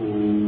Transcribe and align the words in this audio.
Mm. 0.00 0.43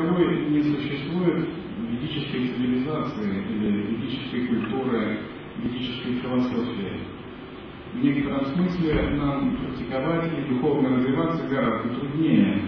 таковой 0.00 0.46
не 0.46 0.62
существует 0.62 1.48
ведической 1.90 2.48
цивилизации 2.48 3.44
или 3.50 3.82
ведической 3.82 4.46
культуры, 4.46 5.18
ведической 5.58 6.14
философии. 6.14 7.00
В 7.92 8.02
некотором 8.02 8.46
смысле 8.46 9.10
нам 9.16 9.56
практиковать 9.56 10.30
и 10.38 10.54
духовно 10.54 10.96
развиваться 10.96 11.46
гораздо 11.48 11.88
труднее. 11.94 12.62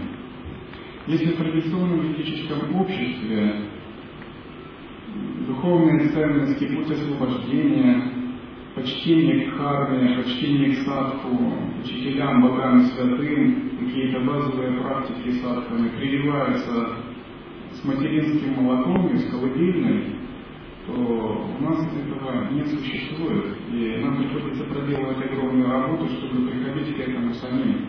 Если 1.07 1.33
в 1.33 1.37
традиционном 1.37 2.01
ведическом 2.01 2.75
обществе 2.77 3.55
духовные 5.47 6.09
ценности, 6.09 6.65
путь 6.75 6.91
освобождения, 6.91 8.13
почтение 8.75 9.51
к 9.51 9.57
харме, 9.57 10.17
почтение 10.17 10.77
к 10.77 10.79
садху, 10.87 11.55
учителям, 11.85 12.43
богам, 12.43 12.83
святым, 12.87 13.71
какие-то 13.81 14.21
базовые 14.21 14.81
практики 14.81 15.41
садханы 15.41 15.91
прививаются 15.91 17.02
с 17.83 17.85
материнским 17.85 18.63
молоком 18.63 19.09
и 19.09 19.17
с 19.17 19.29
колыбельной, 19.29 20.15
то 20.87 20.93
у 20.93 21.63
нас 21.63 21.85
этого 21.93 22.51
не 22.53 22.65
существует. 22.65 23.57
И 23.73 23.97
нам 24.03 24.19
приходится 24.19 24.65
проделывать 24.65 25.25
огромную 25.25 25.69
работу, 25.69 26.07
чтобы 26.09 26.49
приходить 26.49 26.97
к 26.97 27.01
этому 27.01 27.33
самим. 27.35 27.87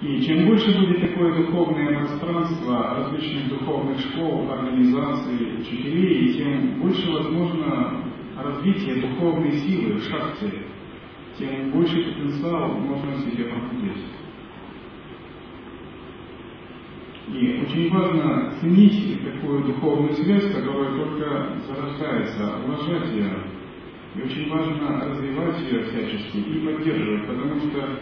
И 0.00 0.20
чем 0.22 0.46
больше 0.46 0.76
будет 0.78 1.00
такое 1.00 1.44
духовное 1.44 1.98
пространство 1.98 2.96
различных 2.96 3.50
духовных 3.50 4.00
школ, 4.00 4.50
организаций, 4.50 5.60
учителей, 5.60 6.32
тем 6.34 6.80
больше 6.80 7.08
возможно 7.12 8.02
развитие 8.36 8.96
духовной 8.96 9.52
силы 9.52 9.94
в 9.94 10.02
шахте, 10.02 10.50
тем 11.38 11.70
больше 11.70 12.02
потенциал 12.02 12.80
можно 12.80 13.12
в 13.12 13.20
себе 13.20 13.44
пробудить. 13.44 14.21
И 17.28 17.62
очень 17.62 17.90
важно 17.90 18.52
ценить 18.60 19.22
такую 19.24 19.64
духовную 19.64 20.12
связь, 20.14 20.52
которая 20.52 20.92
только 20.96 21.56
зарождается, 21.66 22.56
уважать 22.64 23.12
ее. 23.12 23.32
И 24.14 24.22
очень 24.22 24.50
важно 24.50 25.08
развивать 25.08 25.60
ее 25.60 25.84
всячески 25.84 26.36
и 26.38 26.66
поддерживать, 26.66 27.26
потому 27.26 27.60
что 27.60 28.00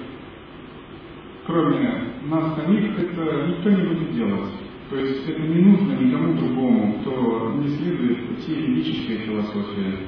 кроме 1.46 2.14
нас 2.24 2.56
самих 2.56 2.98
это 2.98 3.46
никто 3.48 3.70
не 3.70 3.82
будет 3.88 4.14
делать. 4.14 4.50
То 4.88 4.96
есть 4.96 5.28
это 5.28 5.40
не 5.40 5.62
нужно 5.62 5.92
никому 5.92 6.34
другому, 6.34 6.94
кто 7.00 7.54
не 7.58 7.68
следует 7.68 8.26
пути 8.26 8.54
ведической 8.54 9.18
философии. 9.18 9.98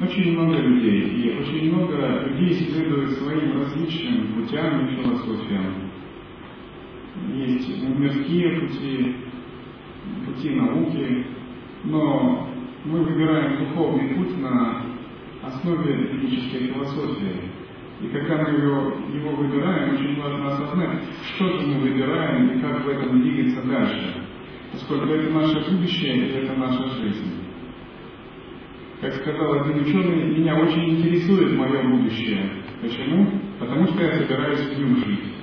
Очень 0.00 0.32
много 0.32 0.58
людей, 0.58 1.02
и 1.10 1.38
очень 1.38 1.74
много 1.74 2.24
людей 2.26 2.52
следует 2.70 3.10
своим 3.12 3.58
различным 3.58 4.34
путям 4.34 4.86
и 4.86 4.96
философиям 4.96 5.85
есть 7.34 7.82
мирские 7.82 8.60
пути, 8.60 9.16
пути 10.26 10.50
науки, 10.50 11.26
но 11.84 12.48
мы 12.84 13.02
выбираем 13.02 13.64
духовный 13.64 14.14
путь 14.14 14.40
на 14.40 14.82
основе 15.42 16.18
этической 16.18 16.68
философии. 16.68 17.50
И 18.00 18.08
когда 18.08 18.42
мы 18.42 18.58
его, 18.58 18.92
его 19.12 19.30
выбираем, 19.36 19.94
очень 19.94 20.20
важно 20.20 20.48
осознать, 20.48 21.00
что 21.34 21.48
же 21.48 21.66
мы 21.66 21.80
выбираем 21.80 22.50
и 22.50 22.60
как 22.60 22.84
в 22.84 22.88
этом 22.88 23.22
двигаться 23.22 23.62
дальше. 23.62 24.22
Поскольку 24.72 25.06
это 25.06 25.32
наше 25.32 25.70
будущее 25.70 26.16
и 26.16 26.32
это 26.44 26.58
наша 26.58 26.88
жизнь. 27.00 27.32
Как 29.00 29.14
сказал 29.14 29.62
один 29.62 29.82
ученый, 29.82 30.38
меня 30.38 30.56
очень 30.56 30.90
интересует 30.90 31.56
мое 31.56 31.82
будущее. 31.82 32.50
Почему? 32.82 33.40
Потому 33.58 33.86
что 33.88 34.02
я 34.02 34.18
собираюсь 34.18 34.60
в 34.60 34.78
нем 34.78 34.96
жить. 34.96 35.35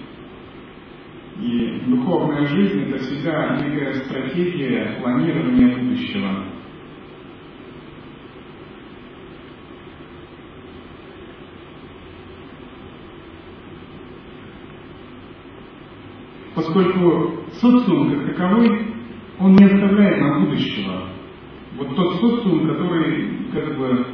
И 1.44 1.82
духовная 1.88 2.48
жизнь– 2.48 2.84
это 2.88 3.00
всегда 3.00 3.58
некая 3.58 3.96
стратегия 3.96 4.98
планирования 5.02 5.76
будущего. 5.76 6.46
Поскольку 16.56 17.44
социум 17.60 18.10
как 18.10 18.28
таковой, 18.28 18.94
он 19.38 19.56
не 19.58 19.66
оставляет 19.66 20.22
нам 20.22 20.46
будущего. 20.46 21.10
Вот 21.78 21.94
тот 21.94 22.22
социум, 22.22 22.70
который 22.70 23.50
как 23.52 23.78
бы 23.78 24.06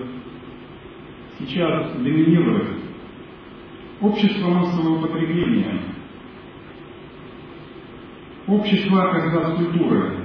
сейчас 1.38 1.94
доминирует. 1.94 2.70
Общество 4.02 4.50
массового 4.50 5.06
потребления– 5.06 5.80
общество 8.50 9.12
как 9.12 9.56
культуры, 9.58 10.18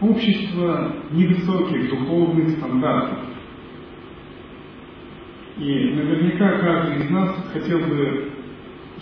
общество 0.00 0.92
невысоких 1.12 1.90
духовных 1.90 2.50
стандартов. 2.50 3.18
И 5.58 5.94
наверняка 5.94 6.58
каждый 6.58 7.04
из 7.04 7.10
нас 7.10 7.50
хотел 7.52 7.80
бы 7.80 8.32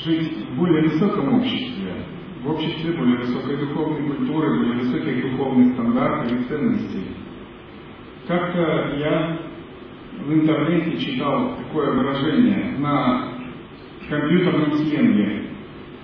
жить 0.04 0.46
в 0.50 0.56
более 0.56 0.84
высоком 0.84 1.34
обществе, 1.34 1.92
в 2.42 2.50
обществе 2.50 2.92
более 2.92 3.18
высокой 3.18 3.56
духовной 3.58 4.08
культуры, 4.08 4.58
более 4.58 4.78
высоких 4.80 5.30
духовных 5.30 5.74
стандартов 5.74 6.32
и 6.32 6.44
ценностей. 6.44 7.06
Как-то 8.26 8.96
я 8.98 9.38
в 10.24 10.32
интернете 10.32 10.98
читал 10.98 11.56
такое 11.56 11.92
выражение 11.92 12.78
на 12.78 13.32
компьютерном 14.08 14.72
сленге. 14.72 15.45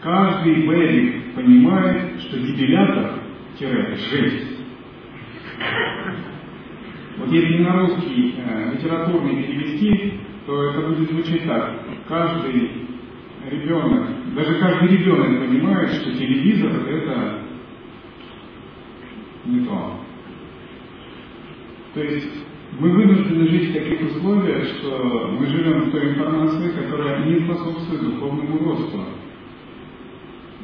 Каждый 0.03 0.67
бэлик 0.67 1.35
понимает, 1.35 2.21
что 2.23 2.37
дебилятор-жесть. 2.37 4.59
Вот 7.19 7.31
если 7.31 7.59
на 7.59 7.79
русский 7.79 8.35
э, 8.37 8.73
литературный 8.75 9.45
перевести, 9.45 10.15
то 10.45 10.71
это 10.71 10.89
будет 10.89 11.09
звучать 11.09 11.47
так. 11.47 11.85
Каждый 12.09 12.89
ребенок, 13.49 14.09
даже 14.35 14.57
каждый 14.57 14.89
ребенок 14.89 15.47
понимает, 15.47 15.91
что 15.91 16.11
телевизор 16.11 16.73
это 16.89 17.43
не 19.45 19.65
то. 19.65 20.01
То 21.95 22.03
есть 22.03 22.45
мы 22.81 22.91
вынуждены 22.91 23.47
жить 23.47 23.71
в 23.71 23.75
таких 23.75 24.01
условиях, 24.11 24.67
что 24.67 25.37
мы 25.39 25.47
живем 25.47 25.83
в 25.83 25.93
той 25.93 26.09
информации, 26.09 26.73
которая 26.73 27.25
не 27.27 27.45
способствует 27.45 28.03
духовному 28.03 28.59
росту. 28.59 29.05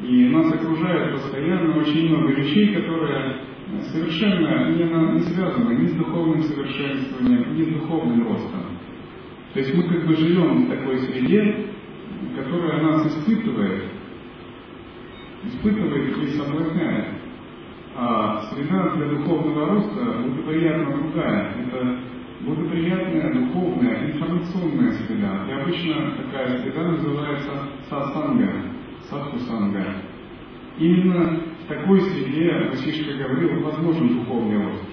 И 0.02 0.28
нас 0.28 0.52
окружает 0.52 1.12
постоянно 1.12 1.76
очень 1.76 2.08
много 2.08 2.32
вещей, 2.32 2.74
которые 2.74 3.40
совершенно 3.92 4.70
не, 4.70 4.84
на, 4.84 5.12
не 5.12 5.20
связаны 5.20 5.74
ни 5.74 5.86
с 5.86 5.92
духовным 5.94 6.42
совершенствованием, 6.42 7.56
ни 7.56 7.64
с 7.64 7.68
духовным 7.68 8.28
ростом. 8.28 8.62
То 9.52 9.60
есть 9.60 9.74
мы 9.74 9.82
как 9.84 10.06
бы 10.06 10.14
живем 10.16 10.66
в 10.66 10.68
такой 10.68 10.98
среде, 10.98 11.66
которая 12.36 12.82
нас 12.82 13.06
испытывает, 13.06 13.84
испытывает 15.44 16.16
и 16.18 16.26
соблазняет. 16.28 17.06
А 17.96 18.42
среда 18.52 18.94
для 18.94 19.06
духовного 19.06 19.66
роста 19.66 20.22
благоприятна 20.22 20.96
другая. 20.96 21.54
Это 21.66 21.98
благоприятная 22.42 23.34
духовная 23.34 24.12
информационная 24.12 24.92
среда. 24.92 25.44
И 25.48 25.52
обычно 25.52 26.12
такая 26.12 26.62
среда 26.62 26.82
называется 26.92 27.50
сасанга, 27.90 28.52
садхусанга. 29.08 30.02
Именно 30.78 31.42
в 31.64 31.68
такой 31.68 32.00
среде, 32.02 32.68
Васишка 32.70 33.14
говорил, 33.14 33.62
возможен 33.62 34.18
духовный 34.18 34.64
рост. 34.64 34.84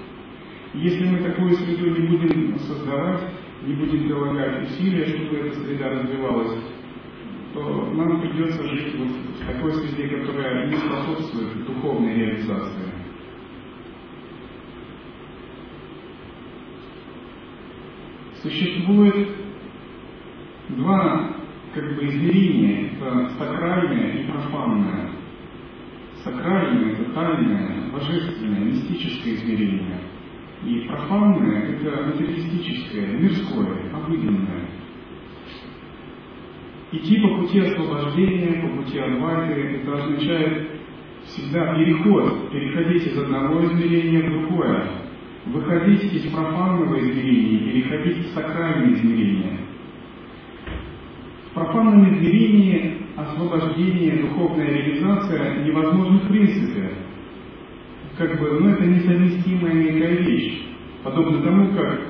Если 0.74 1.06
мы 1.06 1.20
такую 1.20 1.54
среду 1.54 2.02
не 2.02 2.18
будем 2.18 2.58
создавать, 2.60 3.22
не 3.64 3.74
будем 3.76 4.08
прилагать 4.08 4.64
усилия, 4.64 5.06
чтобы 5.06 5.38
эта 5.38 5.60
среда 5.60 5.90
развивалась, 5.90 6.60
то 7.54 7.92
нам 7.94 8.20
придется 8.20 8.68
жить 8.68 8.96
вот 8.98 9.08
в 9.08 9.46
такой 9.46 9.74
среде, 9.74 10.18
которая 10.18 10.68
не 10.68 10.76
способствует 10.76 11.66
духовной 11.66 12.14
реализации. 12.14 12.92
Существует 18.42 19.30
два 20.70 21.36
как 21.75 21.94
бы 21.94 22.07
измерения, 22.07 22.92
это 22.94 23.30
сакральное 23.38 24.13
и 24.13 24.31
профанное. 24.31 25.10
Сакральное– 26.24 26.92
это 26.94 27.12
тайное, 27.12 27.92
божественное, 27.92 28.62
мистическое 28.62 29.33
измерение. 29.33 30.00
И 30.63 30.88
профанное– 30.88 31.63
это 31.69 32.06
материалистическое, 32.06 33.07
мирское, 33.19 33.92
обыденное. 33.94 34.69
Идти 36.94 37.19
по 37.19 37.39
пути 37.39 37.60
освобождения, 37.60 38.62
по 38.62 38.78
пути 38.78 38.98
адвайты– 38.98 39.62
это 39.83 39.94
означает 40.01 40.69
всегда 41.25 41.75
переход, 41.75 42.51
переходить 42.51 43.06
из 43.06 43.18
одного 43.18 43.66
измерения 43.66 44.24
в 44.24 44.31
другое, 44.31 44.88
выходить 45.48 46.13
из 46.13 46.31
профанного 46.31 46.98
измерения, 47.01 47.69
переходить 47.69 48.28
в 48.28 48.33
сакральное 48.33 48.94
измерение. 48.94 49.65
Профанном 51.56 52.04
измерении 52.13 52.98
освобождение, 53.16 54.24
духовная 54.24 54.68
реализация 54.68 55.63
невозможна 55.63 56.19
в 56.19 56.28
принципе. 56.28 56.92
Как 58.18 58.38
бы, 58.38 58.60
ну, 58.60 58.72
это 58.72 58.86
несовместимая 58.86 59.74
некая 59.74 60.18
вещь. 60.18 60.66
Подобно 61.02 61.42
тому, 61.44 61.74
как, 61.74 62.02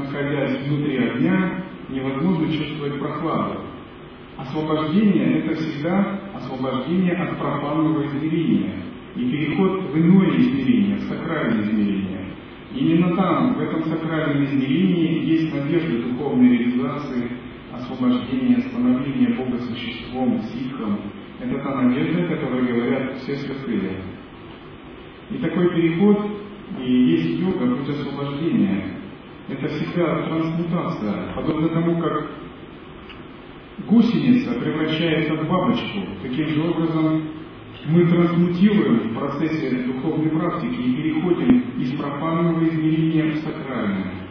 находясь 0.00 0.66
внутри 0.66 0.96
огня, 0.98 1.62
невозможно 1.90 2.52
чувствовать 2.52 2.98
прохладу. 2.98 3.60
Освобождение– 4.36 5.38
это 5.44 5.54
всегда 5.54 6.20
освобождение 6.34 7.14
от 7.14 7.38
профанного 7.38 8.04
измерения 8.06 8.82
и 9.14 9.30
переход 9.30 9.92
в 9.92 9.96
иное 9.96 10.36
измерение, 10.38 10.96
в 10.96 11.02
сакральное 11.02 11.62
измерение. 11.62 12.32
Именно 12.74 13.14
там, 13.14 13.54
в 13.54 13.60
этом 13.60 13.84
сакральном 13.84 14.42
измерении, 14.42 15.24
есть 15.24 15.54
надежда 15.54 16.02
духовной 16.02 16.58
реализации, 16.58 17.30
освобождения, 17.92 18.60
становления 18.68 19.34
Бога 19.34 19.58
существом, 19.58 20.40
ситхом. 20.52 20.98
Это 21.40 21.58
та 21.58 21.82
надежда, 21.82 22.36
которой 22.36 22.66
говорят 22.66 23.16
все 23.18 23.36
святые. 23.36 24.02
И 25.30 25.38
такой 25.38 25.70
переход 25.74 26.18
и 26.80 26.92
есть 26.92 27.40
йога, 27.40 27.76
путь 27.76 27.88
освобождения. 27.88 28.84
Это 29.48 29.68
всегда 29.68 30.22
трансмутация, 30.22 31.34
подобно 31.34 31.68
тому, 31.68 32.00
как 32.00 32.30
гусеница 33.88 34.52
превращается 34.54 35.34
в 35.34 35.48
бабочку. 35.48 35.98
Таким 36.22 36.48
же 36.48 36.62
образом 36.62 37.22
мы 37.86 38.06
трансмутируем 38.06 39.10
в 39.10 39.14
процессе 39.14 39.70
духовной 39.70 40.30
практики 40.30 40.80
и 40.80 40.94
переходим 40.94 41.64
из 41.78 41.92
профанного 41.92 42.64
измерения 42.64 43.32
в 43.32 43.36
сакральное. 43.38 44.21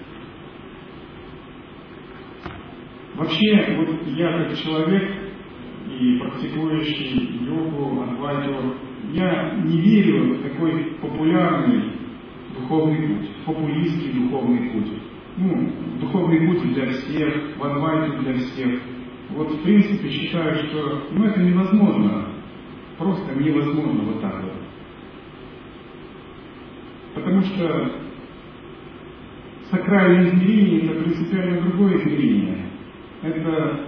Вообще, 3.22 3.76
вот 3.78 4.08
я 4.08 4.32
как 4.32 4.58
человек 4.58 5.12
и 6.00 6.18
практикующий 6.18 7.46
йогу, 7.46 8.02
адвайту, 8.02 8.74
я 9.14 9.60
не 9.64 9.80
верю 9.80 10.34
в 10.34 10.42
такой 10.42 10.96
популярный 11.00 11.84
духовный 12.58 13.10
путь, 13.10 13.30
популистский 13.46 14.14
духовный 14.14 14.72
путь. 14.72 14.92
Ну, 15.38 15.72
духовный 16.00 16.48
путь 16.48 16.74
для 16.74 16.88
всех, 16.88 17.58
в 17.60 17.64
адвайту 17.64 18.24
для 18.24 18.34
всех. 18.34 18.82
Вот 19.30 19.52
в 19.52 19.62
принципе 19.62 20.10
считаю, 20.10 20.56
что 20.56 21.04
ну, 21.12 21.26
это 21.26 21.42
невозможно 21.42 22.26
Просто 22.98 23.36
невозможно 23.36 24.02
вот 24.04 24.22
так 24.22 24.44
вот. 24.44 24.54
Потому 27.14 27.42
что 27.42 27.92
сакральное 29.70 30.30
измерение– 30.30 30.82
это 30.86 31.04
принципиально 31.04 31.62
другое 31.62 31.98
измерение. 32.00 32.71
Это 33.22 33.86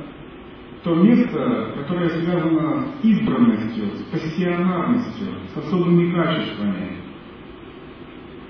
то 0.83 0.95
место, 0.95 1.73
которое 1.77 2.09
связано 2.09 2.85
с 2.85 3.05
избранностью, 3.05 3.85
с 3.95 4.03
пассионарностью, 4.11 5.27
с 5.53 5.57
особыми 5.57 6.13
качествами. 6.13 6.97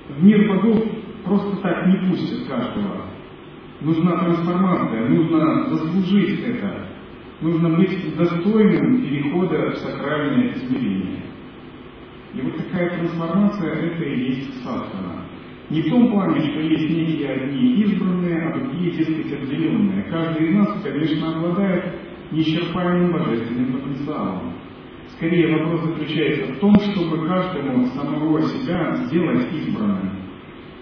В 0.10 0.24
мир 0.24 0.50
богов 0.50 0.84
просто 1.24 1.58
так 1.58 1.88
не 1.88 2.10
пустят 2.10 2.48
каждого. 2.48 3.06
Нужна 3.82 4.18
трансформация, 4.18 5.10
нужно 5.10 5.70
заслужить 5.70 6.42
это 6.42 6.88
нужно 7.44 7.70
быть 7.78 8.16
достойным 8.16 9.02
перехода 9.02 9.72
в 9.72 9.78
сакральное 9.78 10.54
измерение. 10.54 11.24
И 12.34 12.42
вот 12.42 12.58
такая 12.58 12.98
трансформация– 12.98 13.74
это 13.74 14.04
и 14.04 14.32
есть 14.32 14.64
садхана. 14.64 15.23
Не 15.70 15.82
в 15.82 15.90
том 15.90 16.12
плане, 16.12 16.42
что 16.42 16.60
есть 16.60 16.90
некие 16.90 17.30
одни 17.30 17.84
избранные, 17.84 18.42
а 18.42 18.60
другие, 18.60 18.92
дескать, 18.92 19.34
отделенные. 19.34 20.04
Каждый 20.04 20.50
из 20.50 20.56
нас, 20.56 20.82
конечно, 20.84 21.36
обладает 21.38 21.86
неисчерпаемым 22.32 23.14
божественным 23.14 23.82
потенциалом. 23.82 24.54
Скорее 25.16 25.58
вопрос 25.58 25.82
заключается 25.86 26.54
в 26.54 26.60
том, 26.60 26.76
чтобы 26.80 27.28
каждому 27.28 27.86
самого 27.88 28.42
себя 28.42 28.96
сделать 29.06 29.48
избранным. 29.54 30.12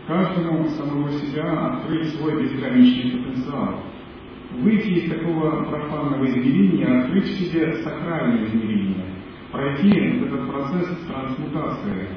Каждому 0.07 0.65
самого 0.69 1.11
себя 1.11 1.67
открыть 1.67 2.09
свой 2.15 2.41
безграничный 2.41 3.23
потенциал 3.23 3.83
выйти 4.59 4.89
из 4.89 5.09
такого 5.09 5.63
профанного 5.65 6.25
измерения, 6.25 7.03
открыть 7.03 7.25
в 7.25 7.39
себе 7.39 7.73
сакральное 7.83 8.45
измерение, 8.45 9.05
пройти 9.51 9.89
этот 9.89 10.47
процесс 10.49 10.89
трансмутации. 11.07 12.09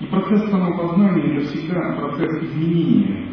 И 0.00 0.06
процесс 0.24 0.50
самопознания– 0.50 1.36
это 1.36 1.46
всегда 1.46 1.92
процесс 1.92 2.42
изменения. 2.42 3.28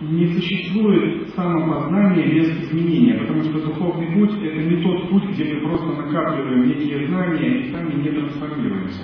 Не 0.00 0.26
существует 0.26 1.30
самопознания 1.30 2.26
без 2.26 2.50
изменения, 2.64 3.14
потому 3.14 3.42
что 3.42 3.62
духовный 3.62 4.12
путь– 4.12 4.32
это 4.42 4.58
не 4.58 4.82
тот 4.82 5.08
путь, 5.08 5.30
где 5.30 5.54
мы 5.54 5.60
просто 5.68 5.86
накапливаем 5.86 6.68
некие 6.68 7.06
знания 7.08 7.60
и 7.60 7.72
сами 7.72 8.02
не 8.02 8.10
трансформируемся. 8.10 9.02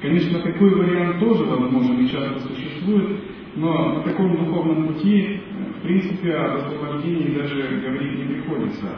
Конечно, 0.00 0.40
такой 0.40 0.74
вариант 0.74 1.20
тоже 1.20 1.44
возможен 1.44 2.00
и 2.00 2.08
часто 2.08 2.40
существует, 2.40 3.20
но 3.56 3.96
на 3.96 4.00
таком 4.02 4.36
духовном 4.36 4.88
пути, 4.88 5.40
в 5.78 5.82
принципе, 5.82 6.34
об 6.34 6.56
освобождении 6.56 7.36
даже 7.36 7.80
говорить 7.84 8.18
не 8.18 8.34
приходится. 8.34 8.88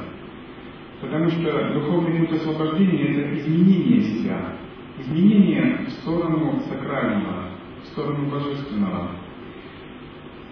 Потому 1.00 1.28
что 1.28 1.74
духовный 1.74 2.20
путь 2.20 2.32
освобождения– 2.32 3.02
это 3.08 3.38
изменение 3.38 4.00
себя, 4.00 4.56
изменение 4.98 5.86
в 5.86 5.90
сторону 5.90 6.60
сакрального, 6.68 7.50
в 7.82 7.86
сторону 7.88 8.30
божественного. 8.30 9.10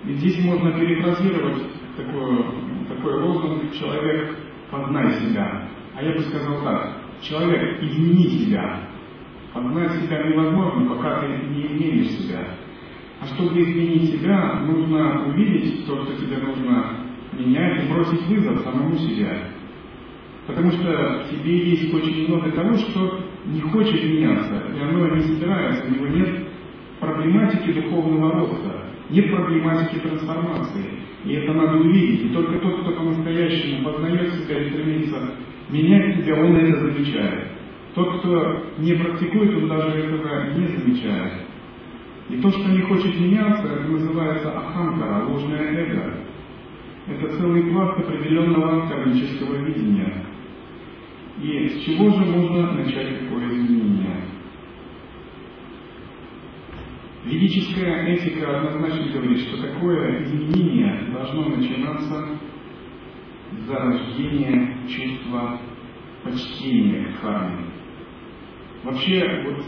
И 0.04 0.12
здесь 0.14 0.44
можно 0.44 0.72
перефразировать 0.72 1.62
такой, 1.96 2.44
такой 2.88 3.22
лозунг 3.22 3.72
«человек, 3.72 4.37
познай 4.70 5.12
себя». 5.20 5.68
А 5.94 6.02
я 6.02 6.14
бы 6.14 6.20
сказал 6.22 6.62
так, 6.62 7.02
человек, 7.20 7.82
измени 7.82 8.26
себя. 8.28 8.88
Познать 9.52 9.92
себя 10.02 10.22
невозможно, 10.25 10.94
пока 10.94 11.20
ты 11.20 11.26
не 11.26 11.66
изменишь 11.66 12.11
себя. 12.12 12.56
А 13.20 13.26
чтобы 13.26 13.61
изменить 13.61 14.11
себя, 14.14 14.61
нужно 14.61 15.26
увидеть 15.26 15.87
то, 15.87 16.04
что 16.04 16.16
тебе 16.16 16.38
нужно 16.38 17.06
менять, 17.32 17.84
и 17.84 17.92
бросить 17.92 18.26
вызов 18.26 18.61
самому 18.61 18.96
себе. 18.96 19.52
Потому 20.46 20.72
что 20.72 21.25
в 21.25 21.30
тебе 21.30 21.70
есть 21.70 21.94
очень 21.94 22.28
много 22.28 22.50
того, 22.50 22.75
что 22.75 23.20
не 23.46 23.61
хочет 23.61 24.04
меняться, 24.04 24.62
и 24.75 24.80
оно 24.80 25.14
не 25.14 25.22
собирается, 25.22 25.87
у 25.87 25.94
него 25.94 26.06
нет 26.08 26.49
проблематики 27.00 27.72
духовного 27.72 28.32
роста, 28.32 28.84
нет 29.11 29.30
проблематики 29.30 29.99
трансформации. 29.99 31.02
И 31.25 31.34
это 31.34 31.52
надо 31.52 31.78
увидеть. 31.78 32.30
И 32.30 32.34
только 32.34 32.58
тот, 32.58 32.80
кто 32.80 32.92
по-настоящему 32.92 33.84
познает 33.84 34.32
себя 34.34 34.58
и 34.58 34.70
стремится 34.70 35.18
менять 35.70 36.16
себя, 36.16 36.34
он 36.37 36.56
это 36.56 36.80
замечает. 36.80 37.49
Тот, 37.94 38.18
кто 38.18 38.64
не 38.78 38.94
практикует, 38.94 39.54
он 39.56 39.68
даже 39.68 39.99
этого 39.99 40.50
не 40.56 40.66
замечает. 40.66 41.32
И 42.28 42.37
то, 42.38 42.50
что 42.50 42.68
не 42.70 42.80
хочет 42.82 43.20
меняться, 43.20 43.68
это 43.68 43.88
называется 43.88 44.50
ахамкара, 44.50 45.26
ложное 45.26 45.61
эго. 45.61 46.14
Это 47.06 47.37
целый 47.37 47.64
пласт 47.64 47.99
определенного 47.99 48.88
кармического 48.88 49.56
видения. 49.56 50.25
И 51.40 51.68
с 51.68 51.84
чего 51.84 52.10
же 52.10 52.24
можно 52.24 52.72
начать 52.72 53.20
такое 53.20 53.48
изменение? 53.48 54.24
Ведическая 57.24 58.06
этика 58.06 58.58
однозначно 58.58 59.12
говорит, 59.12 59.38
что 59.38 59.62
такое 59.62 60.24
изменение 60.24 61.08
должно 61.12 61.48
начинаться 61.50 62.38
с 63.52 63.66
зарождения 63.66 64.76
чувства 64.88 65.60
почтения 66.24 67.12
к 67.12 67.20
карме. 67.20 67.66
Вообще, 68.84 69.44
вот 69.46 69.64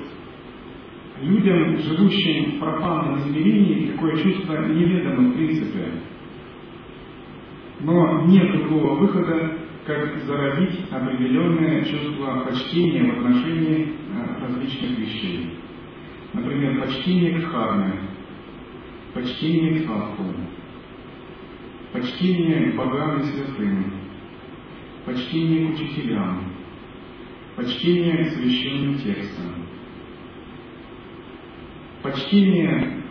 людям, 1.23 1.79
живущим 1.79 2.53
в 2.53 2.59
профанном 2.59 3.19
измерении, 3.19 3.93
такое 3.93 4.17
чувство 4.23 4.67
неведомо 4.67 5.31
в 5.31 5.35
принципе. 5.35 5.93
Но 7.81 8.27
нет 8.27 8.51
другого 8.53 9.01
выхода, 9.01 9.64
как 9.87 10.25
заразить 10.25 10.91
определенное 10.91 11.85
чувство 11.85 12.45
почтения 12.47 13.05
в 13.05 13.19
отношении 13.19 13.93
э, 14.13 14.43
различных 14.43 14.99
вещей. 14.99 15.59
Например, 16.33 16.81
почтение 16.81 17.41
к 17.41 17.51
харме, 17.51 18.01
почтение 19.13 19.81
к 19.81 19.87
садху, 19.87 20.25
почтение 21.93 22.73
к 22.73 22.77
богам 22.77 23.21
и 23.21 23.25
святым, 23.25 23.93
почтение 25.05 25.69
к 25.69 25.75
учителям, 25.75 26.45
почтение 27.55 28.25
к 28.25 28.29
священным 28.31 28.99
текстам, 28.99 29.67
почтение 32.03 33.03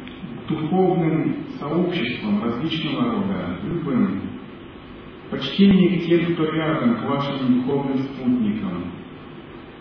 к 0.44 0.50
духовным 0.50 1.46
сообществам 1.60 2.44
различного 2.44 3.12
рода, 3.12 3.60
любым, 3.64 4.33
почтение 5.34 6.00
к 6.00 6.06
тем, 6.06 6.34
кто 6.34 6.46
рядом, 6.52 6.96
к 6.96 7.10
вашим 7.10 7.62
духовным 7.62 7.98
спутникам, 7.98 8.92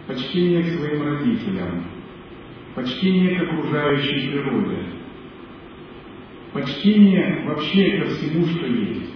почтение 0.07 0.63
к 0.63 0.79
своим 0.79 1.03
родителям, 1.03 1.85
почтение 2.75 3.39
к 3.39 3.43
окружающей 3.43 4.31
природе, 4.31 4.79
почтение 6.55 7.45
вообще 7.47 7.99
ко 7.99 8.07
всему, 8.07 8.47
что 8.47 8.67
есть. 8.67 9.13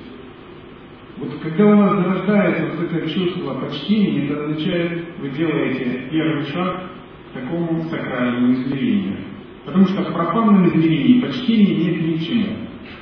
Вот 1.16 1.38
когда 1.40 1.64
у 1.64 1.76
вас 1.78 2.04
зарождается 2.04 2.76
вот 2.76 2.92
это 2.92 3.10
чувство 3.10 3.54
почтения, 3.54 4.26
это 4.26 4.44
означает, 4.44 5.18
вы 5.18 5.30
делаете 5.30 6.08
первый 6.10 6.44
шаг 6.44 6.90
к 7.30 7.32
такому 7.32 7.82
сакральному 7.84 8.52
измерению. 8.52 9.16
Потому 9.64 9.86
что 9.86 10.02
в 10.02 10.12
профанном 10.12 10.68
измерении 10.68 11.22
почтения 11.22 11.76
нет 11.76 12.02
ни 12.02 12.16
к 12.18 12.20
чему. 12.20 12.56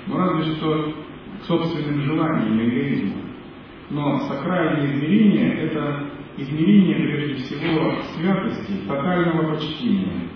Ну 0.06 0.16
разве 0.16 0.54
что 0.54 0.94
к 1.42 1.46
собственным 1.46 2.02
желаниям 2.02 2.60
и 2.60 2.68
эгоизму. 2.68 3.23
Но 3.90 4.18
сакральное 4.28 4.86
измерение– 4.86 5.54
это 5.60 6.10
измерение, 6.36 6.96
прежде 6.96 7.34
всего, 7.44 8.00
святости, 8.14 8.86
тотального 8.86 9.54
почтения. 9.54 10.28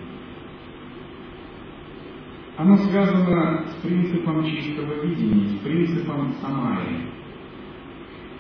Оно 2.57 2.77
связано 2.77 3.67
с 3.69 3.75
принципом 3.83 4.45
чистого 4.45 5.05
видения, 5.05 5.49
с 5.49 5.59
принципом 5.61 6.35
самаи. 6.41 7.07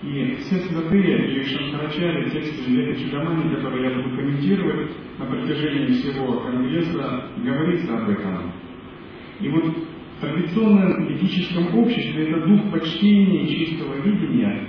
И 0.02 0.36
все 0.40 0.60
святые 0.60 1.40
и 1.40 1.44
Шанкарачари, 1.44 2.30
тексты 2.30 2.70
Века 2.70 3.00
Чудамани, 3.00 3.54
которые 3.54 3.90
я 3.90 3.96
буду 3.96 4.16
комментировать 4.16 4.90
на 5.18 5.26
протяжении 5.26 5.92
всего 5.92 6.40
Конгресса, 6.40 7.30
говорится 7.36 7.98
об 7.98 8.08
этом. 8.08 8.52
И 9.40 9.48
вот 9.48 9.64
в 9.66 10.20
традиционном 10.20 11.14
этическом 11.14 11.78
обществе 11.78 12.28
это 12.28 12.46
дух 12.46 12.72
почтения 12.72 13.44
и 13.44 13.66
чистого 13.66 13.94
видения, 14.02 14.68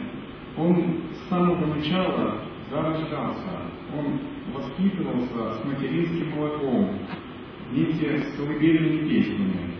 он 0.59 1.01
с 1.13 1.29
самого 1.29 1.73
начала 1.73 2.41
зарождался, 2.69 3.71
он 3.97 4.19
воспитывался 4.53 5.53
с 5.53 5.65
материнским 5.65 6.35
молоком, 6.35 6.99
вместе 7.71 8.19
с 8.19 8.35
колыбельными 8.35 9.07
песнями. 9.09 9.73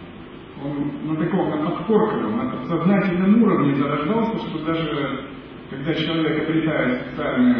Он 0.63 1.07
на 1.07 1.15
таком, 1.15 1.49
на 1.49 1.69
подкорковом, 1.69 2.37
на 2.37 2.49
подсознательном 2.51 3.43
уровне 3.43 3.75
зарождался, 3.75 4.39
что 4.47 4.65
даже 4.65 5.25
когда 5.69 5.93
человек 5.93 6.49
обретает 6.49 7.01
социальный 7.09 7.55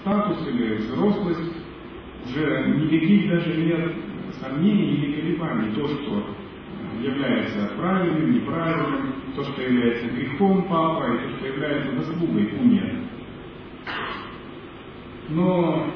статус 0.00 0.46
или 0.48 0.76
взрослость, 0.76 1.56
уже 2.26 2.68
никаких 2.68 3.30
даже 3.30 3.56
нет 3.56 3.92
сомнений 4.40 4.94
или 4.94 5.20
колебаний. 5.20 5.74
То, 5.74 5.88
что 5.88 6.26
является 7.00 7.72
правильным, 7.76 8.32
неправильным, 8.34 9.14
то, 9.34 9.44
что 9.44 9.62
является 9.62 10.08
грехом 10.08 10.64
папа, 10.64 11.14
и 11.14 11.18
то, 11.18 11.36
что 11.36 11.46
является 11.46 11.94
заслугой 11.96 12.52
уния. 12.60 12.94
Но 15.30 15.92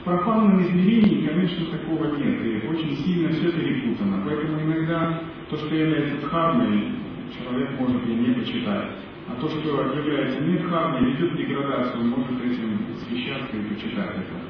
в 0.00 0.04
профанном 0.04 0.62
измерении, 0.62 1.26
конечно, 1.26 1.66
такого 1.66 2.16
нет, 2.16 2.44
и 2.44 2.66
очень 2.68 2.96
сильно 2.98 3.28
все 3.30 3.52
перепутано. 3.52 4.22
Поэтому 4.26 4.60
иногда 4.60 5.20
то, 5.48 5.56
что 5.56 5.74
является 5.74 6.26
дхармой, 6.26 6.92
человек 7.38 7.70
может 7.78 8.06
и 8.06 8.14
не 8.14 8.34
почитать. 8.34 8.90
А 9.28 9.40
то, 9.40 9.48
что 9.48 9.58
является 9.58 10.40
не 10.40 10.58
дхармой, 10.58 11.12
ведет 11.12 11.36
деградацию, 11.36 12.04
может 12.04 12.44
этим 12.44 12.80
освещаться 12.94 13.56
и 13.56 13.74
почитать 13.74 14.16
это. 14.16 14.43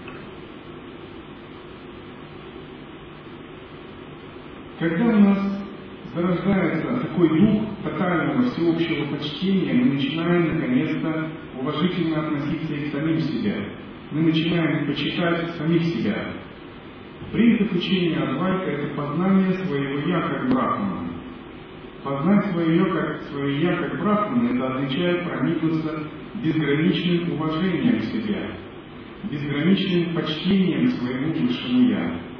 Когда 4.78 5.04
у 5.04 5.18
нас 5.20 5.38
зарождается 6.14 6.96
такой 7.00 7.28
дух 7.40 7.62
тотального 7.84 8.42
всеобщего 8.42 9.14
почтения, 9.14 9.72
мы 9.72 9.94
начинаем 9.94 10.54
наконец-то 10.54 11.30
уважительно 11.60 12.26
относиться 12.26 12.74
и 12.74 12.88
к 12.88 12.92
самим 12.92 13.20
себе. 13.20 13.68
Мы 14.10 14.22
начинаем 14.22 14.86
почитать 14.86 15.50
самих 15.52 15.82
себя. 15.84 16.32
Принцип 17.30 17.72
учения 17.72 18.18
Адвайта– 18.18 18.64
это 18.70 18.94
познание 18.94 19.52
своего 19.52 20.08
«я» 20.08 20.20
как 20.22 20.50
Брахмана. 20.50 21.10
Познать 22.02 22.46
свое 22.46 22.76
«я» 22.76 22.84
как, 22.86 23.22
свое 23.30 23.62
«я» 23.62 23.76
как 23.76 23.98
Брахмана– 24.00 24.48
это 24.54 24.74
означает 24.74 25.24
проникнуться 25.24 26.02
безграничным 26.42 27.32
уважением 27.32 28.00
к 28.00 28.04
себе, 28.04 28.50
безграничным 29.30 30.14
почтением 30.14 30.88
к 30.88 30.94
своему 30.94 31.32
высшему 31.32 31.88
«я». 31.90 32.33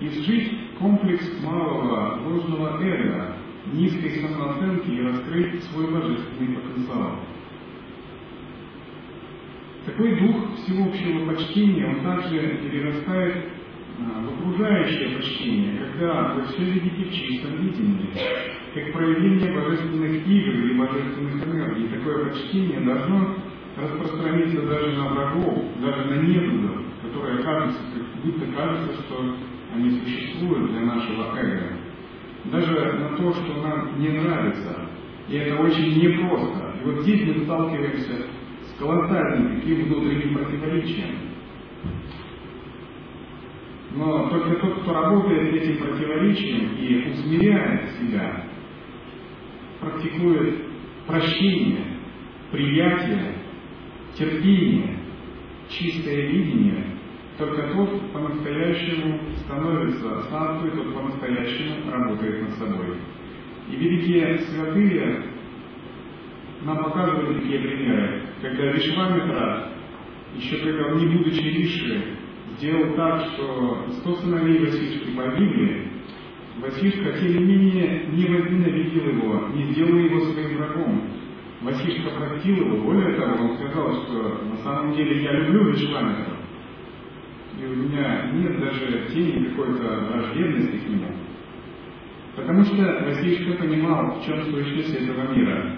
Изжить 0.00 0.52
комплекс 0.78 1.24
малого 1.42 2.20
ложного 2.24 2.80
эго, 2.80 3.36
низкой 3.72 4.20
самооценки 4.20 4.90
и 4.90 5.02
раскрыть 5.02 5.64
свой 5.64 5.90
божественный 5.90 6.56
потенциал. 6.56 7.18
Такой 9.86 10.20
дух 10.20 10.54
всеобщего 10.56 11.32
почтения, 11.32 11.86
он 11.86 12.04
также 12.04 12.38
перерастает 12.38 13.46
а, 13.98 14.22
в 14.22 14.38
окружающее 14.38 15.16
почтение, 15.16 15.78
когда 15.78 16.34
вы 16.34 16.42
все 16.42 16.62
видите 16.62 17.04
в 17.04 17.12
чистом 17.12 17.56
видении, 17.56 18.10
как 18.74 18.92
проявление 18.92 19.52
божественных 19.52 20.26
игр 20.28 20.66
и 20.66 20.78
божественных 20.78 21.46
энергий. 21.46 21.88
Такое 21.88 22.26
почтение 22.26 22.80
должно 22.80 23.36
распространиться 23.76 24.62
даже 24.62 24.92
на 24.92 25.08
врагов, 25.08 25.64
даже 25.80 26.04
на 26.04 26.22
недругов, 26.22 26.84
которые 27.02 27.42
кажутся, 27.42 27.80
как 27.94 28.24
будто 28.24 28.46
кажется, 28.54 28.92
что 29.02 29.36
они 29.74 29.90
существуют 29.90 30.70
для 30.70 30.80
нашего 30.80 31.36
эго. 31.36 31.78
Даже 32.44 32.92
на 32.98 33.16
то, 33.16 33.32
что 33.32 33.62
нам 33.62 34.00
не 34.00 34.08
нравится. 34.08 34.88
И 35.28 35.36
это 35.36 35.60
очень 35.60 35.98
непросто. 36.00 36.74
И 36.80 36.84
вот 36.86 37.02
здесь 37.02 37.26
мы 37.26 37.44
сталкиваемся 37.44 38.26
с 38.62 38.78
колоссальным 38.78 39.60
таким 39.60 39.84
внутренним 39.84 40.34
противоречием. 40.34 41.16
Но 43.94 44.28
только 44.28 44.56
тот, 44.60 44.82
кто 44.82 44.92
работает 44.92 45.50
с 45.50 45.56
этим 45.56 45.78
противоречием 45.78 46.76
и 46.76 47.10
усмиряет 47.10 47.90
себя, 47.98 48.44
практикует 49.80 50.62
прощение, 51.06 51.98
приятие, 52.50 53.34
терпение, 54.14 54.98
чистое 55.68 56.26
видение, 56.28 56.84
только 57.38 57.68
тот 57.68 58.12
по-настоящему 58.12 59.20
становится 59.44 60.22
садхой, 60.28 60.70
тот 60.72 60.92
по-настоящему 60.92 61.90
работает 61.90 62.42
над 62.42 62.58
собой. 62.58 62.96
И 63.70 63.76
великие 63.76 64.38
святые 64.38 65.22
нам 66.62 66.84
показывали 66.84 67.38
такие 67.38 67.60
примеры, 67.60 68.22
когда 68.42 68.72
Вишвамитра, 68.72 69.68
еще 70.34 70.56
когда 70.58 70.86
он 70.86 70.98
не 70.98 71.16
будучи 71.16 71.40
Риши, 71.40 72.02
сделал 72.56 72.94
так, 72.94 73.22
что 73.26 73.86
сто 73.98 74.16
сыновей 74.16 74.58
Васишки 74.58 75.10
погибли, 75.16 75.88
Васишка, 76.60 77.12
тем 77.20 77.46
не 77.46 77.54
менее, 77.56 78.06
не 78.08 78.24
возненавидел 78.24 79.10
его, 79.10 79.48
не 79.54 79.62
сделал 79.72 79.96
его 79.96 80.20
своим 80.20 80.56
врагом. 80.56 81.02
Васишка 81.60 82.10
простил 82.10 82.56
его, 82.56 82.78
более 82.78 83.14
того, 83.14 83.50
он 83.50 83.56
сказал, 83.58 83.94
что 84.02 84.42
на 84.44 84.56
самом 84.64 84.96
деле 84.96 85.22
я 85.22 85.32
люблю 85.34 85.70
Вишвамитра, 85.70 86.37
и 87.60 87.66
у 87.66 87.74
меня 87.74 88.30
нет 88.32 88.60
даже 88.60 89.08
тени 89.12 89.46
какой-то 89.46 89.82
враждебности 89.82 90.78
к 90.78 90.88
нему. 90.88 91.10
Потому 92.36 92.62
что 92.64 93.04
Васишка 93.04 93.54
понимал, 93.54 94.20
в 94.20 94.24
чем 94.24 94.44
сущность 94.44 94.94
этого 94.94 95.34
мира. 95.34 95.74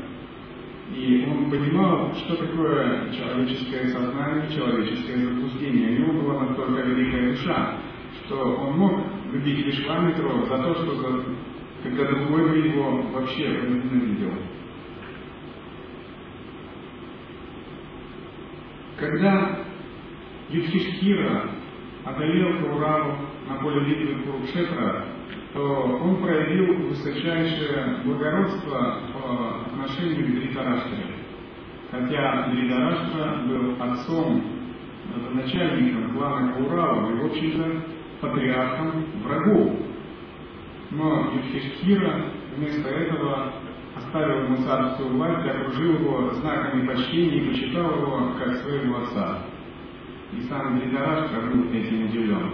И 0.95 1.25
он 1.27 1.51
понимал, 1.51 2.13
что 2.15 2.37
такое 2.37 3.11
человеческое 3.13 3.89
сознание, 3.89 4.51
человеческое 4.55 5.25
заблуждение. 5.25 5.89
У 5.89 6.03
него 6.03 6.23
была 6.23 6.41
настолько 6.45 6.83
великая 6.83 7.31
душа, 7.31 7.79
что 8.25 8.57
он 8.57 8.77
мог 8.77 9.01
любить 9.33 9.65
Вишвамитру 9.65 10.47
за 10.47 10.59
то, 10.59 10.75
что 10.75 10.95
за... 10.97 11.25
когда 11.83 12.11
другой 12.11 12.51
бы 12.51 12.59
его 12.59 13.03
вообще 13.13 13.59
возненавидел. 13.63 14.35
Когда 18.99 19.61
Юдхиштхира 20.51 21.51
одолел 22.05 22.59
Каураву 22.61 23.17
на 23.49 23.57
поле 23.57 23.81
битвы 23.81 24.23
Курукшетра, 24.23 25.05
то 25.53 26.01
он 26.03 26.23
проявил 26.23 26.89
высочайшее 26.89 27.99
благородство 28.05 29.01
по 29.13 29.61
отношению 29.67 30.27
к 30.27 30.31
Дритараштре. 30.31 31.07
Хотя 31.91 32.49
Дритараштра 32.51 33.43
был 33.47 33.83
отцом, 33.83 34.43
начальником 35.33 36.13
клана 36.13 36.53
Каурава 36.53 37.11
и, 37.11 37.15
в 37.15 37.27
общем-то, 37.27 37.83
патриархом 38.21 39.05
врагов. 39.25 39.73
Но 40.91 41.33
Юдхиштхира 41.35 42.27
вместо 42.57 42.89
этого 42.89 43.53
оставил 43.97 44.45
ему 44.45 44.57
царскую 44.59 45.11
власть, 45.11 45.49
окружил 45.49 45.95
его 45.95 46.31
знаками 46.35 46.87
почтения 46.87 47.39
и 47.39 47.49
почитал 47.51 47.91
его 47.91 48.33
как 48.39 48.57
своего 48.57 48.99
отца. 48.99 49.39
И 50.37 50.43
сам 50.43 50.79
Дритараштра 50.79 51.41
был 51.51 51.73
этим 51.73 52.05
удивлен. 52.05 52.53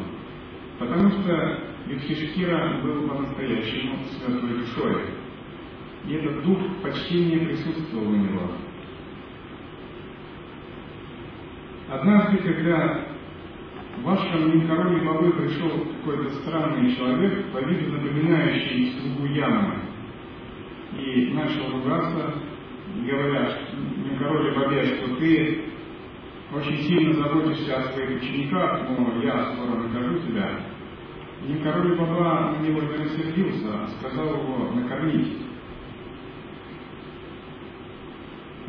Потому 0.79 1.11
что 1.11 1.61
Юдхиштхира 1.87 2.81
был 2.83 3.09
по-настоящему 3.09 3.99
святой 4.05 4.59
душой. 4.59 5.03
И 6.07 6.15
этот 6.15 6.45
дух 6.45 6.59
почтения 6.83 7.47
присутствовал 7.47 8.09
у 8.09 8.17
него. 8.17 8.51
Однажды, 11.89 12.39
когда 12.39 13.07
в 13.99 14.03
вашем 14.03 14.59
Никорове 14.59 15.05
Бабы 15.07 15.33
пришел 15.33 15.71
какой-то 15.71 16.31
странный 16.41 16.95
человек, 16.97 17.47
по 17.53 17.59
виду 17.59 17.93
напоминающий 17.93 18.93
слугу 19.01 19.27
Ямы, 19.27 19.77
и 20.99 21.33
начал 21.33 21.71
ругаться, 21.73 22.35
говоря 23.07 23.59
Никорове 24.11 24.53
Бабе, 24.53 24.85
что 24.85 25.17
ты 25.17 25.65
очень 26.57 26.79
сильно 26.85 27.15
заботишься 27.15 27.77
о 27.77 27.93
своих 27.93 28.23
учениках, 28.23 28.89
но 28.89 29.23
я 29.23 29.53
скоро 29.53 29.77
накажу 29.77 30.19
тебя. 30.21 30.61
И 31.47 31.55
король 31.63 31.97
Баба 31.99 32.57
на 32.57 32.63
него 32.63 32.81
не 32.81 32.97
рассердился, 32.97 33.69
а 33.69 33.89
сказал 33.99 34.27
его 34.27 34.73
накормить. 34.73 35.37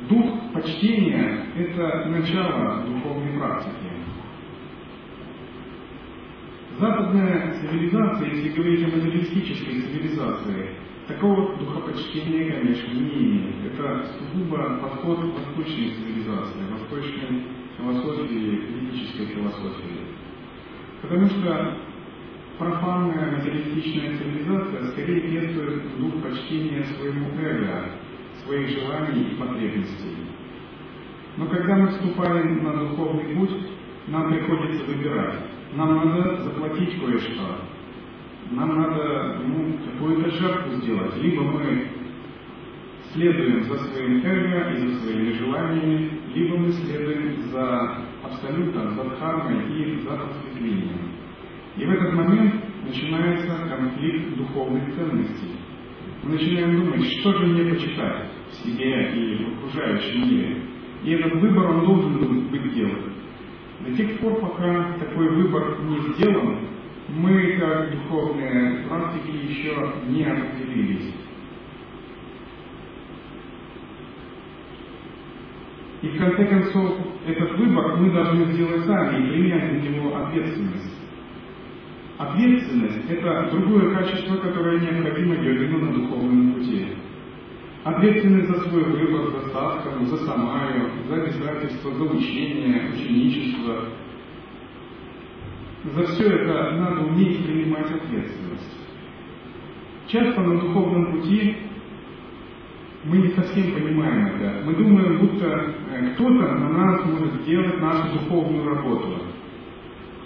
Дух 0.10 0.54
почтения– 0.54 1.46
это 1.58 2.10
начало 2.10 2.84
духовной 2.86 3.38
практики. 3.40 3.92
Западная 6.78 7.54
цивилизация, 7.60 8.30
если 8.30 8.50
говорить 8.50 8.84
о 8.84 8.96
материалистической 8.96 9.82
цивилизации, 9.82 10.76
такого 11.08 11.58
духопочтения, 11.58 12.52
конечно, 12.52 12.94
не 12.94 13.10
имеет. 13.10 13.74
Это 13.74 14.06
сугубо 14.20 14.78
подход 14.82 15.20
восточной 15.20 15.92
цивилизации, 15.92 16.72
восточной 16.72 17.44
философии, 17.78 18.62
ведической 18.70 19.28
философии. 19.28 20.08
Потому 21.02 21.28
что 21.28 21.78
профанная 22.58 23.38
материалистичная 23.38 24.18
цивилизация 24.18 24.88
скорее 24.92 25.22
пестует 25.22 25.98
дух 26.00 26.24
почтения 26.24 26.84
своему 26.84 27.30
эго, 27.40 27.92
своих 28.44 28.70
желаний 28.70 29.32
и 29.32 29.36
потребностей. 29.36 30.16
Но 31.38 31.46
когда 31.48 31.76
мы 31.76 31.88
вступаем 31.90 32.64
на 32.64 32.74
духовный 32.74 33.36
путь, 33.36 33.52
нам 34.08 34.34
приходится 34.34 34.84
выбирать. 34.86 35.36
Нам 35.76 35.96
надо 35.96 36.44
заплатить 36.44 37.00
кое-что. 37.00 37.62
Нам 38.52 38.76
надо 38.82 39.40
ну, 39.46 39.78
какую-то 39.86 40.32
жертву 40.32 40.76
сделать. 40.82 41.16
Либо 41.18 41.44
мы 41.44 41.88
следуем 43.14 43.64
за 43.66 43.78
своим 43.78 44.26
эго 44.26 44.72
и 44.72 44.88
за 44.88 45.00
своими 45.00 45.34
желаниями, 45.34 46.17
либо 46.34 46.58
мы 46.58 46.72
следуем 46.72 47.42
за 47.52 47.98
абсолютом, 48.24 48.96
за 48.96 49.04
дхармой 49.04 49.64
и 49.74 50.00
за 50.02 50.18
просветлением. 50.18 51.12
И 51.78 51.86
в 51.86 51.92
этот 51.92 52.14
момент 52.14 52.56
начинается 52.84 53.56
конфликт 53.70 54.36
духовных 54.36 54.96
ценностей. 54.96 55.56
Мы 56.24 56.32
начинаем 56.32 56.78
думать, 56.78 57.06
что 57.20 57.34
же 57.34 57.46
мне 57.46 57.72
почитать 57.72 58.30
в 58.50 58.56
себе 58.56 59.12
и 59.14 59.44
в 59.44 59.58
окружающем 59.58 60.30
мире. 60.30 60.62
И 61.04 61.12
этот 61.12 61.36
выбор, 61.36 61.70
он 61.70 61.86
должен 61.86 62.48
быть 62.50 62.66
сделан. 62.72 63.14
До 63.86 63.96
тех 63.96 64.20
пор, 64.20 64.40
пока 64.40 64.94
такой 65.00 65.30
выбор 65.30 65.78
не 65.84 66.00
сделан, 66.14 66.68
мы, 67.10 67.58
как 67.60 67.92
духовные 67.92 68.84
практики, 68.88 69.50
еще 69.50 69.76
не 70.10 70.26
определились. 70.26 71.14
И 76.02 76.08
в 76.10 76.18
конце 76.20 76.46
концов, 76.46 76.98
этот 77.26 77.58
выбор 77.58 77.98
мы 77.98 78.12
должны 78.12 78.46
сделать 78.54 78.86
сами 78.86 79.26
и 79.26 79.32
принять 79.32 79.74
на 79.74 79.78
него 79.78 80.16
ответственность. 80.16 80.94
Ответственность– 82.18 83.10
это 83.10 83.50
другое 83.52 83.96
качество, 83.96 84.38
которое 84.38 84.80
необходимо 84.80 85.36
Йогину 85.36 85.80
на 85.80 85.94
духовном 85.94 86.54
пути. 86.54 86.88
Ответственность 87.84 88.50
за 88.50 88.62
свой 88.70 88.84
выбор, 88.84 89.32
за 89.32 89.50
садхану, 89.50 90.06
за 90.06 90.18
самаю, 90.18 90.90
за 91.08 91.16
обязательства, 91.16 91.94
за 91.94 92.04
учение, 92.04 92.92
ученичество. 92.94 93.86
За 95.96 96.04
все 96.04 96.28
это 96.28 96.72
надо 96.72 97.02
уметь 97.06 97.46
принимать 97.46 97.86
ответственность. 97.86 98.78
Часто 100.08 100.42
на 100.42 100.60
духовном 100.60 101.14
пути 101.14 101.58
мы 103.10 103.18
не 103.18 103.30
совсем 103.30 103.74
понимаем 103.74 104.28
это. 104.28 104.62
Мы 104.66 104.76
думаем, 104.76 105.20
будто 105.20 105.46
э, 105.46 106.14
кто-то 106.14 106.56
на 106.56 106.70
нас 106.70 107.06
может 107.06 107.42
сделать 107.42 107.80
нашу 107.82 108.14
духовную 108.14 108.68
работу 108.68 109.22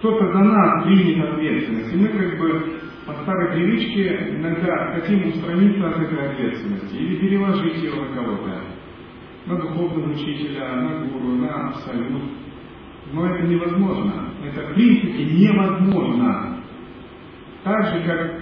кто-то 0.02 0.34
за 0.34 0.40
нас 0.40 0.84
примет 0.84 1.30
ответственность, 1.30 1.94
и 1.94 1.96
мы 1.96 2.08
как 2.08 2.40
бы 2.40 2.80
по 3.06 3.14
старой 3.22 3.52
привычке 3.54 4.36
иногда 4.36 4.94
хотим 4.96 5.28
устраниться 5.30 5.90
от 5.90 6.02
этой 6.02 6.32
ответственности 6.32 6.96
или 6.96 7.18
переложить 7.18 7.84
ее 7.84 7.94
на 7.94 8.16
кого-то, 8.16 8.62
на 9.46 9.58
духовного 9.58 10.12
учителя, 10.12 10.76
на 10.76 11.06
гуру, 11.06 11.36
на 11.36 11.68
абсолют. 11.68 12.20
Но 13.14 13.28
это 13.28 13.46
невозможно. 13.46 14.30
Это 14.44 14.70
в 14.70 14.74
принципе 14.74 15.24
невозможно. 15.24 16.58
Так 17.64 17.86
же, 17.94 18.04
как 18.04 18.42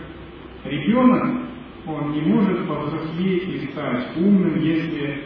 ребенок, 0.63 1.41
он 1.89 2.11
не 2.11 2.21
может 2.21 2.67
повзрослеть 2.67 3.47
и 3.47 3.67
стать 3.71 4.15
умным, 4.17 4.59
если 4.61 5.23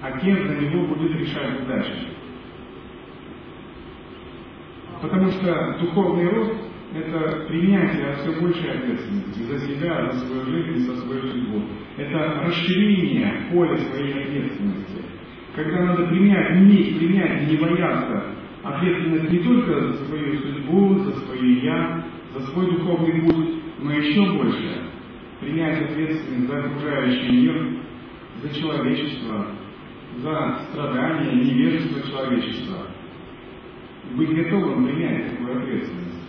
отец 0.00 0.38
за 0.46 0.56
него 0.56 0.86
будет 0.86 1.16
решать 1.16 1.60
задачи. 1.60 2.08
Потому 5.00 5.30
что 5.30 5.78
духовный 5.80 6.28
рост– 6.28 6.52
это 6.94 7.46
принятие 7.48 8.14
все 8.16 8.40
большей 8.40 8.70
ответственности 8.70 9.40
за 9.40 9.58
себя, 9.60 10.12
за 10.12 10.26
свою 10.26 10.44
жизнь, 10.44 10.86
за 10.86 10.96
свою 10.98 11.22
судьбу. 11.22 11.62
Это 11.96 12.42
расширение 12.46 13.48
поля 13.50 13.76
своей 13.78 14.12
ответственности. 14.22 15.02
Когда 15.56 15.84
надо 15.84 16.06
принять, 16.06 16.52
уметь 16.52 16.98
принять, 16.98 17.50
не 17.50 17.56
бояться 17.56 18.26
ответственность 18.62 19.30
не 19.30 19.38
только 19.38 19.80
за 19.80 20.04
свою 20.04 20.38
судьбу, 20.38 20.98
за 21.00 21.12
свое 21.12 21.64
«я», 21.64 22.04
за 22.34 22.46
свой 22.46 22.70
духовный 22.70 23.22
путь, 23.22 23.62
но 23.80 23.92
еще 23.92 24.32
больше 24.32 24.91
принять 25.42 25.90
ответственность 25.90 26.46
за 26.46 26.58
окружающий 26.60 27.32
мир, 27.32 27.80
за 28.42 28.54
человечество, 28.54 29.48
за 30.18 30.66
страдания, 30.70 31.32
невежество 31.32 32.00
человечества. 32.08 32.86
Быть 34.14 34.34
готовым 34.34 34.86
принять 34.86 35.30
такую 35.30 35.58
ответственность. 35.58 36.22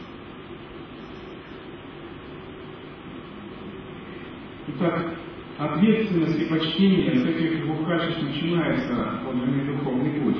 Итак, 4.67 5.15
ответственность 5.59 6.41
и 6.41 6.45
почтение 6.45 7.15
с 7.15 7.25
этих 7.25 7.65
двух 7.65 7.85
качеств 7.87 8.23
начинается 8.23 9.19
подлинный 9.25 9.75
духовный 9.75 10.21
путь. 10.21 10.37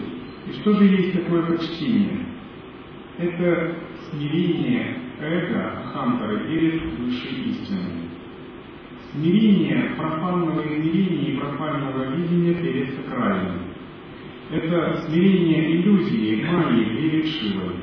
И 0.47 0.53
что 0.61 0.73
же 0.73 0.85
есть 0.85 1.13
такое 1.13 1.43
почтение? 1.43 2.25
Это 3.19 3.75
смирение 4.09 4.97
эго, 5.19 5.83
ахамтара, 5.85 6.39
перед 6.47 6.81
высшей 6.97 7.49
истиной. 7.49 8.02
Смирение 9.13 9.95
профанного 9.95 10.61
измерения 10.61 11.33
и 11.33 11.37
профанного 11.37 12.15
видения 12.15 12.55
перед 12.55 12.95
сакральным. 12.95 13.59
Это 14.49 15.05
смирение 15.05 15.75
иллюзии, 15.75 16.43
майи 16.43 16.83
перед 16.83 17.27
Шивой. 17.27 17.75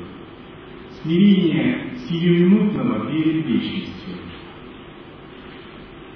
Смирение 1.01 1.93
сиюминутного 1.95 3.09
перед 3.09 3.45
вечностью. 3.45 4.15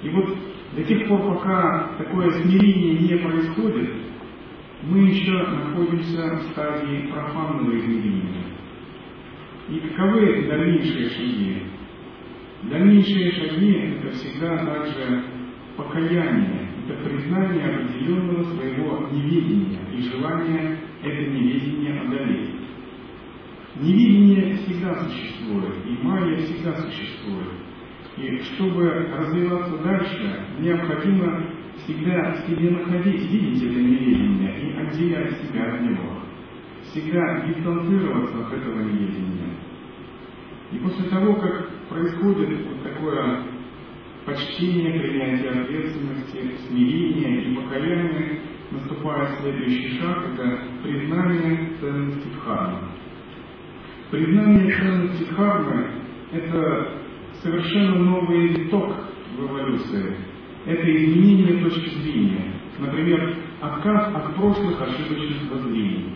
И 0.02 0.10
вот 0.10 0.36
до 0.76 0.84
тех 0.84 1.08
пор, 1.08 1.34
пока 1.34 1.94
такое 1.96 2.30
смирение 2.32 2.98
не 2.98 3.16
происходит, 3.16 3.94
мы 4.82 4.98
еще 5.08 5.32
находимся 5.32 6.36
в 6.36 6.42
стадии 6.50 7.10
профанного 7.10 7.74
измерения. 7.78 8.44
И 9.70 9.78
каковы 9.80 10.46
дальнейшие 10.46 11.08
шаги? 11.08 11.62
Дальнейшие 12.70 13.30
шаги– 13.30 13.72
это 13.74 14.10
всегда 14.10 14.56
также 14.58 15.24
покаяние, 15.76 16.68
это 16.88 17.08
признание 17.08 17.64
определенного 17.64 18.42
своего 18.42 19.08
неведения 19.12 19.78
и 19.94 20.02
желание 20.02 20.78
это 21.02 21.30
неведение 21.30 22.00
одолеть. 22.00 22.54
Невидение 23.76 24.56
всегда 24.56 24.94
существует, 25.04 25.74
и 25.86 26.04
майя 26.04 26.36
всегда 26.38 26.74
существует. 26.74 27.52
И 28.16 28.38
чтобы 28.40 28.88
развиваться 28.88 29.78
дальше, 29.84 30.46
необходимо 30.58 31.44
всегда 31.84 32.32
в 32.32 32.48
себе 32.48 32.70
находить, 32.70 33.30
видеть 33.30 33.62
это 33.62 33.80
неведение 33.80 34.58
и 34.60 34.76
отделять 34.76 35.40
себя 35.42 35.74
от 35.74 35.82
него. 35.82 36.20
Всегда 36.84 37.46
дистанцироваться 37.46 38.46
от 38.46 38.52
этого 38.54 38.80
неведения. 38.80 39.35
И 40.72 40.78
после 40.78 41.04
того, 41.08 41.34
как 41.34 41.70
происходит 41.88 42.66
вот 42.66 42.82
такое 42.82 43.42
почтение, 44.24 45.00
принятие 45.00 45.50
ответственности, 45.50 46.58
смирение 46.66 47.44
и 47.44 47.54
покаяние, 47.54 48.40
наступает 48.72 49.38
следующий 49.40 49.98
шаг– 49.98 50.26
это 50.34 50.58
признание 50.82 51.70
ценности 51.80 52.28
дхармы. 52.36 52.78
Признание 54.10 54.76
ценности 54.76 55.24
дхармы– 55.30 55.90
это 56.32 56.88
совершенно 57.42 57.96
новый 57.96 58.48
виток 58.48 58.92
в 59.36 59.44
эволюции. 59.44 60.16
Это 60.64 60.96
изменение 60.96 61.62
точки 61.62 61.90
зрения. 62.00 62.54
Например, 62.78 63.36
отказ 63.60 64.14
от 64.14 64.34
прошлых 64.34 64.82
ошибочных 64.82 65.50
воззрений. 65.50 66.14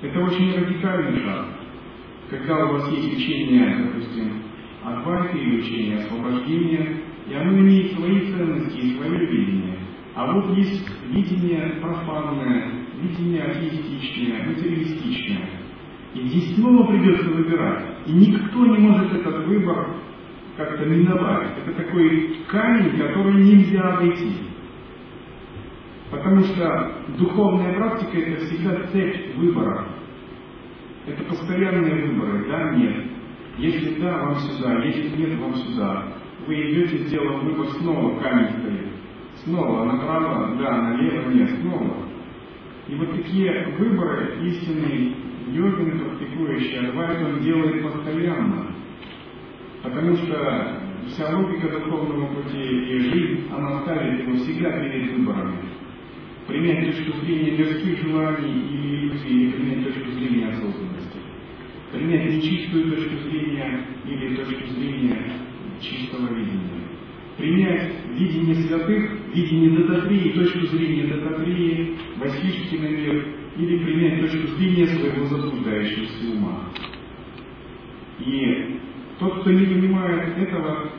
Это 0.00 0.18
очень 0.20 0.54
радикальный 0.54 1.20
шаг. 1.22 1.46
Когда 2.30 2.66
у 2.66 2.72
вас 2.72 2.90
есть 2.92 3.16
учение, 3.16 3.84
допустим, 3.84 4.42
Адвайты 4.84 5.38
или 5.38 5.60
учение 5.60 5.98
освобождения, 5.98 7.02
и 7.28 7.34
оно 7.34 7.58
имеет 7.58 7.92
свои 7.92 8.32
ценности 8.32 8.76
и 8.76 8.96
свое 8.96 9.26
видение. 9.26 9.78
А 10.14 10.32
вот 10.32 10.56
есть 10.56 10.88
видение 11.10 11.78
профанное, 11.80 12.86
видение 13.02 13.42
атеистичное, 13.42 14.46
материалистичное. 14.46 15.48
И 16.14 16.20
здесь 16.28 16.54
снова 16.54 16.86
придется 16.86 17.28
выбирать. 17.28 17.84
И 18.06 18.12
никто 18.12 18.66
не 18.66 18.78
может 18.78 19.12
этот 19.12 19.46
выбор 19.46 19.96
как-то 20.56 20.84
миновать. 20.86 21.58
Это 21.58 21.84
такой 21.84 22.38
камень, 22.48 22.98
который 22.98 23.34
нельзя 23.34 23.80
обойти. 23.80 24.32
Потому 26.10 26.40
что 26.44 26.94
духовная 27.18 27.74
практика 27.74 28.18
это 28.18 28.46
всегда 28.46 28.86
цепь 28.90 29.36
выбора. 29.36 29.86
Это 31.08 31.24
постоянные 31.24 32.06
выборы, 32.06 32.46
да, 32.48 32.74
нет. 32.74 33.06
Если 33.56 34.00
да, 34.00 34.18
вам 34.18 34.36
сюда, 34.36 34.84
если 34.84 35.16
нет, 35.16 35.38
вам 35.40 35.54
сюда. 35.54 36.04
Вы 36.46 36.54
идете, 36.54 36.98
сделав 36.98 37.42
выбор, 37.42 37.66
снова 37.78 38.20
камень 38.20 38.50
стоит. 38.60 38.88
Снова 39.44 39.84
направо, 39.84 40.54
да, 40.56 40.82
налево, 40.82 41.30
нет, 41.30 41.50
снова. 41.60 41.96
И 42.88 42.94
вот 42.94 43.12
такие 43.16 43.74
выборы 43.78 44.38
истинный 44.44 45.16
йогин, 45.48 45.98
практикующий 45.98 46.88
адвайт, 46.88 47.22
он 47.22 47.40
делает 47.40 47.82
постоянно. 47.82 48.66
Потому 49.82 50.16
что 50.16 50.80
вся 51.06 51.36
логика 51.36 51.68
духовного 51.68 52.26
пути 52.34 52.58
и 52.58 52.98
жизнь, 52.98 53.48
она 53.50 53.80
ставит 53.82 54.20
его 54.20 54.36
всегда 54.36 54.70
перед 54.72 55.12
выборами. 55.12 55.56
Принять 56.46 56.96
точку 56.96 57.18
зрения 57.18 57.58
мирских 57.58 57.98
желаний 58.02 58.52
или 58.70 58.96
иллюзий, 58.96 59.28
или 59.28 59.52
принять 59.52 59.84
точку 59.84 60.10
зрения 60.12 60.48
осознанности. 60.48 60.87
Принять 61.92 62.34
нечистую 62.34 62.90
точку 62.92 63.16
зрения 63.28 63.86
или 64.04 64.36
точку 64.36 64.66
зрения 64.74 65.32
чистого 65.80 66.34
видения. 66.34 66.84
Принять 67.38 67.92
видение 68.14 68.54
святых, 68.56 69.10
видение 69.34 69.78
Дататрии, 69.78 70.32
точку 70.32 70.66
зрения 70.66 71.14
Дататрии, 71.14 71.96
Васишкина 72.16 72.88
мир, 72.88 73.26
или 73.56 73.84
принять 73.84 74.20
точку 74.20 74.48
зрения 74.56 74.86
своего 74.86 75.26
заблуждающегося 75.26 76.30
ума. 76.32 76.64
И 78.20 78.80
тот, 79.18 79.40
кто 79.40 79.50
не 79.50 79.66
понимает 79.66 80.36
этого, 80.36 80.90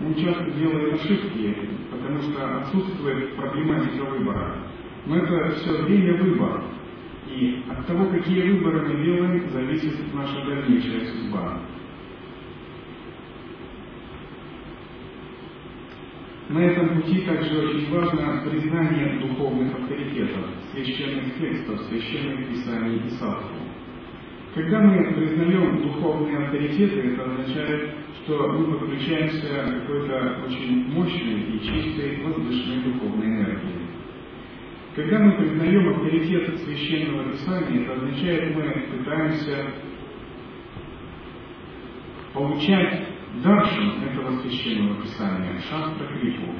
он 0.00 0.14
часто 0.14 0.50
делает 0.52 0.94
ошибки, 0.94 1.56
потому 1.90 2.22
что 2.22 2.58
отсутствует 2.58 3.34
проблематика 3.34 4.04
выбора. 4.04 4.56
Но 5.06 5.16
это 5.16 5.56
все 5.56 5.82
время 5.82 6.14
выбор. 6.22 6.62
И 7.38 7.62
от 7.70 7.86
того, 7.86 8.06
какие 8.06 8.50
выборы 8.50 8.88
мы 8.88 9.04
делаем, 9.04 9.48
зависит 9.50 10.12
наша 10.12 10.44
дальнейшая 10.44 11.06
судьба. 11.06 11.60
На 16.48 16.58
этом 16.58 17.00
пути 17.00 17.20
также 17.20 17.58
очень 17.58 17.90
важно 17.92 18.42
признание 18.44 19.20
духовных 19.20 19.72
авторитетов, 19.72 20.46
священных 20.72 21.38
текстов, 21.38 21.80
священных 21.82 22.48
писаний 22.48 23.02
и 23.06 23.10
садху. 23.10 23.54
Когда 24.54 24.80
мы 24.80 25.12
признаем 25.12 25.82
духовные 25.82 26.38
авторитеты, 26.38 27.12
это 27.12 27.22
означает, 27.22 27.90
что 28.24 28.48
мы 28.48 28.78
подключаемся 28.78 29.46
к 29.46 29.80
какой-то 29.82 30.42
очень 30.44 30.88
мощной 30.88 31.40
и 31.40 31.60
чистой 31.60 32.20
воздушной 32.24 32.82
духовной 32.82 33.26
энергии. 33.26 33.87
Когда 34.98 35.20
мы 35.20 35.30
признаем 35.30 35.90
авторитеты 35.90 36.58
священного 36.58 37.30
писания, 37.30 37.82
это 37.82 37.92
означает, 37.92 38.56
мы 38.56 38.98
пытаемся 38.98 39.66
получать 42.34 43.06
даршин 43.40 44.02
этого 44.02 44.40
священного 44.40 45.00
писания, 45.00 45.60
шастра 45.70 46.04
крипу. 46.04 46.52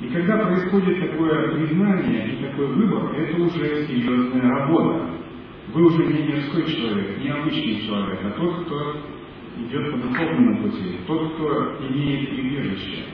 И 0.00 0.08
когда 0.08 0.36
происходит 0.36 1.00
такое 1.00 1.56
признание 1.56 2.28
и 2.28 2.44
такой 2.44 2.66
выбор, 2.74 3.14
это 3.14 3.40
уже 3.40 3.86
серьезная 3.86 4.42
работа. 4.42 5.06
Вы 5.72 5.86
уже 5.86 6.04
не 6.08 6.22
мирской 6.24 6.66
человек, 6.66 7.22
не 7.22 7.30
обычный 7.30 7.80
человек, 7.86 8.18
а 8.22 8.30
тот, 8.32 8.66
кто 8.66 8.96
идет 9.60 9.92
по 9.92 9.96
духовному 9.96 10.62
пути, 10.64 10.98
тот, 11.06 11.32
кто 11.32 11.78
имеет 11.88 12.28
прибежище. 12.28 13.06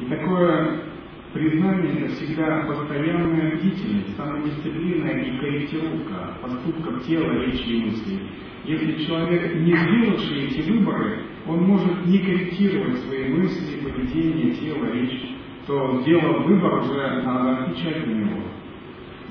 И 0.00 0.06
такое 0.06 0.87
Признание– 1.32 2.08
всегда 2.08 2.64
постоянная 2.66 3.56
бдительность, 3.56 4.16
самодисциплина 4.16 5.08
и 5.08 5.38
корректировка 5.38 6.38
поступков 6.40 7.04
тела, 7.04 7.44
речи 7.44 7.64
и 7.64 7.84
мыслей. 7.84 8.20
Если 8.64 9.04
человек, 9.04 9.54
не 9.56 9.76
сделавший 9.76 10.46
эти 10.46 10.70
выборы, 10.70 11.24
он 11.46 11.64
может 11.64 12.06
не 12.06 12.18
корректировать 12.20 12.96
свои 13.00 13.28
мысли, 13.28 13.78
поведение, 13.84 14.54
тело, 14.54 14.90
речь, 14.90 15.36
то, 15.66 16.00
сделав 16.00 16.46
выбор, 16.46 16.78
уже 16.80 17.22
надо 17.22 17.58
отвечать 17.58 18.06
на 18.06 18.10
него. 18.10 18.42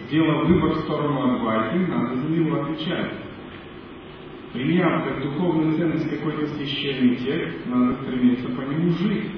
Сделав 0.05 0.47
выбор 0.47 0.69
в 0.73 0.79
сторону 0.81 1.35
Адвайты, 1.35 1.87
надо 1.87 2.15
за 2.15 2.29
него 2.29 2.61
отвечать. 2.61 3.13
Приняв 4.53 5.03
как 5.03 5.23
духовную 5.23 5.75
ценность 5.77 6.09
какой-то 6.11 6.45
священный 6.45 7.15
текст, 7.15 7.65
надо 7.65 7.95
стремиться 8.03 8.49
по 8.49 8.61
нему 8.61 8.91
жить. 8.91 9.31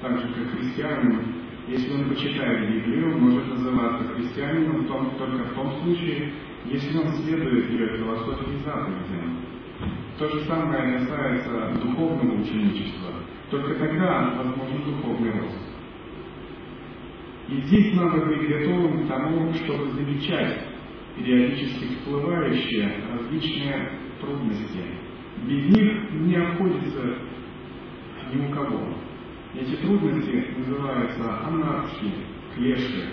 Так 0.00 0.18
же, 0.18 0.28
как 0.28 0.58
христианин, 0.58 1.41
если 1.68 1.94
он 1.94 2.08
почитает 2.08 2.68
Библию, 2.68 3.18
может 3.18 3.46
называться 3.48 4.14
христианином 4.14 4.84
только 4.86 5.44
в 5.44 5.54
том 5.54 5.82
случае, 5.82 6.32
если 6.64 6.98
он 6.98 7.12
следует 7.12 7.70
ее 7.70 7.98
философии 7.98 8.64
заповедям. 8.64 9.38
То 10.18 10.28
же 10.28 10.44
самое 10.44 10.98
касается 10.98 11.80
духовного 11.82 12.40
ученичества. 12.40 13.10
Только 13.50 13.74
тогда 13.74 14.34
возможен 14.36 14.84
духовный 14.84 15.32
рост. 15.32 15.58
И 17.48 17.60
здесь 17.62 17.94
надо 17.94 18.26
быть 18.26 18.48
готовым 18.48 19.04
к 19.04 19.08
тому, 19.08 19.52
чтобы 19.54 19.90
замечать 19.90 20.64
периодически 21.16 21.96
всплывающие 21.96 22.94
различные 23.12 23.98
трудности. 24.20 24.82
Без 25.44 25.76
них 25.76 26.12
не 26.12 26.36
обходится 26.36 27.18
ни 28.32 28.46
у 28.46 28.50
кого. 28.50 28.94
Эти 29.54 29.76
трудности 29.76 30.46
называются 30.56 31.46
анархией, 31.46 32.12
клеши. 32.54 33.04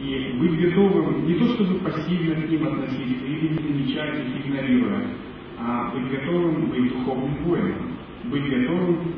И 0.00 0.36
быть 0.38 0.60
готовым 0.60 1.26
не 1.26 1.34
то 1.34 1.46
чтобы 1.48 1.78
пассивно 1.80 2.36
к 2.36 2.48
ним 2.48 2.66
относиться 2.66 3.24
или 3.24 3.48
не 3.48 3.58
замечать 3.58 4.18
их, 4.18 4.46
игнорируя, 4.46 5.08
а 5.58 5.90
быть 5.90 6.10
готовым 6.10 6.70
быть 6.70 6.90
духовным 6.90 7.44
воином, 7.44 7.96
быть 8.24 8.48
готовым 8.48 9.12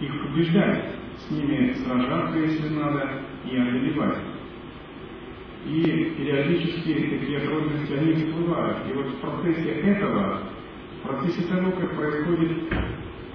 их 0.00 0.22
побеждать, 0.22 0.96
с 1.18 1.30
ними 1.30 1.74
сражаться, 1.74 2.38
если 2.38 2.68
надо, 2.68 3.22
и 3.50 3.56
одолевать. 3.56 4.18
И 5.66 6.14
периодически 6.18 6.92
такие 6.92 7.40
трудности, 7.40 7.92
они 7.92 8.12
всплывают. 8.14 8.78
И 8.90 8.94
вот 8.94 9.06
в 9.06 9.16
процессе 9.16 9.70
этого, 9.70 10.40
в 10.98 11.08
процессе 11.08 11.42
того, 11.48 11.70
как 11.72 11.96
происходит 11.96 12.52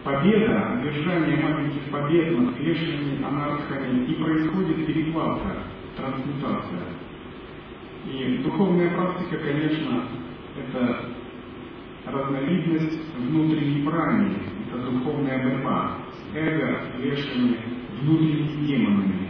победа, 0.03 0.79
одержание 0.79 1.38
маленьких 1.38 1.83
побед 1.91 2.38
над 2.38 2.55
клешами, 2.55 3.23
анархами, 3.23 4.05
и 4.05 4.13
происходит 4.15 4.85
перекладка, 4.85 5.63
трансмутация. 5.97 6.83
И 8.05 8.38
духовная 8.43 8.89
практика, 8.91 9.38
конечно, 9.38 10.05
это 10.57 11.05
разновидность 12.05 13.15
внутренней 13.17 13.83
брани, 13.83 14.38
это 14.67 14.91
духовная 14.91 15.43
борьба 15.43 15.97
с 16.12 16.35
эго, 16.35 16.79
клешами, 16.97 17.57
внутренними 18.01 18.65
демонами. 18.65 19.29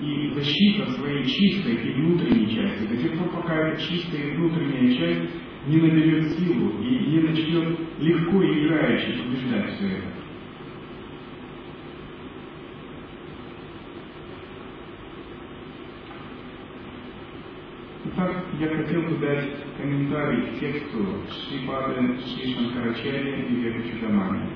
И 0.00 0.32
защита 0.34 0.90
своей 0.92 1.24
чистой 1.24 1.76
и 1.76 1.92
внутренней 1.94 2.54
части, 2.54 2.86
до 2.86 2.96
тех 2.96 3.16
пор, 3.18 3.28
пока 3.28 3.54
эта 3.54 3.80
чистая 3.80 4.22
и 4.22 4.36
внутренняя 4.36 4.96
часть 4.96 5.30
не 5.66 5.78
наберет 5.78 6.32
силу 6.32 6.82
и 6.82 6.98
не 7.10 7.20
начнет 7.20 7.78
легко 7.98 8.42
и 8.42 8.66
играюще 8.66 9.22
побеждать 9.22 9.74
все 9.76 9.86
это. 9.86 10.14
Итак, 18.06 18.44
я 18.60 18.68
хотел 18.68 19.02
бы 19.02 19.16
дать 19.16 19.48
комментарий 19.78 20.42
к 20.42 20.60
тексту 20.60 21.22
Шрипады 21.30 22.18
Шри 22.20 22.54
Шанкарачарья 22.54 23.36
и 23.46 23.54
Веку 23.54 23.88
Чудамани. 23.88 24.50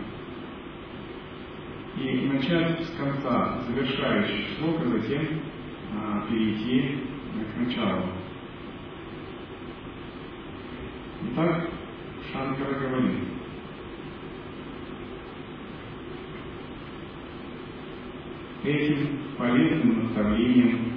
И 1.97 2.31
начать 2.33 2.85
с 2.85 2.91
конца 2.97 3.63
завершающих 3.67 4.59
слог, 4.59 4.77
а 4.83 4.89
затем 4.89 5.27
а, 5.93 6.27
перейти 6.29 6.99
к 7.53 7.67
началу. 7.67 8.05
Итак, 11.21 11.69
Шанкара 12.33 12.79
говорит, 12.79 13.25
этим 18.63 19.19
полезным 19.37 20.05
наставлением 20.05 20.93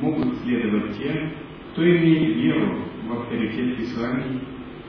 могут 0.00 0.38
следовать 0.38 0.96
те, 0.96 1.32
кто 1.72 1.84
имеет 1.84 2.36
веру 2.36 2.78
в 3.06 3.12
авторитет 3.12 3.76
Писаний 3.76 4.40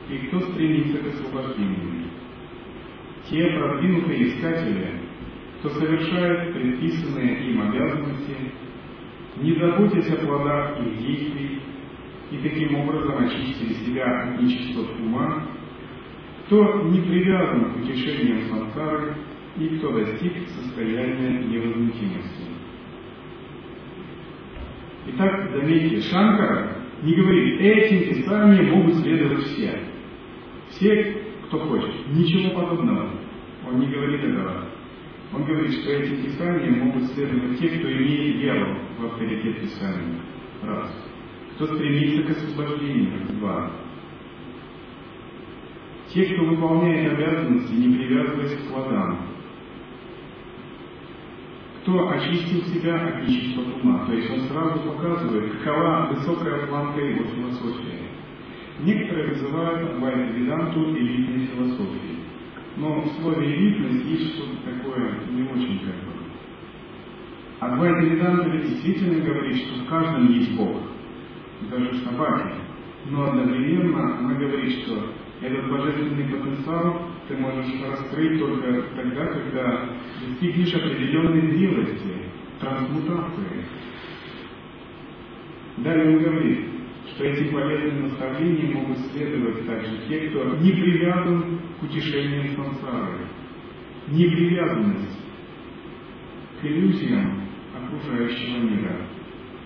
и 0.09 0.17
кто 0.27 0.39
стремится 0.39 0.97
к 0.99 1.07
освобождению. 1.07 2.05
Те 3.29 3.47
продвинутые 3.51 4.29
искатели, 4.29 5.01
кто 5.59 5.69
совершает 5.69 6.53
предписанные 6.53 7.51
им 7.51 7.61
обязанности, 7.61 8.35
не 9.41 9.53
заботясь 9.55 10.09
о 10.09 10.25
плодах 10.25 10.79
их 10.79 10.97
действий, 10.97 11.61
и 12.31 12.37
таким 12.37 12.75
образом 12.75 13.25
очистили 13.25 13.73
себя 13.73 14.05
от 14.05 14.41
нечистот 14.41 14.99
ума, 14.99 15.47
кто 16.45 16.83
не 16.83 17.01
привязан 17.01 17.73
к 17.73 17.77
утешениям 17.77 18.49
сансары 18.49 19.15
и 19.57 19.67
кто 19.77 19.91
достиг 19.91 20.33
состояния 20.47 21.43
невозмутимости. 21.43 22.43
Итак, 25.07 25.49
заметьте, 25.51 26.01
Шанкара 26.01 26.77
не 27.01 27.13
говорит, 27.13 27.61
этим 27.61 28.13
писаниям 28.13 28.69
могут 28.71 28.95
следовать 28.95 29.43
все. 29.45 29.79
Все, 30.69 31.23
кто 31.47 31.59
хочет. 31.59 32.07
Ничего 32.13 32.61
подобного. 32.61 33.09
Он 33.67 33.79
не 33.79 33.87
говорит 33.87 34.23
этого. 34.23 34.65
Он 35.33 35.43
говорит, 35.45 35.71
что 35.73 35.91
этим 35.91 36.23
писаниям 36.23 36.79
могут 36.79 37.03
следовать 37.11 37.59
те, 37.59 37.69
кто 37.69 37.91
имеет 37.91 38.37
веру 38.37 38.77
в 38.99 39.05
авторитет 39.05 39.61
Писания. 39.61 40.19
Раз. 40.63 40.91
Кто 41.59 41.75
стремится 41.75 42.23
к 42.23 42.37
освобождению. 42.37 43.27
Два. 43.37 43.69
Те, 46.13 46.23
кто 46.33 46.45
выполняет 46.45 47.11
обязанности, 47.11 47.73
не 47.73 47.97
привязываясь 47.97 48.55
к 48.55 48.71
плодам 48.71 49.29
кто 51.81 52.09
очистил 52.09 52.61
себя 52.65 53.07
от 53.07 53.27
нечистого 53.27 53.79
ума. 53.81 54.05
То 54.05 54.13
есть 54.13 54.29
он 54.29 54.41
сразу 54.41 54.79
показывает, 54.79 55.53
какова 55.53 56.13
высокая 56.13 56.67
планка 56.67 57.01
его 57.01 57.23
философии. 57.23 58.03
Некоторые 58.83 59.29
называют 59.29 59.89
Адвайта 59.89 60.31
Веданту 60.33 60.95
элитной 60.95 61.47
философией. 61.47 62.19
Но 62.77 63.01
в 63.01 63.07
слове 63.19 63.55
элитность 63.55 64.05
есть 64.05 64.35
что-то 64.35 64.57
такое 64.71 65.15
не 65.31 65.43
очень 65.43 65.79
как 65.79 65.95
бы. 65.95 66.19
Адвайта 67.59 68.01
Веданта 68.01 68.49
действительно 68.57 69.25
говорит, 69.25 69.57
что 69.57 69.83
в 69.83 69.87
каждом 69.87 70.31
есть 70.31 70.55
Бог, 70.55 70.77
даже 71.69 71.91
в. 71.93 72.53
Но 73.09 73.29
одновременно 73.29 74.17
она 74.19 74.33
говорит, 74.33 74.79
что 74.83 75.13
этот 75.41 75.69
божественный 75.69 76.25
потенциал 76.25 77.01
ты 77.27 77.37
можешь 77.37 77.81
раскрыть 77.87 78.39
только 78.39 78.83
тогда, 78.95 79.25
когда 79.27 79.89
достигнешь 80.27 80.73
определенной 80.73 81.51
зрелости, 81.51 82.25
трансмутации. 82.59 83.65
Далее 85.77 86.17
он 86.17 86.23
говорит, 86.23 86.65
что 87.07 87.23
эти 87.23 87.51
полезные 87.51 88.03
наставления 88.03 88.75
могут 88.75 88.97
следовать 88.97 89.65
также 89.65 89.97
те, 90.07 90.29
кто 90.29 90.55
не 90.57 90.71
привязан 90.71 91.59
к 91.79 91.83
утешениям 91.83 92.55
сансары. 92.55 93.27
Непривязанность 94.09 95.19
к 96.59 96.65
иллюзиям 96.65 97.43
окружающего 97.77 98.57
мира. 98.57 99.08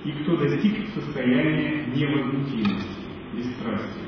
И 0.05 0.11
кто 0.11 0.35
достиг 0.35 0.89
состояния 0.93 1.85
невозмутимости, 1.95 3.03
бесстрастия. 3.33 4.03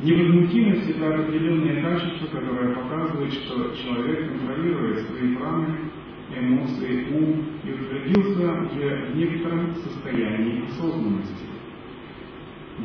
Невозмутимость– 0.00 0.90
это 0.90 1.14
определенное 1.14 1.82
качество, 1.82 2.26
которое 2.26 2.74
показывает, 2.74 3.32
что 3.32 3.74
человек 3.74 4.28
контролирует 4.28 5.06
свои 5.06 5.34
праны, 5.34 5.90
эмоции, 6.36 7.06
ум 7.12 7.44
и 7.64 7.72
утвердился 7.72 8.52
уже 8.62 9.12
в 9.12 9.16
некотором 9.16 9.74
состоянии 9.74 10.66
осознанности. 10.66 11.44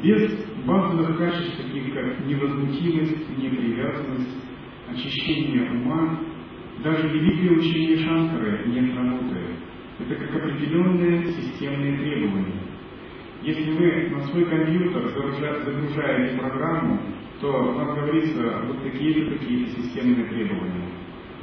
Без 0.02 0.32
базовых 0.66 1.18
качеств, 1.18 1.58
таких 1.58 1.94
как 1.94 2.26
невозмутимость, 2.26 3.38
непривязанность, 3.38 4.36
очищение 4.90 5.72
ума, 5.72 6.20
даже 6.84 7.08
великие 7.08 7.52
учения 7.52 7.98
Шанкары 7.98 8.66
не 8.68 8.92
сработает. 8.92 9.65
Это 10.00 10.16
как 10.16 10.36
определенные 10.36 11.26
системные 11.28 11.98
требования. 11.98 12.62
Если 13.44 13.72
вы 13.72 14.10
на 14.10 14.22
свой 14.28 14.46
компьютер 14.46 15.10
загружаете 15.10 16.38
программу, 16.38 17.00
то 17.40 17.52
вам 17.52 17.96
говорится 17.96 18.64
вот 18.68 18.84
такие-то, 18.84 19.38
такие-то 19.38 19.82
системные 19.82 20.26
требования. 20.26 20.90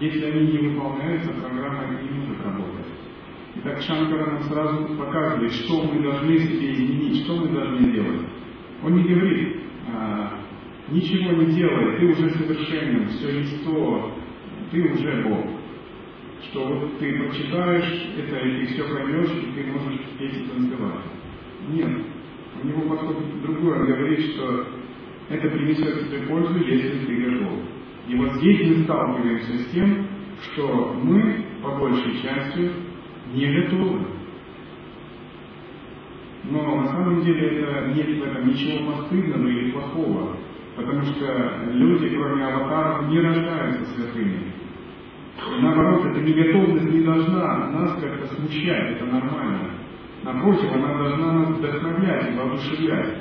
Если 0.01 0.25
они 0.25 0.53
не 0.53 0.69
выполняются, 0.69 1.33
программа 1.33 2.01
не 2.03 2.11
может 2.11 2.45
работать. 2.45 2.87
И 3.55 3.61
так 3.61 3.81
Шанкара 3.83 4.33
нам 4.33 4.43
сразу 4.45 4.87
показывает, 4.97 5.53
что 5.53 5.83
мы 5.83 6.03
должны 6.03 6.39
себе 6.39 6.73
изменить, 6.73 7.25
что 7.25 7.37
мы 7.37 7.49
должны 7.49 7.93
делать. 7.93 8.23
Он 8.83 8.97
не 8.97 9.05
говорит, 9.05 9.59
а, 9.95 10.41
ничего 10.91 11.33
не 11.33 11.53
делай, 11.55 11.99
ты 11.99 12.07
уже 12.07 12.31
совершенен, 12.31 13.09
все 13.09 13.39
есть 13.39 13.65
то, 13.65 14.13
ты 14.71 14.83
уже 14.83 15.23
Бог. 15.23 15.62
Что 16.51 16.67
вот 16.67 16.99
ты 16.99 17.13
прочитаешь 17.19 18.11
это, 18.19 18.37
и 18.37 18.67
все 18.67 18.83
поймешь, 18.85 19.31
и 19.31 19.53
ты 19.55 19.71
можешь 19.71 20.01
петь 20.19 20.51
танцевать. 20.51 21.05
Нет. 21.69 22.07
У 22.63 22.67
него 22.67 22.83
подход 22.83 23.17
другой. 23.43 23.79
Он 23.79 23.87
говорит, 23.87 24.21
что 24.33 24.67
это 25.29 25.49
принесет 25.49 26.09
тебе 26.09 26.27
пользу, 26.27 26.59
если 26.59 27.07
ты 27.07 27.17
готов. 27.17 27.61
И 28.09 28.17
вот 28.17 28.33
здесь 28.35 28.69
мы 28.69 28.85
сталкиваемся 28.85 29.59
с 29.59 29.67
тем, 29.73 30.07
что 30.43 30.97
мы, 31.03 31.45
по 31.63 31.77
большей 31.79 32.21
части, 32.21 32.71
не 33.33 33.61
готовы. 33.61 34.07
Но 36.45 36.83
на 36.83 36.89
самом 36.89 37.23
деле 37.23 37.61
это 37.61 37.93
нет 37.95 38.19
в 38.19 38.23
этом 38.25 38.49
ничего 38.49 38.93
постыдного 38.93 39.47
или 39.47 39.71
плохого, 39.71 40.37
потому 40.75 41.03
что 41.03 41.67
люди, 41.71 42.09
кроме 42.09 42.45
аватаров, 42.45 43.09
не 43.09 43.21
рождаются 43.21 43.85
святыми. 43.95 44.53
Наоборот, 45.39 46.07
эта 46.07 46.21
неготовность 46.21 46.93
не 46.93 47.03
должна 47.03 47.71
нас 47.71 48.01
как-то 48.01 48.35
смущать, 48.35 48.97
это 48.97 49.07
нормально. 49.07 49.71
Напротив, 50.23 50.73
она 50.73 50.99
должна 50.99 51.33
нас 51.33 51.49
вдохновлять 51.57 52.31
и 52.31 52.37
воодушевлять. 52.37 53.19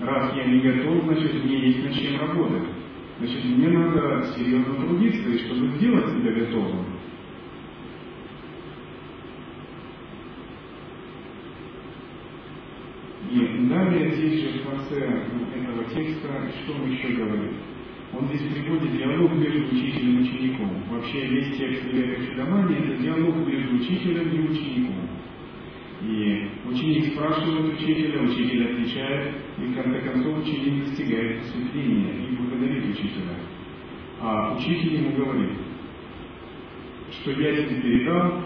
Раз 0.00 0.34
я 0.34 0.44
не 0.44 0.60
готов, 0.60 1.04
значит, 1.04 1.44
мне 1.44 1.68
есть 1.68 1.84
над 1.84 1.94
чем 1.94 2.20
работать. 2.20 2.68
Значит, 3.18 3.44
мне 3.44 3.68
надо 3.68 4.24
серьезно 4.34 4.74
трудиться, 4.74 5.28
и 5.28 5.38
чтобы 5.38 5.68
сделать 5.76 6.08
себя 6.08 6.32
готовым. 6.32 6.86
И 13.30 13.68
далее 13.68 14.10
здесь 14.10 14.40
же 14.40 14.58
в 14.60 14.68
конце 14.68 14.96
этого 14.98 15.84
текста, 15.94 16.50
что 16.64 16.72
он 16.72 16.90
еще 16.90 17.08
говорит? 17.08 17.52
Он 18.12 18.26
здесь 18.26 18.52
приводит 18.52 18.96
диалог 18.96 19.32
между 19.34 19.66
учителем 19.66 20.18
и 20.18 20.22
учеником. 20.22 20.82
Вообще 20.90 21.26
весь 21.28 21.56
текст 21.56 21.84
Вивека 21.84 22.26
Чудамани– 22.26 22.76
это 22.78 23.02
диалог 23.02 23.36
между 23.46 23.76
учителем 23.76 24.28
и 24.30 24.48
учеником. 24.50 25.08
И 26.02 26.48
ученик 26.66 27.12
спрашивает 27.12 27.74
учителя, 27.74 28.22
учитель 28.22 28.72
отвечает, 28.72 29.34
и 29.58 29.64
в 29.64 29.74
конце 29.74 30.00
концов 30.00 30.38
ученик 30.38 30.86
достигает 30.86 31.38
просветления 31.38 32.26
и 32.26 32.36
благодарит 32.36 32.84
учителя. 32.86 33.36
А 34.20 34.56
учитель 34.56 34.94
ему 34.94 35.12
говорит, 35.12 35.52
что 37.12 37.30
я 37.30 37.54
тебе 37.54 37.80
передал 37.80 38.42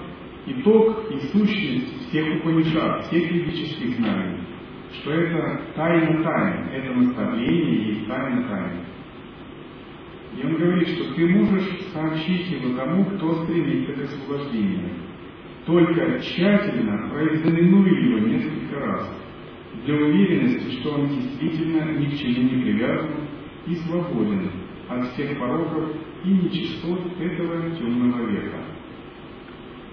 итог 0.47 1.11
и 1.11 1.19
сущность 1.29 2.09
всех 2.09 2.37
Упанишат, 2.37 3.07
всех 3.07 3.31
ведических 3.31 3.97
знаний, 3.97 4.41
что 5.01 5.11
это 5.13 5.63
тайна 5.75 6.23
тайн, 6.23 6.69
это 6.69 6.93
наставление 6.93 7.89
есть 7.89 8.07
тайна 8.07 8.49
тайн. 8.49 8.94
И 10.37 10.47
он 10.47 10.57
говорит, 10.57 10.89
что 10.89 11.15
ты 11.15 11.27
можешь 11.29 11.81
сообщить 11.93 12.51
его 12.51 12.77
тому, 12.77 13.05
кто 13.05 13.45
стремится 13.45 13.93
к 13.93 14.05
освобождению 14.05 14.91
только 15.67 16.21
тщательно 16.21 17.09
проэкзаменуй 17.09 17.91
его 17.91 18.19
несколько 18.27 18.81
раз, 18.81 19.19
для 19.87 19.97
уверенности, 19.97 20.79
что 20.79 20.93
он 20.93 21.09
действительно 21.09 21.99
ни 21.99 22.07
к 22.07 22.19
чему 22.19 22.49
не 22.51 22.63
привязан 22.63 23.29
и 23.67 23.75
свободен 23.77 24.51
от 24.89 25.09
всех 25.13 25.39
пороков 25.39 25.91
и 26.25 26.29
нечистот 26.29 27.01
этого 27.19 27.71
темного 27.77 28.31
века. 28.31 28.59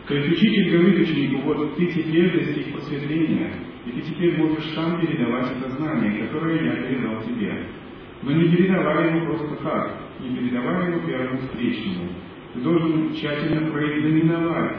То 0.08 0.16
есть 0.16 0.32
учитель 0.32 0.72
говорит 0.72 1.08
ученику, 1.08 1.42
вот 1.44 1.76
ты 1.78 1.86
теперь 1.88 2.34
достиг 2.34 2.74
просветления, 2.74 3.54
и 3.86 3.92
ты 3.92 4.02
теперь 4.02 4.38
можешь 4.38 4.66
сам 4.74 5.00
передавать 5.00 5.52
это 5.58 5.70
знание, 5.72 6.28
которое 6.28 6.64
я 6.64 6.84
передал 6.84 7.22
тебе. 7.24 7.68
Но 8.24 8.32
не 8.32 8.56
передавай 8.56 9.16
его 9.16 9.26
просто 9.26 9.56
так, 9.64 9.98
не 10.20 10.36
передавай 10.36 10.92
его 10.92 11.08
первому 11.08 11.40
встречному. 11.40 12.10
Ты 12.54 12.60
должен 12.62 13.14
тщательно 13.14 13.72
проэкзаменовать 13.72 14.78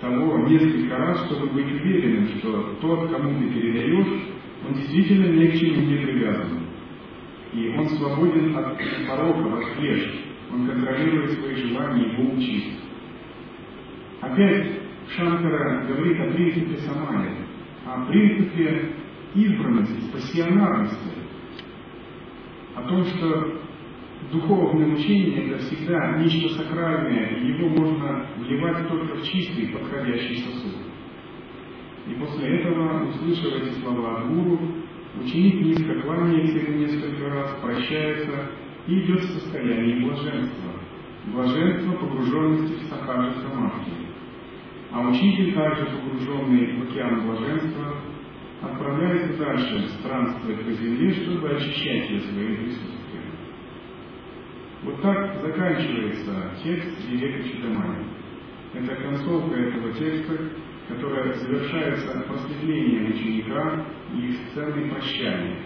того 0.00 0.48
несколько 0.48 0.96
раз, 0.96 1.26
чтобы 1.26 1.48
быть 1.48 1.66
уверенным, 1.66 2.28
что 2.38 2.76
тот, 2.80 3.10
кому 3.10 3.38
ты 3.38 3.52
передаешь, 3.52 4.22
он 4.66 4.74
действительно 4.74 5.26
ни 5.26 5.46
к 5.48 5.58
чему 5.58 5.82
не 5.82 5.96
привязан. 5.96 6.60
И 7.52 7.68
он 7.76 7.88
свободен 7.88 8.56
от 8.56 8.78
пороков, 9.06 9.54
от 9.54 9.76
клеш. 9.76 10.24
Он 10.52 10.66
контролирует 10.66 11.32
свои 11.32 11.54
желания, 11.54 12.12
его 12.12 12.34
учит. 12.34 12.64
Опять 14.20 14.78
Шанкара 15.16 15.86
говорит 15.86 16.20
о 16.20 16.32
принципе 16.32 16.76
самаи, 16.78 17.30
о 17.86 18.06
принципе 18.06 18.92
избранности, 19.34 20.10
пассионарности, 20.12 21.17
о 22.78 22.88
том, 22.88 23.04
что 23.04 23.60
духовное 24.30 24.94
учение– 24.94 25.46
это 25.46 25.58
всегда 25.58 26.18
нечто 26.18 26.54
сакральное, 26.54 27.36
и 27.36 27.48
его 27.48 27.68
можно 27.68 28.26
вливать 28.36 28.88
только 28.88 29.16
в 29.16 29.24
чистый, 29.24 29.68
подходящий 29.68 30.36
сосуд. 30.36 30.76
И 32.08 32.14
после 32.14 32.60
этого, 32.60 33.08
услышав 33.08 33.52
эти 33.54 33.80
слова 33.80 34.18
от 34.18 34.28
гуру, 34.28 34.60
ученик 35.20 35.60
низко 35.60 36.00
кланяется 36.00 36.58
ему 36.58 36.78
несколько 36.78 37.28
раз, 37.28 37.58
прощается 37.62 38.50
и 38.86 39.00
идет 39.00 39.20
в 39.20 39.30
состояние 39.30 40.06
блаженства. 40.06 40.72
Блаженство 41.26 41.92
погруженности 41.92 42.84
в 42.84 42.88
сахаджи 42.88 43.34
самадхи. 43.40 43.92
А 44.90 45.06
учитель, 45.06 45.52
также 45.52 45.84
погруженный 45.84 46.78
в 46.78 46.90
океан 46.90 47.26
блаженства, 47.26 47.96
отправляется 48.60 49.38
дальше 49.38 49.88
странствовать 50.00 50.64
по 50.64 50.72
земле, 50.72 51.12
чтобы 51.12 51.50
очищать 51.50 52.10
ее 52.10 52.20
своим 52.20 52.56
присутствием. 52.56 52.98
Вот 54.82 55.02
так 55.02 55.40
заканчивается 55.40 56.52
текст 56.62 57.08
Вивека 57.08 57.48
Читамани. 57.48 58.06
Это 58.74 58.96
концовка 58.96 59.54
этого 59.54 59.92
текста, 59.92 60.38
которая 60.88 61.32
завершается 61.34 62.20
просветлением 62.26 63.10
ученика 63.10 63.86
и 64.14 64.32
сценой 64.32 64.90
прощания, 64.90 65.58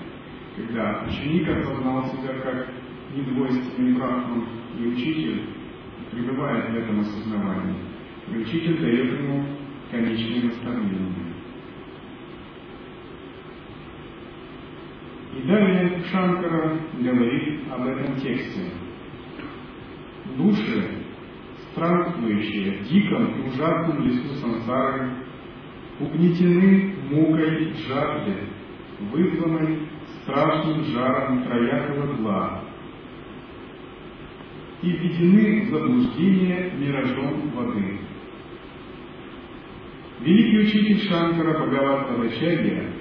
когда 0.57 1.05
ученик 1.07 1.49
осознал 1.49 2.05
себя 2.07 2.35
как 2.43 2.69
недвойственный 3.15 3.95
брахман, 3.95 4.49
и 4.79 4.87
учитель 4.87 5.43
пребывает 6.11 6.71
в 6.71 6.77
этом 6.77 7.01
осознавании. 7.01 7.77
И 8.33 8.39
учитель 8.39 8.79
дает 8.79 9.21
ему 9.21 9.47
конечное 9.91 10.45
наставление. 10.45 11.32
И 15.35 15.43
далее 15.47 16.03
Шанкара 16.11 16.79
говорит 17.01 17.61
об 17.71 17.87
этом 17.87 18.17
тексте 18.17 18.71
души, 20.37 20.89
странствующие 21.73 22.79
в 22.79 22.89
диком 22.89 23.27
и 23.27 23.49
ужасном 23.49 24.05
лесу 24.05 24.35
сансары, 24.41 25.11
угнетены 26.01 26.95
мукой 27.11 27.73
жажды, 27.89 28.35
вызванной 29.11 29.89
страшным 30.23 30.85
жаром 30.85 31.45
троякого 31.45 32.17
зла, 32.17 32.65
и 34.83 34.91
введены 34.91 35.67
в 35.67 35.71
заблуждение 35.71 36.73
миражом 36.77 37.51
воды. 37.55 37.99
Великий 40.21 40.59
учитель 40.59 41.09
Шанкара 41.09 41.53
Бхагавата 41.55 42.15
Вачарья 42.15 42.93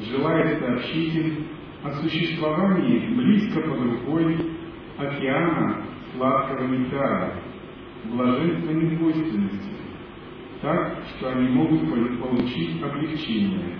желает 0.00 0.60
сообщить 0.60 1.14
им 1.14 1.47
о 1.82 1.92
существовании 1.92 3.14
близко 3.14 3.60
под 3.60 3.80
рукой 3.80 4.36
океана 4.96 5.84
сладкого 6.14 6.66
нектара, 6.66 7.34
блаженства 8.04 8.72
недвойственности, 8.72 9.70
так, 10.60 11.04
что 11.08 11.30
они 11.30 11.48
могут 11.48 11.88
получить 12.20 12.82
облегчение, 12.82 13.76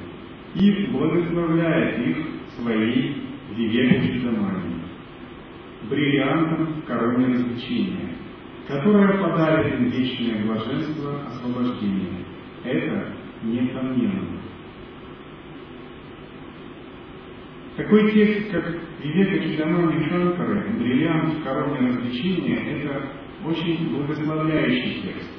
и 0.54 0.86
благословляет 0.86 2.06
их 2.06 2.26
своей 2.56 3.22
вивекой 3.56 4.20
замани, 4.20 4.82
бриллиантом 5.90 6.66
в 6.66 6.84
короне 6.84 7.34
развлечения, 7.34 8.14
которая 8.68 9.18
подарит 9.18 9.74
им 9.74 9.90
вечное 9.90 10.44
блаженство 10.44 11.26
освобождения. 11.26 12.24
Это 12.64 13.12
несомненно. 13.42 14.37
Такой 17.78 18.10
текст, 18.10 18.50
как 18.50 18.76
Вивека 19.04 19.38
Чидамани 19.38 20.08
Шанкары, 20.08 20.68
бриллиант 20.80 21.34
в 21.34 21.44
короне 21.44 21.90
развлечения, 21.90 22.72
это 22.72 23.08
очень 23.46 23.94
благословляющий 23.94 25.00
текст. 25.02 25.30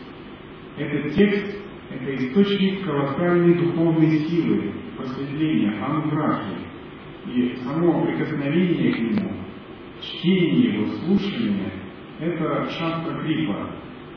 Этот 0.77 1.13
текст– 1.15 1.57
это 1.89 2.15
источник 2.15 2.85
колоссальной 2.85 3.55
духовной 3.55 4.19
силы, 4.19 4.71
просветления, 4.95 5.83
ануграхи. 5.83 6.55
И 7.27 7.57
само 7.57 8.05
прикосновение 8.05 8.93
к 8.93 8.99
нему, 8.99 9.33
чтение 9.99 10.75
его, 10.75 10.85
слушание– 10.93 11.73
это 12.21 12.69
шастра 12.69 13.21
крипа. 13.21 13.69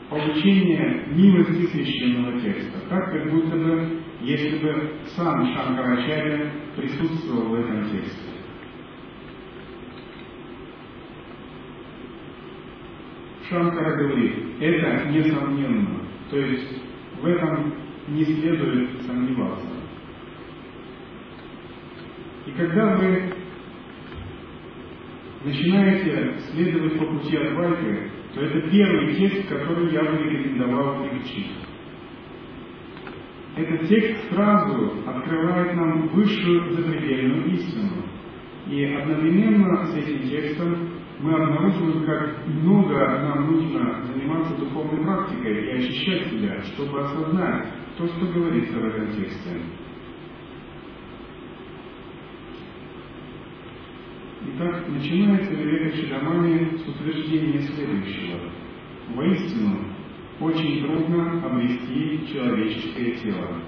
получение 0.09 1.07
милости 1.09 1.65
священного 1.65 2.39
текста. 2.39 2.79
Так, 2.89 3.11
как 3.11 3.31
будто 3.31 3.57
бы, 3.57 3.99
если 4.21 4.59
бы 4.59 4.91
сам 5.15 5.45
Шанкарачарья 5.53 6.62
присутствовал 6.75 7.49
в 7.49 7.53
этом 7.55 7.89
тексте. 7.89 8.33
Шанкара 13.49 13.97
говорит, 13.97 14.61
это 14.61 15.09
несомненно. 15.09 15.99
То 16.29 16.37
есть 16.37 16.81
в 17.21 17.25
этом 17.25 17.73
не 18.07 18.23
следует 18.23 19.01
сомневаться. 19.01 19.67
И 22.47 22.51
когда 22.51 22.97
вы 22.97 23.33
начинаете 25.43 26.39
следовать 26.51 26.97
по 26.97 27.05
пути 27.05 27.35
Адвайты, 27.37 28.11
то 28.33 28.41
это 28.41 28.69
первый 28.69 29.15
текст, 29.15 29.47
который 29.47 29.93
я 29.93 30.03
бы 30.03 30.17
рекомендовал 30.17 31.07
изучить. 31.07 31.51
Этот 33.55 33.87
текст 33.87 34.29
сразу 34.29 34.93
открывает 35.05 35.75
нам 35.75 36.07
высшую 36.07 36.71
запредельную 36.71 37.51
истину. 37.51 38.03
И 38.67 38.83
одновременно 38.85 39.85
с 39.85 39.95
этим 39.95 40.27
текстом 40.27 40.89
мы 41.19 41.33
обнаруживаем, 41.35 42.03
как 42.05 42.47
много 42.47 42.95
нам 42.95 43.51
нужно 43.51 44.03
заниматься 44.05 44.57
духовной 44.57 45.03
практикой 45.03 45.65
и 45.65 45.71
очищать 45.77 46.31
себя, 46.31 46.61
чтобы 46.63 47.01
осознать 47.01 47.67
то, 47.97 48.07
что 48.07 48.25
говорится 48.25 48.79
в 48.79 48.85
этом 48.85 49.07
тексте. 49.11 49.61
Итак, 54.45 54.89
начинается 54.89 55.53
Вивека 55.53 55.97
Чидамани 55.97 56.77
с 56.77 56.87
утверждения 56.87 57.59
следующего. 57.59 58.39
Воистину, 59.15 59.92
очень 60.39 60.83
трудно 60.83 61.45
обрести 61.45 62.27
человеческое 62.31 63.11
тело. 63.17 63.61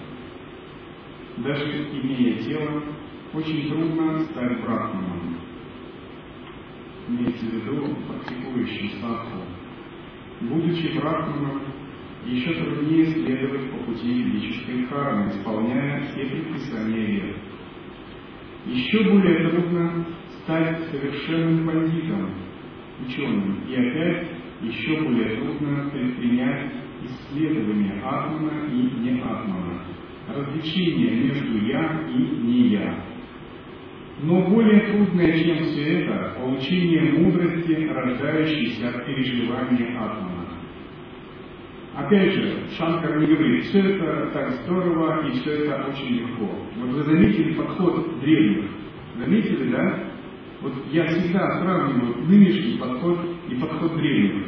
Даже 1.37 1.87
имея 1.91 2.41
тело, 2.43 2.83
очень 3.33 3.69
трудно 3.69 4.19
стать 4.21 4.61
брахманом. 4.61 5.37
Имеется 7.07 7.45
в 7.45 7.53
виду 7.53 7.95
практикующим 8.07 9.01
садху. 9.01 9.39
Будучи 10.41 10.97
брахманом, 10.97 11.61
еще 12.25 12.53
труднее 12.53 13.05
следовать 13.05 13.69
по 13.71 13.77
пути 13.85 14.23
ведической 14.23 14.85
кармы, 14.85 15.29
исполняя 15.29 16.01
все 16.07 16.25
предписания 16.25 17.05
вер. 17.05 17.37
Еще 18.65 19.03
более 19.03 19.49
трудно 19.49 20.05
стать 20.41 20.89
совершенным 20.89 21.67
бандитом, 21.67 22.31
ученым, 23.05 23.59
и 23.69 23.75
опять 23.75 24.34
еще 24.61 25.01
более 25.01 25.37
трудно 25.37 25.89
предпринять 25.91 26.71
исследование 27.03 28.01
атмана 28.01 28.67
и 28.71 28.99
не 28.99 29.21
атмана, 29.21 29.81
различение 30.27 31.25
между 31.25 31.65
я 31.65 32.01
и 32.09 32.43
не 32.43 32.67
я. 32.69 33.05
Но 34.21 34.47
более 34.47 34.79
трудное, 34.91 35.43
чем 35.43 35.57
все 35.65 35.99
это, 35.99 36.35
получение 36.39 37.19
мудрости, 37.19 37.89
рождающейся 37.91 38.89
от 38.89 39.05
переживания 39.05 39.99
атмана. 39.99 40.45
Опять 41.95 42.33
же, 42.33 42.59
Шанкар 42.77 43.19
не 43.19 43.27
говорит, 43.27 43.63
все 43.65 43.79
это 43.79 44.29
так 44.33 44.51
здорово 44.63 45.27
и 45.27 45.31
все 45.31 45.51
это 45.51 45.85
очень 45.89 46.15
легко. 46.15 46.49
Вот 46.77 46.89
вы 46.89 47.03
заметили 47.03 47.53
подход 47.53 48.19
древних. 48.21 48.69
Заметили, 49.17 49.71
да? 49.71 50.03
Вот 50.65 50.73
я 50.91 51.05
всегда 51.05 51.59
сравниваю 51.59 52.25
нынешний 52.25 52.79
подход 52.79 53.19
и 53.47 53.53
подход 53.53 53.97
древних. 53.97 54.47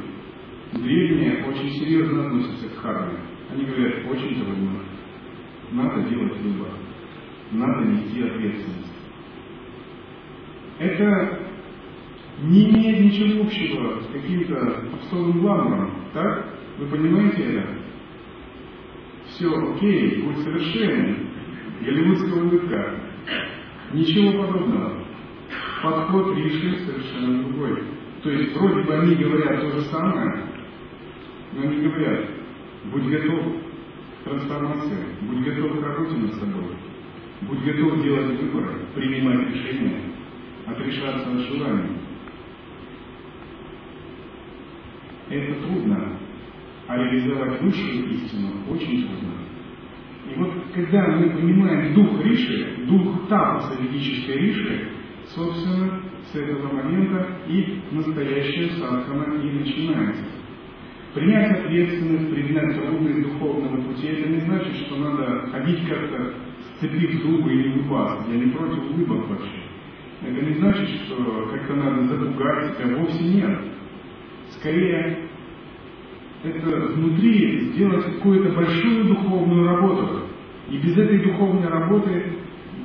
Древние 0.73 1.45
очень 1.45 1.69
серьезно 1.73 2.25
относятся 2.25 2.69
к 2.69 2.77
харме. 2.81 3.19
Они 3.51 3.65
говорят, 3.65 4.03
очень 4.09 4.43
трудно. 4.43 4.79
Надо 5.73 6.09
делать 6.09 6.35
выбор. 6.39 6.69
Надо 7.51 7.85
нести 7.85 8.23
ответственность. 8.23 8.93
Это 10.79 11.39
не 12.41 12.67
имеет 12.67 12.99
ничего 12.99 13.43
общего 13.43 14.01
с 14.01 14.07
каким-то 14.11 14.89
попсовым 14.91 15.39
гламуром, 15.39 16.01
так? 16.15 16.51
Вы 16.79 16.87
понимаете 16.87 17.43
это? 17.43 17.77
Все, 19.27 19.53
окей, 19.55 20.23
будь 20.23 20.39
совершенен. 20.39 21.27
Голливудская 21.85 22.41
улыбка. 22.41 23.01
Ничего 23.93 24.31
подобного. 24.31 25.06
Подход 25.81 26.35
Риши 26.35 26.85
совершенно 26.85 27.43
другой. 27.43 27.83
То 28.23 28.31
есть 28.31 28.55
вроде 28.55 28.81
бы 28.81 28.93
они 28.95 29.15
говорят 29.15 29.61
то 29.61 29.71
же 29.71 29.81
самое, 29.83 30.43
но 31.53 31.61
они 31.61 31.87
говорят, 31.87 32.29
будь 32.85 33.05
готов 33.05 33.39
к 34.19 34.29
трансформации, 34.29 35.05
будь 35.21 35.43
готов 35.45 35.79
к 35.79 35.83
работе 35.83 36.17
над 36.17 36.33
собой, 36.33 36.75
будь 37.41 37.63
готов 37.63 38.01
делать 38.03 38.39
выборы, 38.39 38.79
принимать 38.95 39.53
решения, 39.53 40.01
отрешаться 40.65 41.31
от 41.31 41.39
желаний. 41.41 41.97
Это 45.29 45.53
трудно, 45.61 46.17
а 46.87 46.97
реализовать 46.97 47.61
высшую 47.61 48.09
истину 48.11 48.49
очень 48.69 49.07
трудно. 49.07 49.33
И 50.29 50.39
вот 50.39 50.53
когда 50.73 51.07
мы 51.17 51.29
понимаем 51.29 51.93
дух 51.93 52.23
Риши, 52.23 52.77
дух 52.87 53.27
тапаса 53.29 53.75
ведической 53.81 54.37
Риши, 54.39 54.89
собственно, 55.35 56.01
с 56.31 56.35
этого 56.35 56.73
момента 56.73 57.27
и 57.47 57.81
настоящая 57.91 58.69
садхана 58.79 59.41
и 59.41 59.51
начинается. 59.51 60.23
Принять 61.13 61.65
ответственность, 61.65 62.33
признать 62.33 62.75
трудность 62.75 63.23
духовного 63.23 63.81
пути, 63.81 64.07
это 64.07 64.29
не 64.29 64.39
значит, 64.41 64.75
что 64.85 64.97
надо 64.97 65.47
ходить 65.51 65.87
как-то 65.87 66.33
сцепив 66.77 67.23
зубы 67.23 67.53
и 67.53 67.57
не 67.57 67.75
улыбаться. 67.75 68.29
Я 68.31 68.37
не 68.37 68.51
против 68.51 68.91
улыбок 68.91 69.29
вообще. 69.29 69.63
Это 70.21 70.45
не 70.45 70.53
значит, 70.55 70.89
что 71.05 71.49
как-то 71.51 71.75
надо 71.75 72.07
запугать 72.07 72.77
себя. 72.77 72.97
Вовсе 72.97 73.23
нет. 73.23 73.59
Скорее, 74.51 75.29
это 76.43 76.69
внутри 76.69 77.71
сделать 77.71 78.05
какую-то 78.05 78.49
большую 78.49 79.05
духовную 79.05 79.67
работу. 79.67 80.23
И 80.69 80.77
без 80.77 80.97
этой 80.97 81.19
духовной 81.19 81.67
работы 81.67 82.36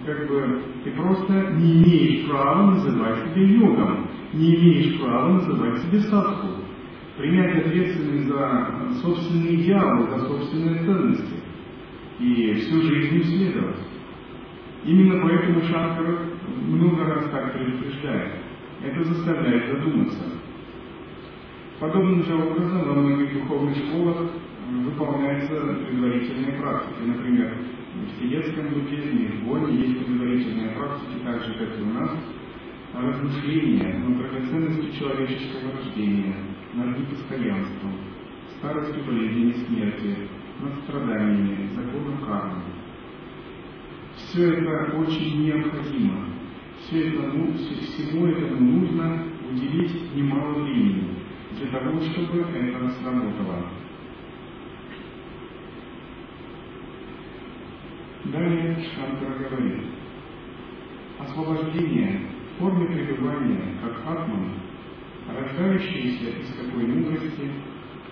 как 0.05 0.29
бы 0.29 0.63
ты 0.85 0.91
просто 0.93 1.53
не 1.53 1.83
имеешь 1.83 2.29
права 2.29 2.73
называть 2.73 3.31
себя 3.31 3.43
йогом, 3.43 4.09
не 4.33 4.57
имеешь 4.57 5.01
права 5.01 5.35
называть 5.35 5.83
себя 5.83 6.01
садху. 6.01 6.49
Принять 7.19 7.67
ответственность 7.67 8.27
за 8.27 9.01
собственные 9.03 9.57
идеалы, 9.57 10.09
за 10.11 10.27
собственные 10.27 10.83
ценности 10.83 11.35
и 12.19 12.55
всю 12.55 12.83
жизнь 12.83 13.21
исследовать. 13.21 13.77
Именно 14.85 15.23
поэтому 15.23 15.61
Шанкар 15.63 16.21
много 16.67 17.05
раз 17.05 17.31
так 17.31 17.53
предупреждает. 17.53 18.33
Это 18.83 19.05
заставляет 19.05 19.69
задуматься. 19.69 20.25
Подобным 21.79 22.25
же 22.25 22.35
образом 22.35 22.89
во 22.89 22.95
многих 22.95 23.35
духовных 23.35 23.77
школах 23.77 24.17
выполняется 24.81 25.55
предварительная 25.87 26.61
практика. 26.61 27.03
Например, 27.05 27.57
в 27.95 28.21
сидетском 28.21 28.69
буддизме 28.69 29.29
в 29.29 29.47
Боне 29.47 29.77
есть 29.77 30.05
предварительные 30.05 30.71
практики, 30.71 31.25
так 31.25 31.45
же, 31.45 31.55
как 31.55 31.79
и 31.79 31.83
у 31.83 31.87
нас, 31.87 32.11
размышления 32.95 33.99
над 33.99 34.19
драгоценностью 34.19 34.93
человеческого 34.99 35.73
рождения, 35.73 36.37
над 36.75 36.99
непостоянством, 36.99 37.93
старостью 38.59 39.05
болезни 39.05 39.53
смерти, 39.67 40.17
над 40.61 40.75
страданиями, 40.85 41.69
законом 41.75 42.19
кармы. 42.27 42.63
Все 44.17 44.55
это 44.55 44.97
очень 44.97 45.45
необходимо. 45.45 46.27
Все 46.81 47.09
это, 47.09 47.23
ну, 47.29 47.53
всему 47.55 48.27
этому 48.27 48.81
нужно 48.81 49.25
уделить 49.51 50.15
немало 50.15 50.63
времени 50.65 51.09
для 51.59 51.67
того, 51.69 52.01
чтобы 52.01 52.41
это 52.41 52.91
сработало. 53.01 53.82
Далее 58.25 58.77
Шанкара 58.95 59.49
говорит, 59.51 59.83
освобождение 61.19 62.21
в 62.55 62.61
форме 62.61 62.87
пребывания 62.87 63.75
как 63.83 63.99
атман, 64.07 64.53
рождающееся 65.29 66.39
из 66.39 66.55
такой 66.55 66.87
мудрости, 66.87 67.51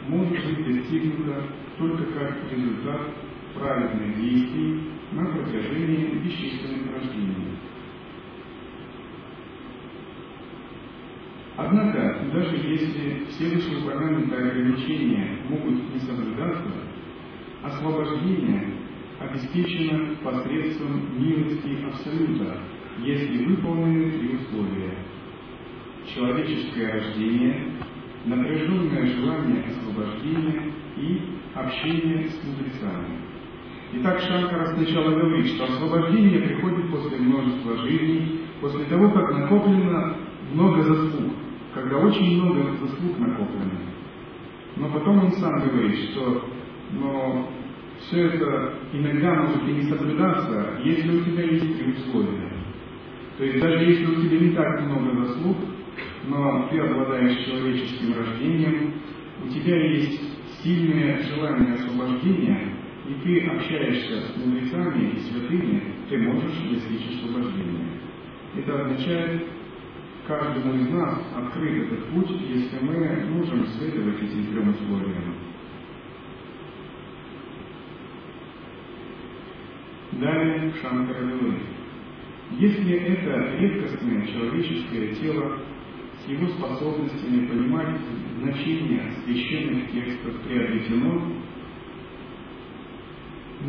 может 0.09 0.45
быть 0.47 0.67
достигнуто 0.67 1.45
только 1.79 2.05
как 2.07 2.39
результат 2.51 3.03
правильных 3.55 4.17
действий 4.21 4.91
на 5.13 5.27
протяжении 5.27 6.19
бесчисленных 6.25 6.93
рождений. 6.93 7.57
Однако, 11.57 12.25
даже 12.33 12.57
если 12.57 13.27
все 13.29 13.55
вышеупомянутые 13.55 14.41
ограничения 14.41 15.39
могут 15.49 15.95
не 15.95 16.01
соблюдаться, 16.01 16.73
освобождение 17.63 18.80
обеспечено 19.21 20.17
посредством 20.25 21.23
милости 21.23 21.85
Абсолюта, 21.87 22.59
если 23.05 23.45
выполнены 23.45 24.13
три 24.13 24.37
условия. 24.37 24.95
Человеческое 26.15 26.93
рождение, 26.93 27.73
напряженное 28.25 29.07
желание 29.07 29.65
освобождения 29.67 30.73
и 30.97 31.21
общение 31.55 32.29
с 32.29 32.45
мудрецами. 32.45 33.21
Итак, 33.93 34.21
Шанкара 34.21 34.75
сначала 34.75 35.11
говорит, 35.11 35.47
что 35.49 35.65
освобождение 35.65 36.41
приходит 36.41 36.91
после 36.91 37.19
множества 37.19 37.77
жизней, 37.79 38.41
после 38.61 38.85
того, 38.87 39.11
как 39.11 39.33
накоплено 39.33 40.17
много 40.53 40.83
заслуг, 40.83 41.33
когда 41.75 41.99
очень 41.99 42.41
много 42.41 42.73
заслуг 42.79 43.19
накоплено. 43.19 43.81
Но 44.77 44.89
потом 44.91 45.25
он 45.25 45.33
сам 45.33 45.61
говорит, 45.61 46.11
что 46.11 46.45
но 46.93 47.49
все 48.07 48.27
это 48.27 48.75
иногда 48.93 49.35
может 49.35 49.69
и 49.69 49.73
не 49.73 49.83
соблюдаться, 49.83 50.81
если 50.83 51.19
у 51.19 51.25
тебя 51.25 51.45
есть 51.45 51.79
три 51.79 51.93
условия. 51.93 52.51
То 53.39 53.45
есть 53.45 53.61
даже 53.61 53.85
если 53.85 54.07
у 54.07 54.23
тебя 54.23 54.39
не 54.39 54.51
так 54.53 54.83
много 54.83 55.27
заслуг, 55.27 55.57
но 56.27 56.69
ты 56.71 56.79
обладаешь 56.79 57.45
человеческим 57.45 58.15
рождением, 58.15 58.95
у 59.45 59.49
тебя 59.49 59.77
есть 59.93 60.21
сильное 60.63 61.23
желание 61.23 61.75
освобождения, 61.75 62.75
и 63.09 63.15
ты 63.25 63.47
общаешься 63.47 64.33
с 64.33 64.37
мудрецами 64.37 65.11
и 65.11 65.19
святыми, 65.21 65.83
ты 66.09 66.19
можешь 66.19 66.57
достичь 66.71 67.17
освобождения. 67.17 68.01
Это 68.57 68.83
означает, 68.83 69.43
каждому 70.27 70.75
из 70.75 70.89
нас 70.91 71.19
открыт 71.35 71.87
этот 71.87 72.07
путь, 72.09 72.31
если 72.49 72.79
мы 72.83 72.97
можем 73.31 73.67
следовать 73.79 74.23
этим 74.23 74.47
трем 74.47 74.69
условиям. 74.69 75.35
Далее 80.21 80.71
Шанкара 80.83 81.25
говорит, 81.25 81.63
если 82.59 82.93
это 82.93 83.57
редкостное 83.59 84.27
человеческое 84.27 85.15
тело 85.15 85.61
с 86.19 86.29
его 86.29 86.47
способностями 86.49 87.47
понимать 87.47 87.97
значение 88.39 89.13
священных 89.25 89.91
текстов 89.91 90.43
приобретено, 90.43 91.23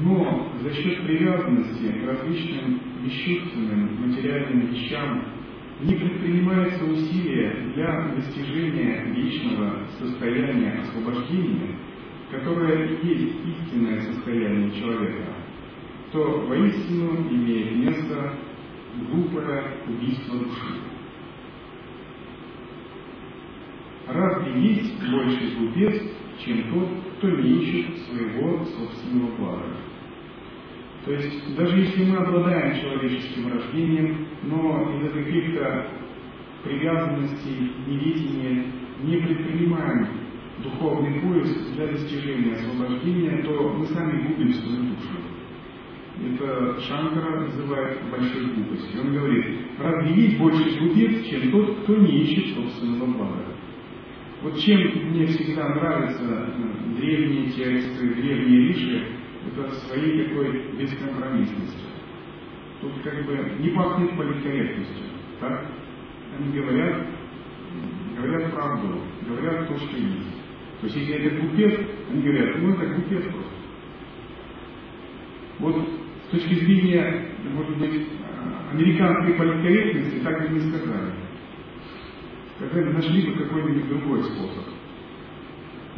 но 0.04 0.52
за 0.62 0.74
счет 0.74 1.06
привязанности 1.06 1.90
к 1.90 2.08
различным 2.08 2.82
вещественным 3.02 4.10
материальным 4.10 4.68
вещам 4.74 5.24
не 5.84 5.96
предпринимается 5.96 6.84
усилия 6.84 7.72
для 7.76 8.14
достижения 8.16 9.06
личного 9.14 9.88
состояния 9.98 10.82
освобождения, 10.82 11.78
которое 12.30 12.90
и 12.90 13.08
есть 13.08 13.36
истинное 13.46 14.02
состояние 14.02 14.72
человека, 14.72 15.41
то 16.12 16.46
воистину 16.48 17.28
имеет 17.30 17.78
место 17.78 18.34
глупое 19.10 19.78
убийство 19.88 20.40
души. 20.40 20.76
Разве 24.08 24.62
есть 24.62 25.10
больше 25.10 25.56
глупец, 25.58 26.02
чем 26.44 26.74
тот, 26.74 26.90
кто 27.18 27.30
не 27.30 27.64
ищет 27.64 27.98
своего 28.00 28.66
собственного 28.66 29.36
блага? 29.38 29.78
То 31.06 31.14
есть, 31.14 31.56
даже 31.56 31.80
если 31.80 32.04
мы 32.06 32.18
обладаем 32.18 32.80
человеческим 32.80 33.52
рождением, 33.54 34.28
но 34.44 34.92
из-за 34.98 35.10
каких-то 35.10 35.88
привязанностей, 36.64 37.72
невидения 37.88 38.66
не 39.04 39.18
предпринимаем 39.18 40.08
духовный 40.62 41.22
поиск 41.22 41.74
для 41.76 41.88
достижения 41.88 42.54
освобождения, 42.54 43.42
то 43.44 43.74
мы 43.78 43.86
сами 43.88 44.28
губим 44.28 44.54
свою 44.54 44.84
душу. 44.84 45.31
Это 46.24 46.80
Шанкара 46.82 47.42
называет 47.42 48.00
большой 48.12 48.46
глупостью. 48.46 49.02
Он 49.02 49.14
говорит, 49.14 49.46
разве 49.80 50.24
есть 50.24 50.38
больше 50.38 50.78
глупец, 50.78 51.26
чем 51.26 51.52
тот, 51.52 51.80
кто 51.80 51.96
не 51.96 52.22
ищет 52.22 52.54
собственного 52.54 53.06
блага? 53.06 53.46
Вот 54.44 54.60
чем 54.60 54.80
мне 55.10 55.26
всегда 55.28 55.70
нравятся 55.70 56.24
э, 56.24 56.96
древние 56.98 57.46
тексты, 57.52 58.14
древние 58.14 58.68
риши, 58.68 59.08
это 59.48 59.72
своей 59.72 60.26
такой 60.26 60.74
бескомпромиссностью. 60.78 61.90
Тут 62.82 62.92
как 63.04 63.26
бы 63.26 63.54
не 63.60 63.70
пахнет 63.70 64.16
политкорректностью. 64.16 65.06
Так? 65.40 65.66
Они 66.38 66.60
говорят, 66.60 67.08
говорят 68.16 68.54
правду, 68.54 69.02
говорят 69.28 69.68
то, 69.68 69.78
что 69.78 69.98
есть. 69.98 70.36
То 70.82 70.88
есть 70.88 70.98
если 70.98 71.16
это 71.16 71.36
глупец, 71.36 71.80
они 72.12 72.22
говорят, 72.22 72.58
ну 72.60 72.74
это 72.74 72.94
глупец 72.94 73.24
просто. 73.24 73.52
Вот 75.60 76.01
с 76.32 76.34
точки 76.34 76.54
зрения, 76.64 77.26
может 77.54 77.78
быть, 77.78 78.08
американской 78.72 79.34
политкорректности 79.34 80.20
так 80.24 80.42
бы 80.42 80.56
не 80.56 80.62
сказали. 80.62 81.12
Сказали, 82.56 82.94
нашли 82.94 83.28
бы 83.28 83.44
какой-нибудь 83.44 83.90
другой 83.90 84.24
способ. 84.24 84.64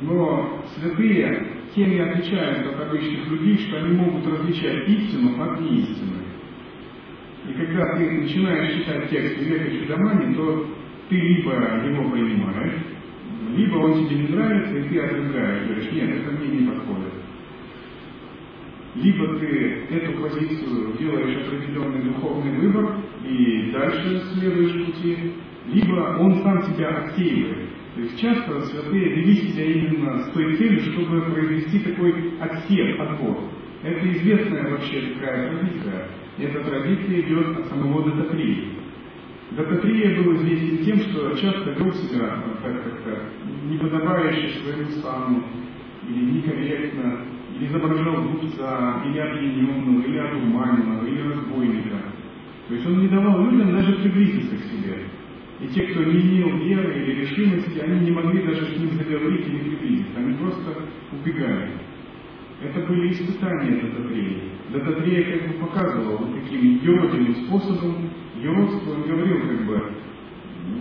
Но 0.02 0.64
святые 0.74 1.48
тем 1.76 1.92
и 1.92 2.00
отличаются 2.00 2.72
от 2.72 2.82
обычных 2.82 3.30
людей, 3.30 3.58
что 3.60 3.78
они 3.78 3.96
могут 3.96 4.26
различать 4.26 4.90
истину 4.90 5.40
от 5.40 5.62
неистины. 5.62 6.24
И 7.48 7.54
когда 7.54 7.96
ты 7.96 8.10
начинаешь 8.10 8.80
читать 8.80 9.10
текст 9.12 9.38
Века 9.38 9.70
Чудомани, 9.70 10.34
то 10.34 10.68
ты 11.10 11.16
либо 11.16 11.52
его 11.86 12.10
принимаешь, 12.10 12.80
либо 13.56 13.76
он 13.78 14.08
тебе 14.08 14.16
не 14.22 14.28
нравится, 14.30 14.78
и 14.78 14.90
ты 14.90 15.00
отвергаешь, 15.00 15.68
говоришь, 15.68 15.92
нет, 15.92 16.10
это 16.10 16.32
мне 16.32 16.60
не 16.60 16.68
подходит. 16.68 17.13
Либо 18.96 19.40
ты 19.40 19.86
эту 19.90 20.22
позицию 20.22 20.96
делаешь 21.00 21.48
определенный 21.48 22.04
духовный 22.04 22.52
выбор 22.60 22.98
и 23.26 23.72
дальше 23.72 24.22
следуешь 24.34 24.86
пути, 24.86 25.34
либо 25.68 26.18
он 26.20 26.44
сам 26.44 26.62
тебя 26.62 26.90
отсеивает. 26.90 27.70
То 27.96 28.02
есть 28.02 28.20
часто 28.20 28.62
святые 28.62 29.16
вели 29.16 29.36
себя 29.36 29.66
именно 29.66 30.24
с 30.24 30.32
той 30.32 30.56
целью, 30.58 30.80
чтобы 30.82 31.22
произвести 31.22 31.80
такой 31.80 32.34
отсев, 32.40 33.00
отбор. 33.00 33.38
Это 33.84 34.12
известная 34.12 34.72
вообще 34.72 35.14
такая 35.14 35.50
традиция. 35.50 36.08
И 36.38 36.44
эта 36.44 36.64
традиция 36.64 37.22
идет 37.22 37.58
от 37.60 37.66
самого 37.68 38.12
Дататрии. 38.12 38.70
Дататрия 39.52 40.22
был 40.22 40.36
известен 40.38 40.86
тем, 40.86 41.00
что 41.00 41.36
часто 41.38 41.72
вел 41.72 41.94
себя 41.94 42.44
так 42.64 42.84
как-то 42.84 43.24
неподобающе 43.70 44.60
своему 44.60 44.90
стану, 44.92 45.44
или 46.10 46.32
некорректно, 46.32 47.26
изображал 47.66 48.24
глупца, 48.24 49.04
или 49.06 49.20
объединенного, 49.20 50.02
или 50.06 50.18
одурманенного, 50.18 51.06
или 51.06 51.22
разбойника. 51.22 51.98
То 52.68 52.74
есть 52.74 52.86
он 52.88 53.00
не 53.02 53.08
давал 53.08 53.46
людям 53.46 53.72
даже 53.72 53.94
приблизиться 53.94 54.56
к 54.56 54.64
себе. 54.64 55.04
И 55.62 55.68
те, 55.68 55.84
кто 55.84 56.04
не 56.04 56.20
имел 56.20 56.58
веры 56.58 56.94
или 56.96 57.22
решимости, 57.22 57.80
они 57.80 58.06
не 58.06 58.12
могли 58.12 58.44
даже 58.44 58.66
с 58.66 58.78
ним 58.78 58.92
заговорить 58.92 59.48
или 59.48 59.60
приблизиться. 59.60 60.18
Они 60.18 60.34
просто 60.36 60.90
убегали. 61.12 61.72
Это 62.62 62.80
были 62.88 63.12
испытания 63.12 63.82
Дататрея. 63.82 64.40
Дататрея 64.72 65.38
как 65.38 65.48
бы 65.48 65.66
показывал 65.66 66.18
вот 66.18 66.42
таким 66.42 66.80
еродивым 66.80 67.36
способом, 67.46 68.10
еродство, 68.42 68.92
он 68.94 69.04
говорил 69.04 69.42
как 69.42 69.66
бы, 69.66 69.94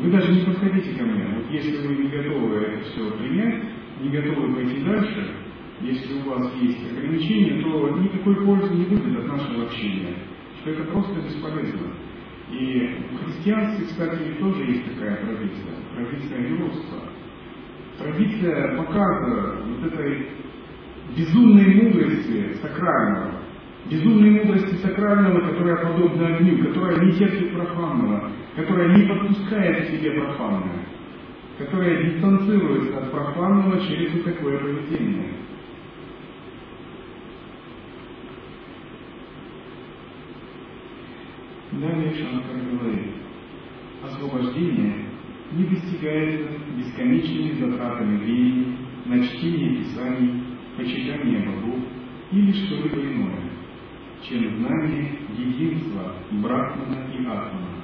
вы 0.01 0.11
даже 0.11 0.33
не 0.33 0.41
подходите 0.43 0.95
ко 0.95 1.05
мне. 1.05 1.27
Вот 1.37 1.51
если 1.51 1.87
вы 1.87 1.97
не 1.97 2.09
готовы 2.09 2.57
это 2.57 2.85
все 2.85 3.11
принять, 3.19 3.65
не 4.01 4.09
готовы 4.11 4.55
пойти 4.55 4.83
дальше, 4.83 5.31
если 5.83 6.21
у 6.21 6.31
вас 6.31 6.53
есть 6.61 6.79
ограничения, 6.91 7.61
то 7.63 7.91
никакой 7.99 8.37
пользы 8.45 8.75
не 8.75 8.85
будет 8.85 9.19
от 9.19 9.27
нашего 9.27 9.65
общения. 9.65 10.15
Что 10.61 10.71
это 10.71 10.85
просто 10.85 11.21
бесполезно. 11.21 11.93
И 12.51 12.99
в 13.13 13.25
христианстве, 13.25 13.87
кстати, 13.87 14.35
тоже 14.39 14.63
есть 14.65 14.85
такая 14.95 15.17
традиция, 15.17 15.75
традиция 15.95 16.49
юродства. 16.49 16.99
Традиция 17.99 18.77
показа 18.77 19.57
вот 19.67 19.93
этой 19.93 20.29
безумной 21.17 21.75
мудрости 21.75 22.55
сакрального, 22.61 23.41
безумной 23.91 24.31
мудрости 24.31 24.75
сакрального, 24.77 25.41
которая 25.51 25.77
подобна 25.77 26.37
огню, 26.37 26.65
которая 26.67 27.05
не 27.05 27.13
терпит 27.13 27.53
профанного, 27.55 28.31
которая 28.55 28.97
не 28.97 29.09
подпускает 29.09 29.87
к 29.87 29.91
себе 29.91 30.13
профанное, 30.13 30.87
которая 31.59 32.05
дистанцируется 32.05 32.99
от 32.99 33.11
профанного 33.11 33.81
через 33.81 34.13
вот 34.13 34.25
такое 34.25 34.59
поведение. 34.59 35.42
Далее 41.73 42.15
Шанкар 42.15 42.57
говорит, 42.71 43.15
освобождение 44.03 45.07
не 45.53 45.65
достигается 45.65 46.51
бесконечными 46.77 47.53
затратами 47.53 48.19
времени 48.19 48.77
на 49.07 49.27
чтение 49.27 49.77
Писаний, 49.79 50.43
почитание 50.77 51.49
богов 51.49 51.81
или 52.31 52.53
что-либо 52.53 53.01
иное, 53.01 53.51
чем 54.23 54.57
знание 54.59 55.19
единства 55.37 56.15
Брахмана 56.31 57.07
и 57.11 57.25
Атмана. 57.25 57.83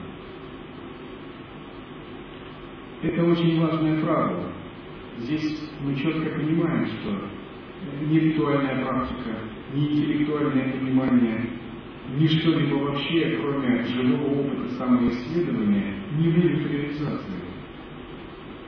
Это 3.02 3.24
очень 3.24 3.58
важная 3.58 4.02
фраза. 4.02 4.52
Здесь 5.18 5.70
мы 5.80 5.94
четко 5.96 6.28
понимаем, 6.30 6.86
что 6.86 7.24
ни 8.06 8.18
ритуальная 8.18 8.84
практика, 8.84 9.30
ни 9.72 9.80
интеллектуальное 9.80 10.72
понимание 10.72 11.50
ни 12.16 12.26
что-либо 12.26 12.76
вообще, 12.76 13.38
кроме 13.40 13.84
живого 13.84 14.40
опыта 14.40 14.70
самоисследования, 14.76 15.94
не 16.16 16.30
верит 16.30 16.66
в 16.66 16.72
реализацию. 16.72 17.34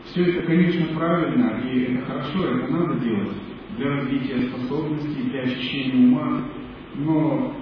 Все 0.05 0.25
это, 0.25 0.47
конечно, 0.47 0.87
правильно, 0.95 1.61
и 1.65 1.85
это 1.85 2.05
хорошо, 2.05 2.45
это 2.45 2.73
надо 2.73 3.01
делать 3.01 3.37
для 3.77 3.97
развития 3.97 4.49
способностей, 4.49 5.31
для 5.31 5.43
очищения 5.43 6.09
ума, 6.09 6.45
но 6.97 7.55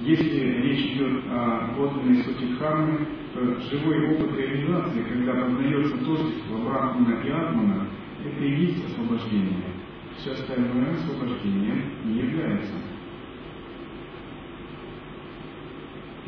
если 0.00 0.40
речь 0.62 0.92
идет 0.92 1.22
о 1.30 1.74
подлинной 1.76 2.24
сути 2.24 2.54
дхармы, 2.54 3.06
то 3.34 3.60
живой 3.70 4.14
опыт 4.14 4.36
реализации, 4.36 5.02
когда 5.02 5.34
познается 5.34 5.96
тождество 5.98 6.58
Брахмана 6.64 7.20
и 7.22 7.30
Атмана, 7.30 7.86
это 8.24 8.44
и 8.44 8.64
есть 8.64 8.84
освобождение. 8.86 9.62
Все 10.16 10.32
остальное 10.32 10.94
освобождением 10.94 11.84
не 12.04 12.18
является. 12.18 12.74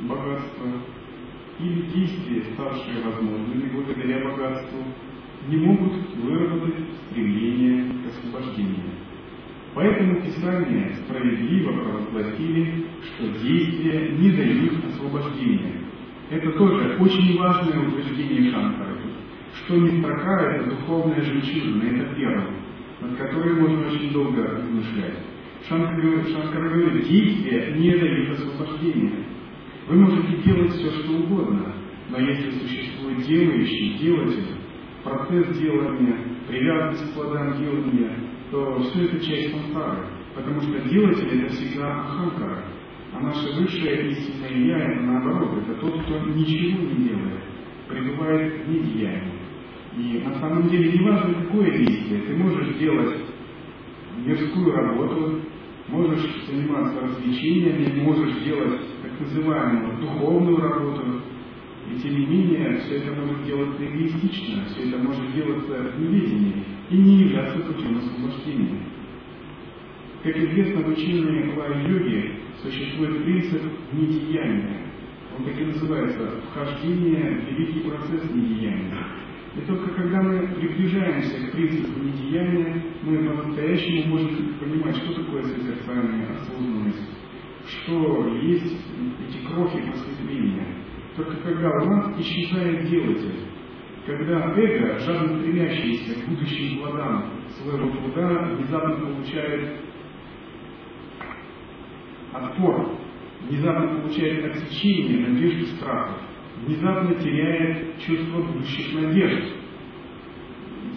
Богатство 0.09 0.67
или 1.61 1.83
действия, 1.95 2.43
ставшие 2.55 3.03
возможными 3.05 3.71
благодаря 3.73 4.25
богатству, 4.25 4.79
не 5.49 5.57
могут 5.57 6.15
выработать 6.17 6.85
стремление 7.09 7.91
к 8.03 8.09
освобождению. 8.09 8.91
Поэтому 9.75 10.21
Писания 10.23 10.95
справедливо 11.05 11.73
провозгласили, 11.73 12.87
что 13.03 13.29
действия 13.43 14.11
не 14.11 14.31
дают 14.31 14.85
освобождения. 14.85 15.81
Это 16.31 16.53
тоже 16.53 16.97
очень 16.99 17.39
важное 17.39 17.81
утверждение 17.81 18.51
Шанкара. 18.53 18.95
Что 19.65 19.77
не 19.77 20.01
строка, 20.01 20.53
это 20.53 20.71
духовная 20.71 21.23
жемчужина, 21.23 21.83
это 21.83 22.15
первое, 22.15 22.51
над 23.01 23.17
которой 23.17 23.55
можно 23.55 23.87
очень 23.87 24.13
долго 24.13 24.43
размышлять. 24.43 25.19
Шанкар 25.69 26.01
говорит, 26.01 26.29
Шанкар 26.29 26.69
говорит, 26.69 27.09
действия 27.09 27.75
не 27.77 27.97
дают 27.97 28.31
освобождения. 28.31 29.13
Вы 29.87 29.97
можете 29.97 30.37
делать 30.39 30.73
все, 30.73 30.91
что 30.91 31.13
угодно, 31.13 31.75
но 32.09 32.19
если 32.19 32.51
существует 32.53 33.19
делающий, 33.27 33.99
делатель, 33.99 34.57
процесс 35.03 35.59
делания, 35.59 36.19
привязанность 36.49 37.11
к 37.11 37.15
плодам 37.15 37.59
делания, 37.59 38.17
то 38.51 38.81
все 38.81 39.05
это 39.05 39.21
часть 39.21 39.51
сансары. 39.51 40.07
Потому 40.35 40.61
что 40.63 40.89
делатель 40.89 41.39
это 41.39 41.53
всегда 41.53 42.01
аханкара. 42.01 42.65
А 43.13 43.21
наше 43.21 43.53
высшее 43.61 44.11
истинное 44.11 44.67
я 44.67 44.79
это 44.79 45.03
наоборот, 45.03 45.59
это 45.59 45.75
тот, 45.81 46.03
кто 46.03 46.19
ничего 46.31 46.83
не 46.83 47.09
делает, 47.09 47.43
пребывает 47.89 48.65
в 48.65 48.69
недеянии. 48.69 49.35
И 49.97 50.23
на 50.25 50.35
самом 50.41 50.69
деле 50.69 50.93
не 50.93 51.05
важно, 51.05 51.35
какое 51.35 51.79
действие, 51.79 52.23
ты 52.23 52.37
можешь 52.37 52.77
делать 52.79 53.17
мирскую 54.25 54.73
работу, 54.73 55.41
можешь 55.89 56.47
заниматься 56.49 57.01
развлечениями, 57.03 58.03
можешь 58.03 58.43
делать 58.43 58.81
так 59.15 59.21
называемую 59.21 60.01
духовную 60.01 60.57
работу, 60.57 61.23
и 61.91 62.01
тем 62.01 62.19
не 62.19 62.27
менее, 62.27 62.79
все 62.79 62.97
это 62.97 63.13
может 63.13 63.45
делаться 63.45 63.85
эгоистично, 63.85 64.65
все 64.67 64.89
это 64.89 64.99
может 64.99 65.35
делаться 65.35 65.93
в 65.97 66.01
неведении 66.01 66.65
и 66.91 66.97
не 66.97 67.17
являться 67.25 67.59
путем 67.61 67.99
освобождения. 67.99 68.81
Как 70.23 70.37
известно, 70.37 70.83
в 70.83 70.89
учении 70.89 71.55
лай-йоги 71.55 72.33
существует 72.63 73.23
принцип 73.25 73.63
недеяния. 73.93 74.87
Он 75.37 75.45
так 75.45 75.61
и 75.61 75.65
называется 75.65 76.41
«вхождение 76.51 77.41
в 77.41 77.51
великий 77.51 77.81
процесс 77.81 78.31
недеяния». 78.33 79.07
И 79.57 79.61
только 79.67 79.91
когда 79.91 80.21
мы 80.23 80.49
приближаемся 80.49 81.47
к 81.47 81.53
принципу 81.53 82.01
недеяния, 82.01 82.83
мы 83.03 83.19
по-настоящему 83.19 84.17
можем 84.17 84.55
понимать, 84.59 84.97
что 84.97 85.23
такое 85.23 85.43
созерцание, 85.43 86.27
осознанность, 86.29 86.74
что 87.69 88.29
есть 88.37 88.77
эти 89.29 89.47
крохи 89.47 89.81
просветления. 89.81 90.67
Только 91.17 91.37
когда 91.37 91.71
у 91.71 91.85
нас 91.87 92.21
исчезает 92.21 92.89
делатель, 92.89 93.45
когда 94.07 94.53
эго, 94.55 94.99
жадно 94.99 95.39
стремящееся 95.39 96.21
к 96.21 96.29
будущим 96.29 96.79
плодам 96.79 97.31
своего 97.51 97.89
труда, 97.91 98.55
внезапно 98.57 99.07
получает 99.07 99.81
отпор, 102.33 102.99
внезапно 103.49 104.01
получает 104.01 104.45
отсечение 104.45 105.29
надежд 105.29 105.63
и 105.63 105.77
страхов, 105.77 106.21
внезапно 106.67 107.15
теряет 107.15 107.99
чувство 108.01 108.43
будущих 108.43 109.01
надежд, 109.01 109.55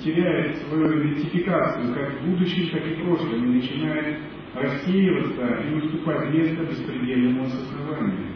теряет 0.03 0.57
свою 0.57 1.01
идентификацию 1.01 1.93
как 1.93 2.22
в 2.22 2.30
будущем, 2.30 2.70
так 2.72 2.86
и 2.86 2.95
в 2.95 3.03
прошлом, 3.03 3.36
и 3.36 3.55
начинает 3.55 4.20
рассеиваться 4.62 5.45
и 5.70 5.74
уступать 5.76 6.34
место 6.34 6.64
беспредельному 6.64 7.43
осознаванию. 7.43 8.28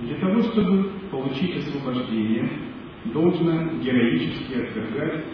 Для 0.00 0.16
того, 0.16 0.42
чтобы 0.42 0.90
получить 1.10 1.56
освобождение, 1.56 2.50
должно 3.06 3.78
героически 3.78 4.54
отвергать 4.54 5.24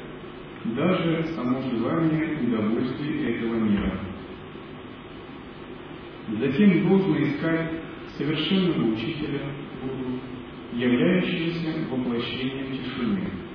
даже 0.65 1.25
само 1.35 1.61
желание 1.63 2.39
удовольствий 2.43 3.35
этого 3.35 3.55
мира. 3.55 4.01
Затем 6.39 6.89
должно 6.89 7.23
искать 7.23 7.71
совершенного 8.17 8.93
учителя 8.93 9.41
являющегося 10.73 11.89
воплощением 11.91 12.77
тишины. 12.77 13.50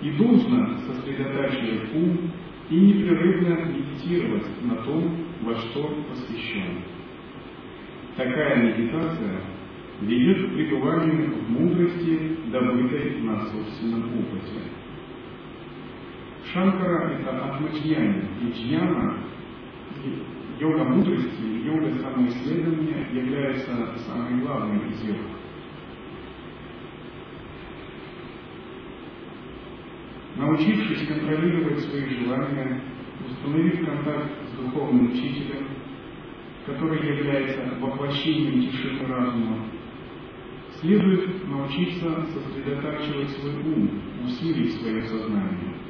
И 0.00 0.10
должно 0.12 0.78
сосредотачивать 0.78 1.94
ум 1.94 2.30
и 2.70 2.76
непрерывно 2.76 3.64
медитировать 3.64 4.46
на 4.62 4.76
том, 4.76 5.26
во 5.42 5.54
что 5.56 6.04
посвящен. 6.08 6.82
Такая 8.16 8.56
медитация 8.62 9.40
ведет 10.00 10.50
к 10.50 10.54
пребыванию 10.54 11.34
в 11.34 11.50
мудрости, 11.50 12.36
добытой 12.52 13.20
на 13.22 13.40
собственном 13.46 14.18
опыте. 14.18 14.60
Шанкара– 16.52 17.10
это 17.20 17.30
атмаджьяни, 17.30 18.22
и 18.40 18.52
йога 20.60 20.84
мудрости, 20.84 21.42
йога 21.64 21.90
самоисследования 21.98 23.08
является 23.12 23.96
самой 24.06 24.40
главной 24.40 24.88
из 24.90 25.08
йог. 25.08 25.16
Научившись 30.48 31.06
контролировать 31.06 31.80
свои 31.80 32.08
желания, 32.08 32.80
установив 33.28 33.84
контакт 33.84 34.30
с 34.50 34.56
духовным 34.56 35.12
учителем, 35.12 35.68
который 36.64 37.06
является 37.06 37.74
воплощением 37.78 38.70
тишины 38.70 39.06
разума, 39.06 39.66
следует 40.80 41.46
научиться 41.46 42.26
сосредотачивать 42.32 43.28
свой 43.30 43.56
ум, 43.56 43.90
усилить 44.24 44.80
свое 44.80 45.02
сознание– 45.02 45.74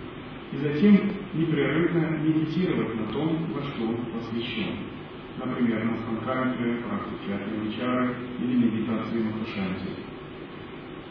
и 0.50 0.56
затем 0.56 0.98
непрерывно 1.34 2.18
медитировать 2.22 2.94
на 2.96 3.12
том, 3.12 3.52
во 3.52 3.62
что 3.62 3.84
он 3.84 3.96
посвящен. 4.06 4.76
Например, 5.36 5.84
на 5.84 5.96
санкарпе, 5.98 6.82
практике 6.82 7.34
Атмавичары 7.34 8.16
или 8.40 8.56
медитации 8.56 9.22
Махашанти. 9.22 10.07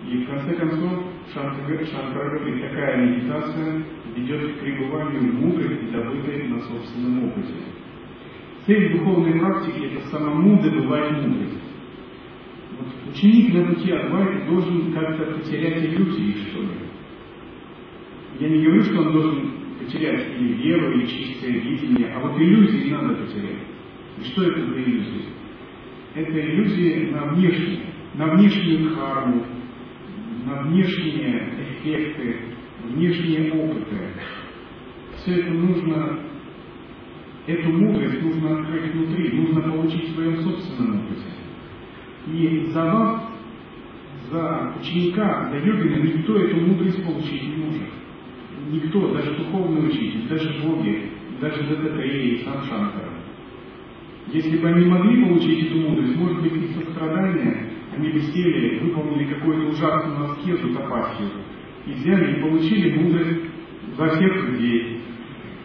И 0.06 0.18
в 0.24 0.30
конце 0.30 0.54
концов, 0.56 1.04
Шанкара 1.34 2.40
говорит, 2.40 2.62
такая 2.62 3.06
медитация 3.06 3.84
ведет 4.16 4.54
к 4.54 4.60
пребыванию 4.60 5.34
мудрости, 5.34 5.92
добытой 5.92 6.48
на 6.48 6.60
собственном 6.62 7.30
опыте. 7.30 7.54
Цель 8.66 8.98
духовной 8.98 9.40
практики– 9.40 9.86
это 9.94 10.08
самому 10.08 10.62
добывать 10.62 11.12
мудрость. 11.12 11.64
Вот 12.78 12.88
ученик 13.14 13.54
на 13.54 13.74
пути 13.74 13.92
Адвайты 13.92 14.46
должен 14.46 14.94
как-то 14.94 15.24
потерять 15.34 15.84
иллюзии, 15.84 16.36
что 16.50 16.62
ли. 16.62 16.68
Я 18.40 18.50
не 18.50 18.64
говорю, 18.64 18.84
что 18.84 19.00
он 19.00 19.14
должен 19.14 19.52
потерять 19.80 20.28
или 20.38 20.54
веру, 20.54 20.92
или 20.92 21.06
чистое 21.06 21.52
видение, 21.52 22.14
а 22.14 22.20
вот 22.20 22.40
иллюзии 22.40 22.92
надо 22.92 23.16
потерять. 23.16 23.64
И 24.20 24.24
что 24.26 24.44
это 24.44 24.62
за 24.62 24.74
иллюзии? 24.74 25.26
Это 26.14 26.40
иллюзии 26.40 27.12
на 27.12 27.26
внешние, 27.28 27.80
на 28.16 28.26
внешнюю 28.34 28.96
карму, 28.96 29.46
на 30.48 30.64
внешние 30.64 31.50
эффекты, 31.70 32.38
внешние 32.86 33.52
опыты. 33.52 33.98
Все 35.18 35.42
это 35.42 35.52
нужно, 35.52 36.20
эту 37.46 37.70
мудрость 37.70 38.22
нужно 38.22 38.60
открыть 38.60 38.94
внутри, 38.94 39.32
нужно 39.34 39.62
получить 39.62 40.10
в 40.10 40.16
своем 40.16 40.42
собственном 40.42 41.06
опыте. 41.06 41.22
И 42.34 42.66
за 42.72 42.84
вас, 42.86 43.24
за 44.32 44.74
ученика, 44.80 45.50
за 45.52 45.58
йогина, 45.58 46.04
никто 46.04 46.38
эту 46.38 46.58
мудрость 46.58 47.04
получить 47.04 47.44
не 47.44 47.64
может 47.64 47.98
никто, 48.72 49.14
даже 49.14 49.36
духовный 49.36 49.88
учитель, 49.88 50.28
даже 50.28 50.62
боги, 50.64 51.12
даже 51.40 51.64
Дататрея 51.64 52.36
и 52.36 52.44
сам 52.44 52.64
Шанкара. 52.64 53.14
Если 54.32 54.58
бы 54.58 54.68
они 54.68 54.86
могли 54.86 55.24
получить 55.24 55.68
эту 55.68 55.78
мудрость, 55.78 56.16
может 56.18 56.42
быть, 56.42 56.54
из 56.54 56.76
сострадания 56.76 57.67
они 57.98 58.10
бы 58.10 58.20
сели, 58.22 58.80
выполнили 58.80 59.34
какую-то 59.34 59.70
ужасную 59.70 60.32
аскезу 60.32 60.74
тапасию, 60.74 61.30
и 61.86 61.94
взяли 61.94 62.38
и 62.38 62.42
получили 62.42 62.98
мудрость 63.00 63.42
за 63.98 64.08
всех 64.10 64.50
людей. 64.50 65.02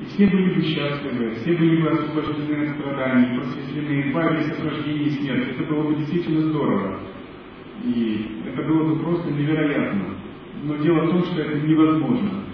И 0.01 0.05
все 0.07 0.27
были 0.27 0.55
бы 0.55 0.63
счастливы, 0.63 1.31
все 1.37 1.53
были 1.57 1.83
бы 1.83 1.91
освобождены 1.91 2.65
от 2.65 2.77
страданий, 2.77 3.39
просветлены, 3.39 4.09
избавились 4.09 4.51
от 4.51 4.65
рождения 4.65 5.05
и 5.05 5.11
смерти. 5.11 5.51
Это 5.51 5.73
было 5.73 5.83
бы 5.89 5.95
действительно 5.97 6.41
здорово. 6.41 7.01
И 7.85 8.27
просто 9.03 9.31
невероятно. 9.31 10.17
Но 10.65 10.77
дело 10.77 11.07
в 11.07 11.11
том, 11.11 11.23
что 11.25 11.41
это 11.41 11.67
невозможно. 11.67 12.45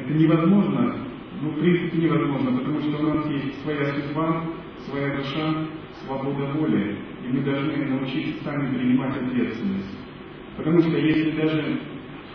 Это 0.00 0.14
невозможно, 0.14 0.96
ну, 1.42 1.50
в 1.50 1.58
принципе, 1.58 1.98
невозможно, 1.98 2.58
потому 2.58 2.80
что 2.80 2.98
у 2.98 3.14
нас 3.14 3.26
есть 3.30 3.62
своя 3.62 3.84
судьба, 3.94 4.44
своя 4.88 5.16
душа, 5.16 5.66
свобода 6.04 6.52
воли, 6.54 6.96
и 7.24 7.28
мы 7.28 7.40
должны 7.40 7.84
научиться 7.86 8.44
сами 8.44 8.76
принимать 8.76 9.16
ответственность. 9.16 9.98
Потому 10.56 10.80
что 10.80 10.96
если 10.96 11.30
даже 11.32 11.80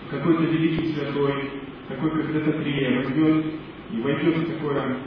какой-то 0.09 0.43
великий 0.43 0.93
святой, 0.93 1.51
такой 1.87 2.11
как 2.11 2.33
Дататрея, 2.33 2.97
возьмет 2.97 3.45
и 3.91 4.01
войдет 4.01 4.37
в 4.37 4.53
такое 4.53 4.97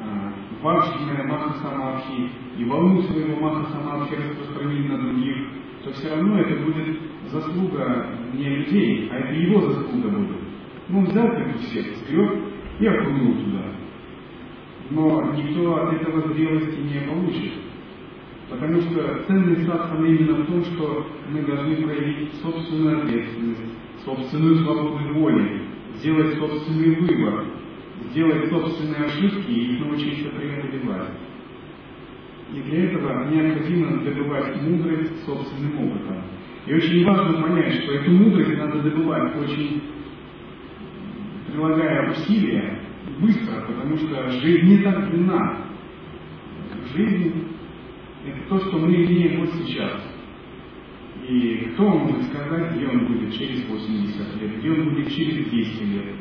а, 0.00 0.32
самадхи, 1.62 2.30
и 2.58 2.64
волну 2.64 3.02
своего 3.02 3.36
маха 3.40 3.70
самадхи 3.70 4.14
распространит 4.14 4.88
на 4.88 4.98
других, 4.98 5.36
то 5.84 5.92
все 5.92 6.10
равно 6.10 6.40
это 6.40 6.60
будет 6.62 6.98
заслуга 7.30 8.06
не 8.34 8.48
людей, 8.48 9.08
а 9.12 9.18
это 9.18 9.34
его 9.34 9.60
заслуга 9.70 10.08
будет. 10.08 10.38
Ну, 10.88 11.02
взял 11.02 11.28
как 11.28 11.56
всех, 11.58 11.86
сгреб 11.98 12.44
и 12.80 12.86
окунул 12.86 13.34
туда. 13.34 13.64
Но 14.90 15.32
никто 15.34 15.76
от 15.76 15.92
этого 15.94 16.32
зрелости 16.32 16.80
не 16.80 17.00
получит. 17.06 17.52
Потому 18.50 18.80
что 18.80 19.24
ценность 19.26 19.66
садхана 19.66 20.06
именно 20.06 20.42
в 20.42 20.46
том, 20.46 20.64
что 20.64 21.06
мы 21.30 21.42
должны 21.42 21.76
проявить 21.76 22.34
собственную 22.42 23.02
ответственность, 23.02 23.60
собственную 24.04 24.56
свободу 24.64 25.14
воли, 25.14 25.62
сделать 25.96 26.38
собственный 26.38 26.94
выбор, 26.96 27.44
сделать 28.10 28.48
собственные 28.48 29.04
ошибки 29.04 29.50
и 29.50 29.74
их 29.74 29.80
научиться 29.80 30.30
преодолевать. 30.30 31.10
И 32.54 32.60
для 32.62 32.84
этого 32.84 33.28
необходимо 33.28 34.02
добывать 34.02 34.62
мудрость 34.62 35.26
собственным 35.26 35.90
опытом. 35.90 36.22
И 36.66 36.74
очень 36.74 37.04
важно 37.04 37.42
понять, 37.42 37.82
что 37.82 37.92
эту 37.92 38.10
мудрость 38.10 38.56
надо 38.56 38.80
добывать 38.80 39.36
очень 39.36 39.82
прилагая 41.48 42.10
усилия 42.10 42.78
быстро, 43.20 43.62
потому 43.66 43.96
что 43.98 44.30
жизнь 44.30 44.66
не 44.66 44.78
так 44.78 45.10
длинна. 45.10 45.58
Жизнь– 46.94 47.44
это 48.28 48.48
то, 48.48 48.58
что 48.60 48.78
мы 48.78 48.94
имеем 48.94 49.40
вот 49.40 49.50
сейчас. 49.54 50.02
И 51.28 51.70
кто 51.74 51.88
может 51.88 52.22
сказать, 52.24 52.74
где 52.74 52.86
он 52.88 53.06
будет 53.06 53.34
через 53.34 53.68
80 53.68 54.42
лет, 54.42 54.58
где 54.58 54.70
он 54.70 54.90
будет 54.90 55.12
через 55.12 55.46
200 55.46 55.82
лет? 55.82 56.14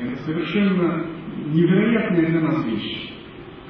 Это 0.00 0.16
совершенно 0.22 1.06
невероятная 1.52 2.26
для 2.26 2.40
нас 2.40 2.64
вещь. 2.66 3.12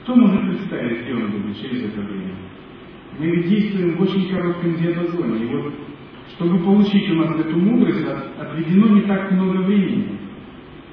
Кто 0.03 0.15
может 0.17 0.51
представить, 0.51 1.03
где 1.03 1.15
он 1.15 1.31
будет 1.31 1.61
через 1.61 1.85
это 1.85 2.01
время? 2.01 2.35
Мы 3.19 3.43
действуем 3.45 3.97
в 3.97 4.03
очень 4.03 4.31
коротком 4.31 4.77
диапазоне. 4.77 5.45
И 5.45 5.47
вот, 5.47 5.75
чтобы 6.37 6.59
получить 6.59 7.11
у 7.11 7.15
нас 7.15 7.41
эту 7.41 7.57
мудрость, 7.59 8.07
отведено 8.39 8.89
не 8.97 9.03
так 9.03 9.31
много 9.33 9.63
времени. 9.63 10.19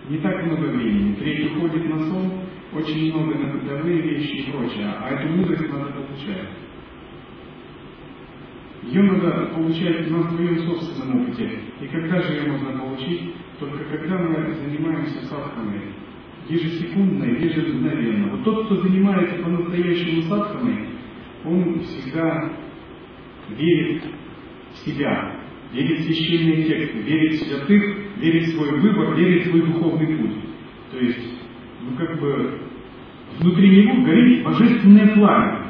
Не 0.09 0.17
так 0.17 0.45
много 0.45 0.67
времени. 0.71 1.15
Треть 1.15 1.51
уходит 1.51 1.89
на 1.89 1.99
сон, 1.99 2.31
очень 2.73 3.13
много 3.13 3.37
на 3.37 3.53
бытовые 3.53 4.01
вещи 4.01 4.47
и 4.47 4.51
прочее. 4.51 4.93
А 4.99 5.09
эту 5.09 5.33
мудрость 5.33 5.69
надо 5.71 5.91
получать. 5.91 6.49
Ее 8.83 9.03
надо 9.03 9.47
получать 9.53 10.09
на 10.09 10.23
своем 10.29 10.59
собственном 10.59 11.21
опыте. 11.21 11.59
И 11.81 11.87
когда 11.87 12.21
же 12.21 12.33
ее 12.33 12.51
можно 12.51 12.79
получить? 12.79 13.33
Только 13.59 13.83
когда 13.85 14.17
мы 14.17 14.53
занимаемся 14.53 15.25
садханой. 15.25 15.93
Ежесекундно, 16.47 17.25
ежемгновенно. 17.25 18.31
Вот 18.31 18.43
тот, 18.43 18.65
кто 18.65 18.75
занимается 18.77 19.43
по-настоящему 19.43 20.21
садханой, 20.23 20.87
он 21.43 21.79
всегда 21.81 22.53
верит 23.49 24.03
в 24.71 24.77
себя, 24.85 25.41
верит 25.73 25.99
в 25.99 26.03
священные 26.03 26.63
тексты, 26.63 26.99
верит 26.99 27.33
в 27.33 27.43
святых, 27.43 27.97
верит 28.17 28.43
в 28.43 28.55
свой 28.55 28.79
выбор, 28.79 29.15
верит 29.15 29.45
в 29.45 29.49
свой 29.49 29.61
духовный 29.61 30.17
путь. 30.17 30.37
То 30.91 30.99
есть, 30.99 31.36
ну 31.87 31.95
как 31.97 32.19
бы, 32.19 32.59
внутри 33.39 33.83
него 33.83 34.03
горит 34.03 34.43
божественное 34.43 35.13
пламя. 35.15 35.67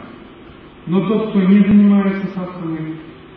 Но 0.87 1.07
тот, 1.07 1.29
кто 1.29 1.41
не 1.41 1.59
занимается 1.59 2.27
садханой, 2.27 2.95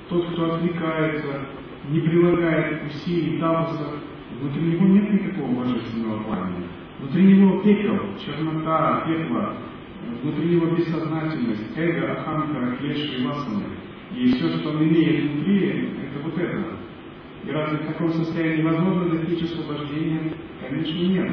тот, 0.09 0.27
кто 0.31 0.55
отвлекается, 0.55 1.47
не 1.91 2.01
прилагает 2.01 2.83
усилий, 2.87 3.39
тапуса, 3.39 3.97
внутри 4.41 4.63
него 4.63 4.87
нет 4.87 5.13
никакого 5.13 5.65
божественного 5.65 6.23
пламени. 6.23 6.67
Внутри 7.01 7.23
него 7.25 7.61
пепел, 7.61 7.99
чернота, 8.25 9.05
пепла, 9.07 9.57
внутри 10.23 10.57
него 10.57 10.67
бессознательность, 10.75 11.77
эго, 11.77 12.13
аханка, 12.13 12.77
клеши 12.79 13.27
васаны. 13.27 13.65
И 14.15 14.27
все, 14.29 14.49
что 14.59 14.71
он 14.71 14.85
имеет 14.85 15.31
внутри, 15.31 15.69
это 15.69 16.25
вот 16.25 16.39
это. 16.39 16.65
И 17.47 17.51
разве 17.51 17.79
в 17.79 17.87
таком 17.87 18.13
состоянии 18.13 18.63
возможно 18.63 19.17
достичь 19.17 19.45
освобождения? 19.45 20.33
Конечно, 20.61 20.99
нет. 20.99 21.33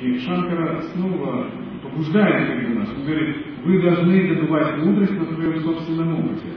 И 0.00 0.18
Шанкара 0.20 0.82
снова 0.92 1.50
побуждает 1.82 2.60
как 2.60 2.74
нас. 2.74 2.88
Он 2.96 3.04
говорит, 3.04 3.36
вы 3.64 3.82
должны 3.82 4.34
добывать 4.34 4.78
мудрость 4.78 5.12
на 5.12 5.24
своем 5.26 5.60
собственном 5.60 6.14
опыте. 6.20 6.48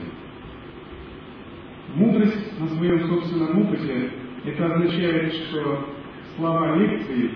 Мудрость 1.94 2.60
на 2.60 2.68
своем 2.68 3.00
собственном 3.08 3.62
опыте, 3.62 4.10
это 4.44 4.66
означает, 4.66 5.32
что 5.32 5.88
слова 6.36 6.76
лекции 6.76 7.30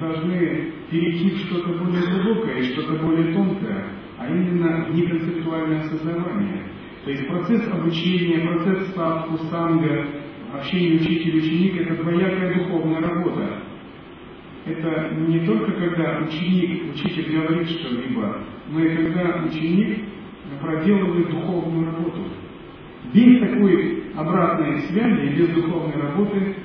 должны 0.00 0.72
перейти 0.90 1.30
в 1.30 1.38
что-то 1.38 1.68
более 1.78 2.02
глубокое, 2.02 2.62
что-то 2.62 3.02
более 3.02 3.34
тонкое, 3.34 3.86
а 4.18 4.28
именно 4.28 4.86
в 4.86 4.94
неконцептуальное 4.94 5.80
осознавание. 5.80 6.62
То 7.04 7.10
есть 7.10 7.26
процесс 7.28 7.68
обучения, 7.68 8.46
процесс 8.46 8.94
садху, 8.94 9.38
санга, 9.50 10.06
общение 10.54 10.96
учитель-ученик– 10.96 11.80
это 11.80 12.02
двоякая 12.02 12.54
духовная 12.54 13.00
работа. 13.00 13.62
Это 14.66 15.14
не 15.14 15.46
только 15.46 15.70
когда 15.72 16.18
ученик, 16.26 16.92
учитель 16.92 17.38
говорит 17.38 17.68
что-либо, 17.68 18.40
но 18.68 18.80
и 18.80 18.96
когда 18.96 19.44
ученик 19.44 20.00
проделывает 20.60 21.30
духовную 21.30 21.86
работу. 21.86 22.24
Без 23.14 23.40
такой 23.40 24.02
обратной 24.16 24.80
связи, 24.82 25.36
без 25.36 25.50
духовной 25.50 26.02
работы 26.02 26.56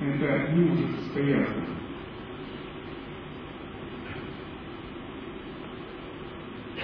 это 0.00 0.52
не 0.52 0.64
может 0.66 0.90
состояться. 1.00 1.54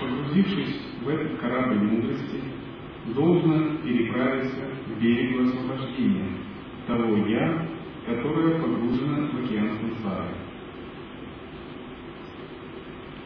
Погрузившись 0.00 0.80
в 1.02 1.08
этот 1.08 1.38
корабль 1.38 1.80
мудрости, 1.80 2.40
должно 3.14 3.76
переправиться 3.84 4.56
к 4.86 5.02
берегу 5.02 5.42
освобождения 5.42 6.30
того 6.86 7.26
«я», 7.26 7.66
которое 8.06 8.58
погружено 8.58 9.26
в 9.26 9.44
океан 9.44 9.70
сансары. 9.80 10.45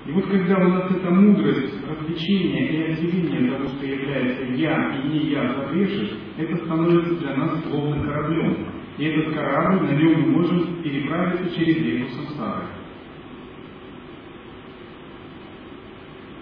И 0.07 0.13
вот 0.13 0.27
когда 0.27 0.57
у 0.57 0.69
нас 0.69 0.91
эта 0.91 1.11
мудрость, 1.11 1.75
развлечение 1.87 2.69
и 2.69 2.93
отделение 2.93 3.51
того, 3.51 3.69
что 3.69 3.87
является 3.87 4.45
«я» 4.55 4.97
и 4.97 5.09
«не 5.09 5.31
я» 5.31 5.55
завешишь, 5.55 6.19
это 6.39 6.57
становится 6.57 7.17
для 7.17 7.37
нас 7.37 7.63
словно 7.65 8.03
кораблем. 8.03 8.67
И 8.97 9.05
этот 9.05 9.35
корабль, 9.35 9.87
на 9.87 9.93
нем 9.93 10.21
мы 10.23 10.27
можем 10.39 10.83
переправиться 10.83 11.55
через 11.55 11.77
реку 11.77 12.11
сансары. 12.13 12.67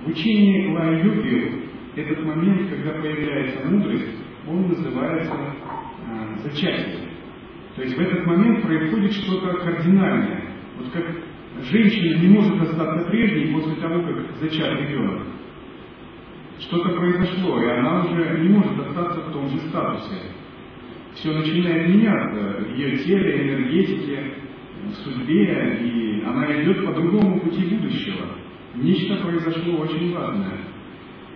В 0.04 0.08
учении 0.08 0.72
Лай-Юги 0.72 1.68
этот 1.98 2.24
момент, 2.24 2.70
когда 2.70 2.92
появляется 3.00 3.66
мудрость, 3.66 4.18
он 4.46 4.68
называется 4.68 5.34
э, 5.34 6.36
зачатие. 6.44 7.08
То 7.76 7.82
есть 7.82 7.96
в 7.96 8.00
этот 8.00 8.26
момент 8.26 8.62
происходит 8.62 9.12
что-то 9.12 9.58
кардинальное. 9.58 10.52
Вот 10.78 10.90
как 10.92 11.04
женщина 11.64 12.18
не 12.18 12.28
может 12.28 12.60
остаться 12.60 13.08
прежней 13.10 13.52
после 13.52 13.74
того, 13.76 14.02
как 14.02 14.36
зачат 14.40 14.80
ребенок. 14.80 15.22
Что-то 16.60 16.90
произошло, 16.90 17.62
и 17.62 17.66
она 17.66 18.04
уже 18.04 18.38
не 18.40 18.48
может 18.48 18.78
остаться 18.78 19.20
в 19.20 19.32
том 19.32 19.48
же 19.48 19.58
статусе. 19.68 20.32
Все 21.14 21.32
начинает 21.32 21.88
меняться 21.88 22.64
в 22.64 22.76
ее 22.76 22.98
теле, 22.98 23.48
энергетике, 23.48 24.34
в 24.84 24.94
судьбе, 24.94 25.78
и 25.82 26.22
она 26.24 26.62
идет 26.62 26.84
по 26.84 26.92
другому 26.92 27.40
пути 27.40 27.64
будущего. 27.64 28.26
Нечто 28.74 29.16
произошло 29.16 29.78
очень 29.78 30.14
важное. 30.14 30.58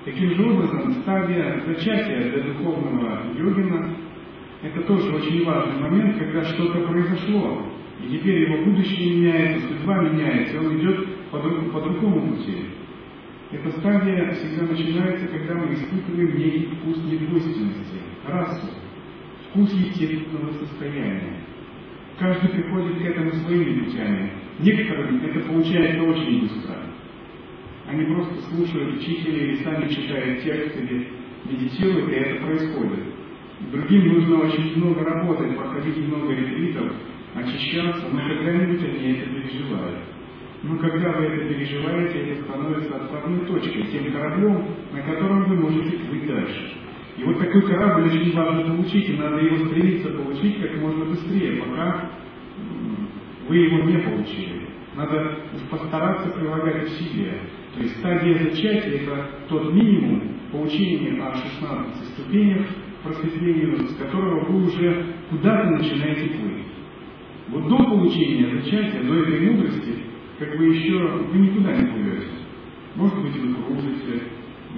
Таким 0.05 0.35
же 0.35 0.51
образом, 0.51 0.93
стадия 1.03 1.63
зачатия 1.67 2.31
для 2.31 2.43
духовного 2.43 3.23
йогина– 3.37 3.97
это 4.63 4.81
тоже 4.83 5.13
очень 5.13 5.45
важный 5.45 5.81
момент, 5.81 6.19
когда 6.19 6.45
что-то 6.45 6.87
произошло, 6.87 7.67
и 8.03 8.19
теперь 8.19 8.51
его 8.51 8.65
будущее 8.65 9.17
меняется, 9.17 9.69
судьба 9.69 10.03
меняется, 10.03 10.59
он 10.61 10.79
идет 10.79 11.07
по, 11.31 11.39
по 11.39 11.81
другому 11.81 12.37
пути. 12.37 12.65
Эта 13.53 13.71
стадия 13.79 14.33
всегда 14.33 14.67
начинается, 14.67 15.29
когда 15.29 15.55
мы 15.55 15.75
испытываем 15.75 16.37
некий 16.37 16.69
вкус 16.75 16.97
недвойственности, 17.05 17.99
расу, 18.27 18.67
вкус 19.51 19.73
естественного 19.73 20.53
состояния. 20.53 21.37
Каждый 22.19 22.49
приходит 22.51 22.99
к 22.99 23.03
этому 23.03 23.31
своими 23.33 23.81
путями. 23.81 24.31
Некоторым 24.59 25.25
это 25.25 25.41
получается 25.41 26.03
очень 26.03 26.41
быстро. 26.41 26.77
Они 27.87 28.05
просто 28.07 28.35
слушают 28.49 28.97
учителя 28.97 29.45
или 29.45 29.63
сами 29.63 29.89
читают 29.89 30.43
текст 30.43 30.77
или 30.77 31.09
медитируют, 31.45 32.11
и 32.11 32.15
это 32.15 32.45
происходит. 32.45 33.05
Другим 33.71 34.15
нужно 34.15 34.41
очень 34.41 34.77
много 34.77 35.05
работать, 35.05 35.57
проходить 35.57 35.97
много 35.99 36.33
ретритов, 36.33 36.93
очищаться, 37.35 38.09
но 38.13 38.21
когда-нибудь 38.21 38.83
они 38.83 39.13
это 39.13 39.31
переживают. 39.31 39.99
Но 40.63 40.77
когда 40.79 41.13
вы 41.13 41.25
это 41.25 41.55
переживаете, 41.55 42.19
это 42.19 42.43
становится 42.45 42.97
отправной 42.97 43.47
точкой, 43.47 43.85
тем 43.91 44.13
кораблем, 44.13 44.65
на 44.93 45.03
котором 45.03 45.45
вы 45.45 45.57
можете 45.57 45.99
плыть 45.99 46.27
дальше. 46.27 46.75
И 47.17 47.25
вот 47.25 47.39
такой 47.39 47.63
корабль 47.63 48.07
очень 48.07 48.33
важно 48.33 48.63
получить, 48.63 49.09
и 49.11 49.17
надо 49.17 49.39
его 49.39 49.67
стремиться 49.67 50.11
получить 50.11 50.61
как 50.63 50.81
можно 50.81 51.05
быстрее, 51.07 51.63
пока 51.63 52.11
вы 53.49 53.57
его 53.57 53.85
не 53.91 53.99
получили. 53.99 54.69
Надо 54.95 55.39
постараться 55.71 56.31
прилагать 56.31 56.85
усилия. 56.85 57.41
То 57.75 57.81
есть 57.81 57.99
стадия 57.99 58.39
зачатия– 58.39 59.01
это 59.03 59.31
тот 59.49 59.73
минимум 59.73 60.23
получения 60.53 61.23
о 61.23 61.35
16 61.35 62.09
ступенях 62.09 62.67
просветления, 63.03 63.79
с 63.89 63.97
которого 63.97 64.45
вы 64.45 64.67
уже 64.67 65.07
куда-то 65.31 65.71
начинаете 65.71 66.35
плыть. 66.39 66.62
Вот 67.53 67.69
до 67.69 67.77
получения 67.85 68.49
зачатия, 68.49 69.03
до 69.03 69.15
этой 69.15 69.41
мудрости, 69.41 69.95
как 70.39 70.57
бы 70.57 70.75
еще 70.75 70.99
вы 71.31 71.39
никуда 71.39 71.77
не 71.77 71.87
плывете. 71.87 72.29
Может 72.95 73.23
быть, 73.23 73.37
вы 73.37 73.55
кружите, 73.55 74.23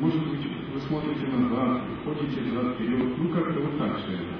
может 0.01 0.20
быть, 0.29 0.41
вы 0.72 0.81
смотрите 0.81 1.25
назад, 1.29 1.83
ходите 2.05 2.41
взад-вперед, 2.41 3.16
ну 3.16 3.29
как-то 3.29 3.61
вот 3.61 3.79
так 3.79 3.99
все 3.99 4.14
это. 4.14 4.35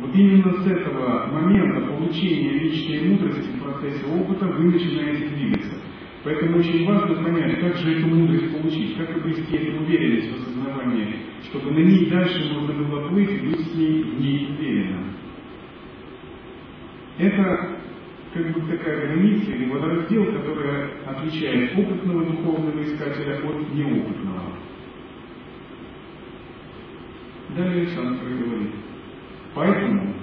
Вот 0.00 0.14
именно 0.14 0.52
с 0.52 0.66
этого 0.66 1.26
момента 1.26 1.92
получения 1.92 2.50
личной 2.60 3.10
мудрости 3.10 3.50
в 3.50 3.62
процессе 3.62 4.06
опыта 4.06 4.46
вы 4.46 4.72
начинаете 4.72 5.28
двигаться. 5.28 5.76
Поэтому 6.24 6.58
очень 6.58 6.86
важно 6.86 7.22
понять, 7.22 7.60
как 7.60 7.76
же 7.76 7.92
эту 7.92 8.06
мудрость 8.06 8.56
получить, 8.56 8.96
как 8.96 9.14
обрести 9.16 9.54
эту 9.54 9.82
уверенность 9.82 10.32
в 10.32 10.36
осознавании, 10.36 11.16
чтобы 11.50 11.72
на 11.72 11.78
ней 11.78 12.06
дальше 12.06 12.54
можно 12.54 12.72
было 12.72 13.08
плыть 13.08 13.30
и 13.30 13.46
быть 13.48 13.60
с 13.60 13.74
ней 13.74 14.02
в 14.02 14.20
ней 14.20 14.48
уверенно. 14.58 15.18
Это 17.18 17.78
как 18.32 18.52
бы 18.52 18.60
такая 18.70 19.06
граница 19.08 19.50
или 19.50 19.68
водораздел, 19.70 20.24
которая 20.26 20.90
отличает 21.04 21.76
опытного 21.76 22.24
духовного 22.26 22.80
искателя 22.80 23.38
от 23.38 23.74
неопытного. 23.74 24.52
Далее 27.56 27.86
Шанкара 27.88 28.28
говорит, 28.28 28.74
поэтому 29.54 30.14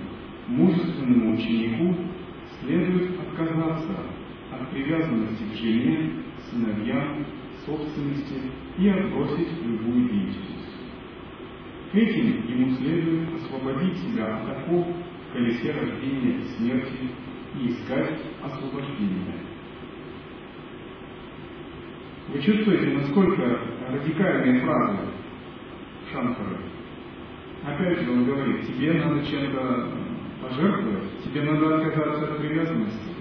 мужественному 0.47 1.33
ученику 1.33 1.95
следует 2.61 3.19
отказаться 3.19 3.97
от 4.51 4.69
привязанности 4.69 5.43
к 5.51 5.57
жене, 5.57 6.11
сыновьям, 6.49 7.25
собственности 7.65 8.41
и 8.77 8.87
отбросить 8.87 9.49
любую 9.65 10.07
деятельность. 10.09 10.65
Этим 11.93 12.47
ему 12.47 12.71
следует 12.75 13.33
освободить 13.33 13.97
себя 13.97 14.37
от 14.37 14.67
в 14.67 15.14
колесе 15.35 15.71
рождения 15.71 16.39
и 16.39 16.43
смерти 16.55 17.11
и 17.59 17.67
искать 17.67 18.19
освобождение. 18.41 19.35
Вы 22.29 22.41
чувствуете, 22.41 22.97
насколько 22.97 23.59
радикальные 23.89 24.61
фразы 24.61 24.97
Шанкара? 26.11 26.57
Опять 27.65 28.01
же 28.01 28.11
он 28.11 28.25
говорит, 28.25 28.65
тебе 28.65 28.93
надо 28.93 29.25
чем-то 29.25 29.89
пожертвовать, 30.41 31.23
тебе 31.23 31.41
надо 31.41 31.77
отказаться 31.77 32.25
от 32.25 32.37
привязанности. 32.37 33.15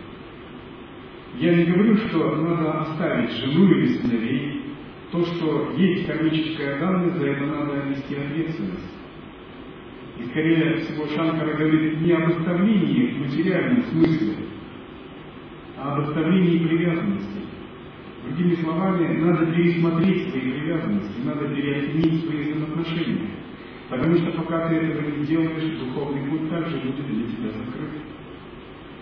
Я 1.36 1.56
не 1.56 1.64
говорю, 1.64 1.96
что 1.96 2.36
надо 2.36 2.80
оставить 2.82 3.32
жену 3.32 3.68
или 3.72 3.86
сыновей. 3.98 4.62
То, 5.10 5.24
что 5.24 5.72
есть 5.76 6.06
кармическая 6.06 6.78
данность, 6.78 7.16
за 7.16 7.26
это 7.26 7.46
надо 7.46 7.88
нести 7.88 8.16
ответственность. 8.16 9.03
И 10.18 10.24
скорее 10.26 10.76
всего 10.76 11.06
Шанкара 11.08 11.56
говорит 11.56 12.00
не 12.00 12.12
об 12.12 12.30
оставлении 12.30 13.12
в 13.12 13.18
материальном 13.20 13.82
смысле, 13.82 14.34
а 15.76 15.94
об 15.94 16.08
оставлении 16.08 16.66
привязанности. 16.66 17.40
Другими 18.24 18.54
словами, 18.54 19.18
надо 19.18 19.46
пересмотреть 19.46 20.30
свои 20.30 20.52
привязанности, 20.52 21.20
надо 21.24 21.48
переоценить 21.48 22.24
свои 22.24 22.42
взаимоотношения. 22.42 23.30
Потому 23.90 24.16
что 24.16 24.32
пока 24.32 24.68
ты 24.68 24.76
этого 24.76 25.10
не 25.10 25.26
делаешь, 25.26 25.78
духовный 25.78 26.30
путь 26.30 26.48
также 26.48 26.78
будет 26.78 27.06
для 27.06 27.26
тебя 27.26 27.50
закрыт. 27.50 27.90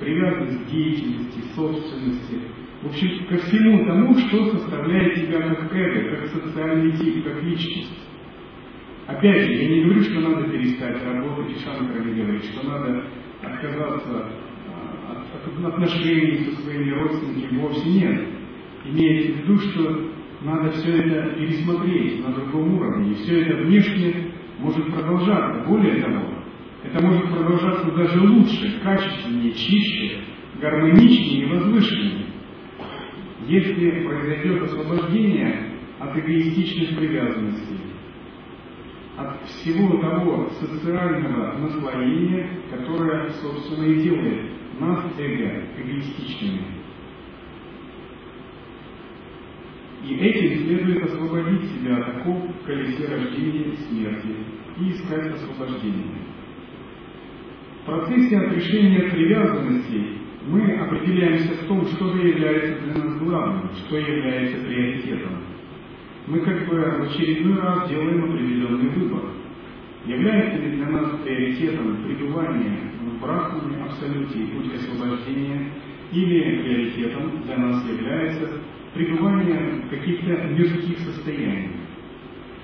Привязанность 0.01 0.65
к 0.65 0.71
деятельности, 0.71 1.41
собственности, 1.55 2.41
в 2.83 2.89
общем, 2.89 3.27
ко 3.27 3.37
всему 3.37 3.85
тому, 3.85 4.15
что 4.19 4.59
составляет 4.59 5.15
тебя 5.15 5.41
как 5.41 5.73
эго, 5.73 6.17
как 6.17 6.27
социальный 6.31 6.91
тип, 6.97 7.23
как 7.25 7.41
личность. 7.45 7.93
Опять 9.07 9.43
же, 9.43 9.53
я 9.53 9.69
не 9.69 9.85
говорю, 9.85 10.03
что 10.03 10.21
надо 10.21 10.49
перестать 10.49 11.03
работать, 11.05 11.57
и 11.57 11.61
Шанкара 11.61 12.05
не 12.05 12.23
говорит, 12.23 12.45
что 12.45 12.67
надо 12.67 13.05
отказаться 13.43 14.33
а, 14.69 15.25
от, 15.35 15.59
от 15.59 15.75
отношений 15.75 16.45
со 16.45 16.63
своими 16.63 16.91
родственниками, 16.91 17.59
вовсе 17.59 17.89
нет. 17.89 18.29
Имеется 18.85 19.33
в 19.33 19.37
виду, 19.39 19.59
что 19.59 20.11
надо 20.43 20.71
все 20.73 20.99
это 20.99 21.35
пересмотреть 21.37 22.25
на 22.25 22.33
другом 22.33 22.75
уровне, 22.77 23.13
и 23.13 23.15
все 23.15 23.43
это 23.43 23.63
внешне 23.65 24.33
может 24.61 24.87
продолжаться. 24.93 25.65
Более 25.69 26.03
того, 26.03 26.23
это 26.85 27.05
может 27.05 27.29
продолжаться 27.29 27.91
даже 27.93 28.21
лучше, 28.21 28.81
качественнее, 28.83 29.53
чище, 29.53 30.19
гармоничнее 30.61 31.43
и 31.43 31.47
возвышеннее. 31.47 32.27
Если 33.49 34.07
произойдет 34.07 34.63
освобождение 34.63 35.73
от 35.99 36.17
эгоистичных 36.17 36.97
привязанностей, 36.97 37.92
от 39.23 39.49
всего 39.49 39.99
того 39.99 40.51
социального 40.61 41.59
наслоения, 41.59 42.61
которое, 42.71 43.31
собственно, 43.31 43.85
и 43.85 44.03
делает 44.03 44.51
нас 44.81 45.05
эго 45.19 45.65
эгоистичными. 45.79 46.83
И 50.05 50.15
этим 50.17 50.67
следует 50.67 51.05
освободить 51.05 51.71
себя 51.71 51.99
от 51.99 52.17
оков 52.17 52.39
в 52.57 52.67
колесе 52.67 53.07
рождения 53.07 53.73
и 53.73 53.77
смерти 53.77 54.37
и 54.81 54.91
искать 54.91 55.35
освобождение. 55.35 56.23
В 57.83 57.87
процессе 57.87 58.37
отрешения 58.37 59.11
привязанностей 59.11 60.19
мы 60.47 60.73
определяемся 60.77 61.55
в 61.55 61.67
том, 61.69 61.87
что 61.87 62.17
является 62.17 62.81
для 62.81 62.95
нас 62.95 63.19
главным, 63.19 63.71
что 63.77 63.97
является 63.97 64.65
приоритетом 64.67 65.52
мы 66.27 66.41
как 66.41 66.69
бы 66.69 66.77
в 66.77 67.03
очередной 67.03 67.61
раз 67.61 67.89
делаем 67.89 68.25
определенный 68.25 68.89
выбор. 68.91 69.31
Является 70.07 70.61
ли 70.61 70.77
для 70.77 70.87
нас 70.87 71.21
приоритетом 71.23 72.05
пребывание 72.05 72.93
в 73.01 73.21
брахмане 73.21 73.85
абсолюте 73.85 74.39
и 74.39 74.47
путь 74.47 74.75
освобождения, 74.75 75.73
или 76.13 76.63
приоритетом 76.63 77.43
для 77.45 77.57
нас 77.57 77.85
является 77.89 78.61
пребывание 78.95 79.83
в 79.87 79.91
каких-то 79.91 80.49
мирских 80.49 80.99
состояниях. 80.99 81.73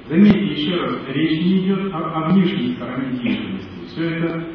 Заметьте 0.08 0.46
еще 0.46 0.76
раз, 0.76 1.00
речь 1.08 1.44
не 1.44 1.64
идет 1.64 1.92
о, 1.92 1.98
о 1.98 2.30
внешней 2.30 2.74
стороне 2.74 3.18
деятельности. 3.22 3.86
Все 3.88 4.04
это 4.10 4.46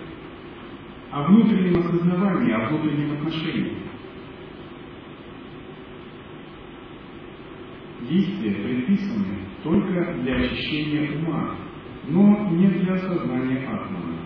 о 1.12 1.24
внутреннем 1.24 1.80
осознавании, 1.80 2.54
о 2.54 2.70
внутреннем 2.70 3.14
отношении. 3.14 3.83
Действия 8.10 8.56
предписаны 8.56 9.40
только 9.64 10.14
для 10.24 10.36
очищения 10.36 11.20
ума, 11.20 11.56
но 12.08 12.50
не 12.52 12.68
для 12.68 12.98
сознания 12.98 13.66
атмана. 13.66 14.20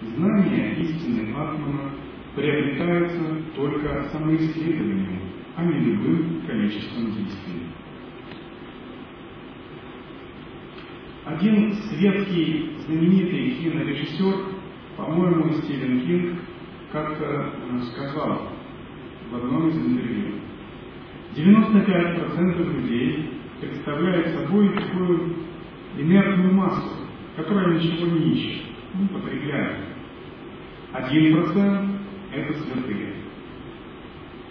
Знание 0.00 0.76
истины 0.76 1.32
атмана 1.34 1.90
приобретается 2.36 3.36
только 3.56 4.08
самоисследованием, 4.12 5.20
а 5.56 5.64
не 5.64 5.80
любым 5.80 6.42
количеством 6.46 7.06
действий. 7.06 7.66
Один 11.24 11.72
светский 11.72 12.76
знаменитый 12.86 13.50
кинорежиссер, 13.56 14.54
по-моему, 14.96 15.52
Стивен 15.54 16.00
Кинг, 16.06 16.38
как-то 16.92 17.52
сказал 17.92 18.50
в 19.30 19.34
одном 19.34 19.68
из 19.68 19.76
интервью, 19.76 20.39
95% 21.36 22.74
людей 22.74 23.30
представляют 23.60 24.28
собой 24.34 24.68
такую 24.74 25.36
инертную 25.96 26.54
массу, 26.54 27.06
которая 27.36 27.78
ничего 27.78 28.06
не 28.06 28.32
ищет, 28.32 28.62
не 28.94 29.06
потребляет. 29.08 29.76
Один 30.92 31.34
процент– 31.34 31.90
это 32.32 32.52
святые. 32.54 33.14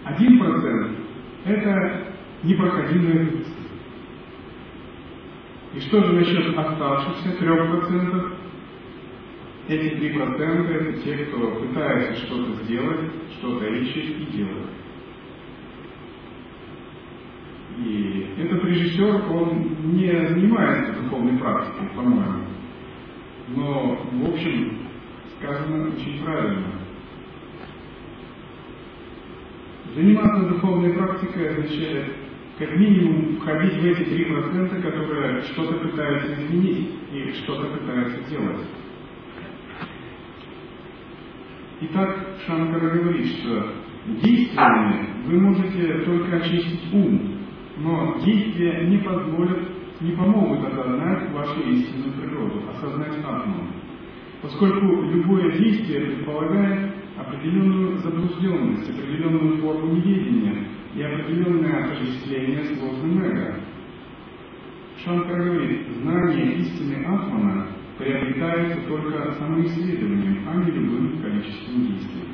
Один 0.04 0.38
процент– 0.38 0.96
это 1.44 2.14
непроходимые 2.42 3.26
пути. 3.26 3.50
И 5.74 5.80
что 5.80 6.02
же 6.02 6.12
насчет 6.14 6.56
оставшихся 6.56 7.32
трех 7.38 7.70
процентов? 7.70 8.32
Эти 9.68 9.96
три 9.96 10.12
процента– 10.14 10.72
это 10.74 11.00
те, 11.02 11.16
кто 11.26 11.50
пытается 11.60 12.26
что-то 12.26 12.64
сделать, 12.64 13.10
что-то 13.38 13.66
ищет 13.66 14.18
и 14.18 14.36
делает. 14.36 14.70
И 17.84 18.26
этот 18.36 18.64
режиссер, 18.64 19.32
он 19.32 19.94
не 19.94 20.28
занимается 20.28 21.00
духовной 21.02 21.38
практикой, 21.38 21.88
по-моему. 21.96 22.44
но 23.48 23.96
в 24.12 24.30
общем 24.30 24.78
сказано 25.38 25.88
очень 25.88 26.22
правильно. 26.22 26.66
Заниматься 29.94 30.48
духовной 30.48 30.92
практикой 30.92 31.48
означает 31.48 32.12
как 32.58 32.76
минимум 32.76 33.36
входить 33.36 33.72
в 33.72 33.84
эти 33.86 34.04
три 34.10 34.24
процента, 34.26 34.82
которые 34.82 35.40
что-то 35.42 35.78
пытаются 35.78 36.34
изменить 36.34 36.90
и 37.12 37.32
что-то 37.42 37.76
пытаются 37.78 38.30
делать. 38.30 38.66
Итак, 41.80 42.26
Шанкара 42.46 42.90
говорит, 42.90 43.26
что 43.26 43.72
действиями 44.22 45.24
вы 45.24 45.40
можете 45.40 46.04
только 46.04 46.36
очистить 46.36 46.92
ум, 46.92 47.39
но 47.80 48.18
действия 48.24 48.86
не 48.86 48.98
позволят, 48.98 49.68
не 50.00 50.12
помогут 50.12 50.66
осознать 50.68 51.32
вашу 51.32 51.60
истинную 51.60 52.12
природу, 52.12 52.62
осознать 52.70 53.18
атму. 53.24 53.68
Поскольку 54.42 55.02
любое 55.02 55.52
действие 55.58 56.00
предполагает 56.00 56.94
определенную 57.16 57.98
заблужденность, 57.98 58.88
определенную 58.88 59.58
форму 59.58 59.94
неведения 59.94 60.64
и 60.94 61.02
определенное 61.02 61.84
отождествление 61.84 62.64
с 62.64 62.82
ложным 62.82 63.22
эго. 63.22 63.56
Шанкар 65.04 65.42
говорит, 65.42 65.86
знание 66.02 66.54
истины 66.56 67.04
Атмана 67.04 67.68
приобретается 67.98 68.80
только 68.88 69.32
самоисследованием, 69.32 70.46
а 70.48 70.56
не 70.56 70.70
любым 70.70 71.22
количеством 71.22 71.86
действий. 71.86 72.28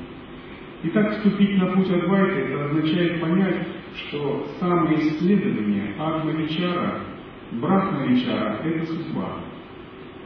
Итак, 0.85 1.13
вступить 1.13 1.59
на 1.59 1.73
путь 1.73 1.91
Адвайта 1.91 2.39
это 2.39 2.65
означает 2.67 3.21
понять, 3.21 3.67
что 3.97 4.47
самоисследование 4.61 5.95
Атма-Вичара, 5.99 7.01
Брахма-Вичара– 7.53 8.61
это 8.65 8.87
судьба. 8.87 9.41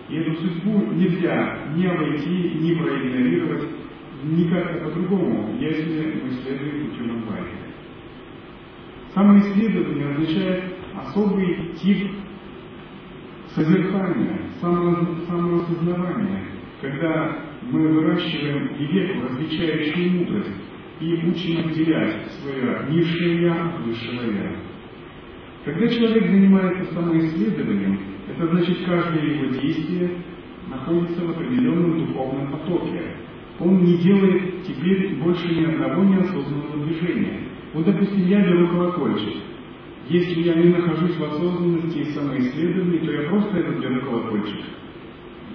И 0.08 0.16
эту 0.16 0.34
судьбу 0.36 0.92
нельзя 0.92 1.58
не 1.76 1.86
обойти, 1.86 2.58
не 2.58 2.74
проигнорировать, 2.74 3.68
никак 4.24 4.82
по-другому, 4.84 5.56
если 5.60 6.20
мы 6.22 6.30
следуем 6.42 6.90
путем 6.90 7.18
Адвайта. 7.18 7.46
Самоисследование 9.14 10.10
означает 10.10 10.64
особый 10.96 11.72
тип 11.80 12.10
созерцания, 13.54 14.40
самоосознавания, 14.60 16.44
когда 16.80 17.44
мы 17.62 17.88
выращиваем 17.88 18.74
веку 18.76 19.28
различающую 19.28 20.10
мудрость 20.12 20.69
и 21.00 21.14
учим 21.26 21.66
отделять 21.66 22.30
свое 22.32 22.86
низшее 22.90 23.42
«я» 23.42 23.66
от 23.66 23.80
высшего 23.86 24.22
«я». 24.22 24.56
Когда 25.64 25.88
человек 25.88 26.26
занимается 26.26 26.92
самоисследованием, 26.92 28.00
это 28.28 28.46
значит, 28.48 28.78
каждое 28.86 29.24
его 29.24 29.54
действие 29.54 30.10
находится 30.68 31.24
в 31.24 31.30
определенном 31.30 32.06
духовном 32.06 32.52
потоке. 32.52 33.16
Он 33.58 33.82
не 33.82 33.98
делает 33.98 34.62
теперь 34.62 35.16
больше 35.16 35.48
ни 35.48 35.64
одного 35.64 36.04
неосознанного 36.04 36.84
движения. 36.84 37.40
Вот, 37.74 37.84
допустим, 37.84 38.26
я 38.26 38.40
беру 38.40 38.68
колокольчик. 38.68 39.42
Если 40.08 40.40
я 40.42 40.54
не 40.54 40.70
нахожусь 40.70 41.16
в 41.16 41.24
осознанности 41.24 41.98
и 41.98 42.04
самоисследовании, 42.12 42.98
то 42.98 43.12
я 43.12 43.28
просто 43.28 43.58
этот 43.58 43.80
беру 43.80 44.00
колокольчик. 44.00 44.64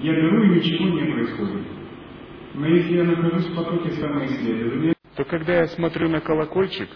Я 0.01 0.13
беру 0.13 0.43
и 0.43 0.55
ничего 0.55 0.89
не 0.89 1.11
происходит. 1.11 1.61
Но 2.53 2.67
если 2.67 2.95
я 2.95 3.03
нахожусь 3.05 3.47
в 3.47 3.55
потоке 3.55 3.91
самоисследования, 3.91 4.94
то 5.15 5.23
когда 5.23 5.61
я 5.61 5.67
смотрю 5.67 6.09
на 6.09 6.19
колокольчик, 6.19 6.89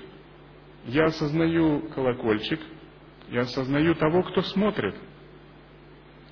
я 0.85 1.05
осознаю 1.05 1.89
колокольчик, 1.95 2.59
я 3.29 3.41
осознаю 3.41 3.95
того, 3.95 4.23
кто 4.23 4.41
смотрит. 4.41 4.95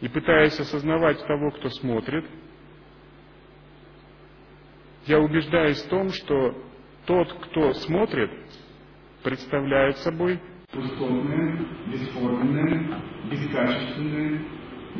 И 0.02 0.08
пытаясь 0.10 0.60
осознавать 0.60 1.26
того, 1.26 1.52
кто 1.52 1.70
смотрит, 1.70 2.26
я 5.06 5.20
убеждаюсь 5.20 5.82
в 5.84 5.90
том, 5.90 6.10
что 6.10 6.56
тот, 7.06 7.34
кто 7.46 7.74
смотрит, 7.74 8.32
представляет 9.24 9.98
собой 10.00 10.40
пустотное, 10.72 11.66
бесформенное, 11.88 13.02
бескачественное, 13.32 14.42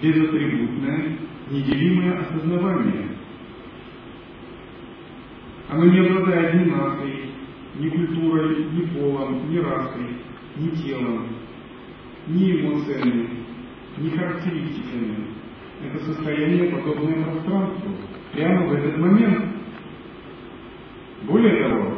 безатрибутное, 0.02 1.20
неделимое 1.50 2.20
осознавание. 2.22 3.27
Оно 5.70 5.86
не 5.86 6.00
обладает 6.00 6.54
ни 6.56 6.70
нацией, 6.70 7.32
ни 7.78 7.90
культурой, 7.90 8.66
ни 8.72 8.82
полом, 8.86 9.52
ни 9.52 9.58
расой, 9.58 10.08
ни 10.56 10.70
телом, 10.70 11.28
ни 12.28 12.52
эмоциями, 12.52 13.30
ни 13.98 14.10
характеристиками. 14.10 15.16
Это 15.84 16.06
состояние 16.06 16.72
подобное 16.72 17.24
пространству. 17.24 17.92
Прямо 18.34 18.68
в 18.68 18.74
этот 18.74 18.98
момент. 18.98 19.46
Более 21.24 21.64
того, 21.64 21.98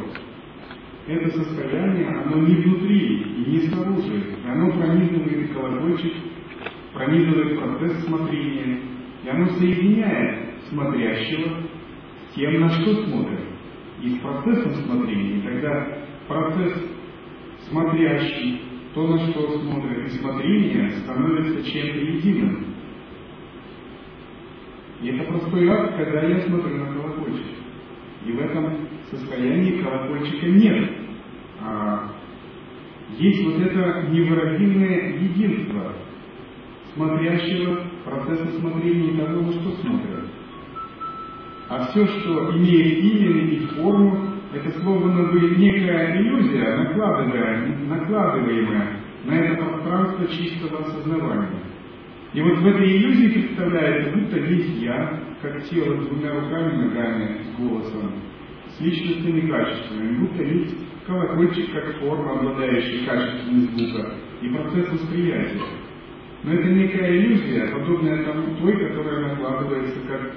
это 1.06 1.30
состояние, 1.30 2.08
оно 2.08 2.46
не 2.46 2.54
внутри 2.56 3.22
и 3.22 3.50
не 3.50 3.58
снаружи. 3.68 4.36
Оно 4.48 4.72
пронизывает 4.72 5.52
колокольчик, 5.52 6.12
пронизывает 6.92 7.58
процесс 7.58 8.04
смотрения, 8.04 8.80
и 9.24 9.28
оно 9.28 9.46
соединяет 9.50 10.54
смотрящего 10.68 11.48
с 12.30 12.34
тем, 12.34 12.60
на 12.60 12.70
что 12.70 13.04
смотрит, 13.04 13.49
и 14.02 14.10
с 14.10 14.18
процессом 14.18 14.74
смотрения. 14.84 15.38
И 15.38 15.42
тогда 15.42 15.98
процесс 16.26 16.72
смотрящий, 17.68 18.62
то, 18.94 19.06
на 19.06 19.18
что 19.18 19.58
смотрит, 19.60 20.06
и 20.06 20.18
смотрение 20.18 20.90
становится 20.90 21.62
чем-то 21.70 21.98
единым. 21.98 22.66
И 25.02 25.08
это 25.08 25.24
простой 25.24 25.68
акт, 25.68 25.96
когда 25.96 26.22
я 26.22 26.40
смотрю 26.40 26.76
на 26.76 26.92
колокольчик. 26.92 27.46
И 28.26 28.32
в 28.32 28.40
этом 28.40 28.88
состоянии 29.10 29.82
колокольчика 29.82 30.46
нет. 30.46 30.90
А 31.60 32.10
есть 33.18 33.44
вот 33.44 33.60
это 33.60 34.08
невыразимое 34.10 35.18
единство 35.18 35.92
смотрящего 36.94 37.84
процесса 38.04 38.58
смотрения 38.58 39.24
того, 39.24 39.40
на 39.42 39.52
что 39.52 39.70
смотрят. 39.76 40.29
А 41.70 41.86
все, 41.86 42.04
что 42.04 42.50
имеет 42.56 42.98
имя 42.98 43.42
и 43.42 43.60
форму, 43.76 44.26
это 44.52 44.70
словно 44.80 45.30
бы 45.30 45.40
некая 45.56 46.16
иллюзия, 46.16 46.76
накладываемая, 46.78 47.76
накладываемая 47.86 48.96
на 49.24 49.34
это 49.34 49.64
пространство 49.64 50.26
чистого 50.26 50.80
осознавания. 50.80 51.60
И 52.34 52.42
вот 52.42 52.58
в 52.58 52.66
этой 52.66 52.96
иллюзии 52.96 53.28
представляется, 53.28 54.18
будто 54.18 54.38
есть 54.38 54.82
я, 54.82 55.20
как 55.40 55.62
тело 55.68 56.02
с 56.02 56.08
двумя 56.08 56.32
руками, 56.40 56.86
ногами, 56.86 57.38
с 57.44 57.60
голосом, 57.60 58.14
с 58.76 58.80
личностными 58.80 59.48
качествами, 59.48 60.18
будто 60.18 60.42
есть 60.42 60.76
колокольчик 61.06 61.72
как 61.72 62.00
форма, 62.00 62.32
обладающая 62.32 63.06
качеством 63.06 63.60
звука, 63.60 64.14
и 64.42 64.48
процесс 64.48 64.88
восприятия. 64.90 65.62
Но 66.42 66.52
это 66.52 66.68
некая 66.68 67.16
иллюзия, 67.16 67.68
подобная 67.68 68.24
тому 68.24 68.56
той, 68.56 68.88
которая 68.88 69.28
накладывается 69.28 70.00
как 70.08 70.32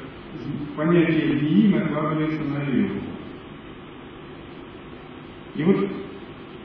понятие 0.75 1.37
змеи 1.39 1.73
накладывается 1.73 2.43
на 2.43 2.63
иллюзию. 2.63 3.01
И 5.55 5.63
вот 5.63 5.87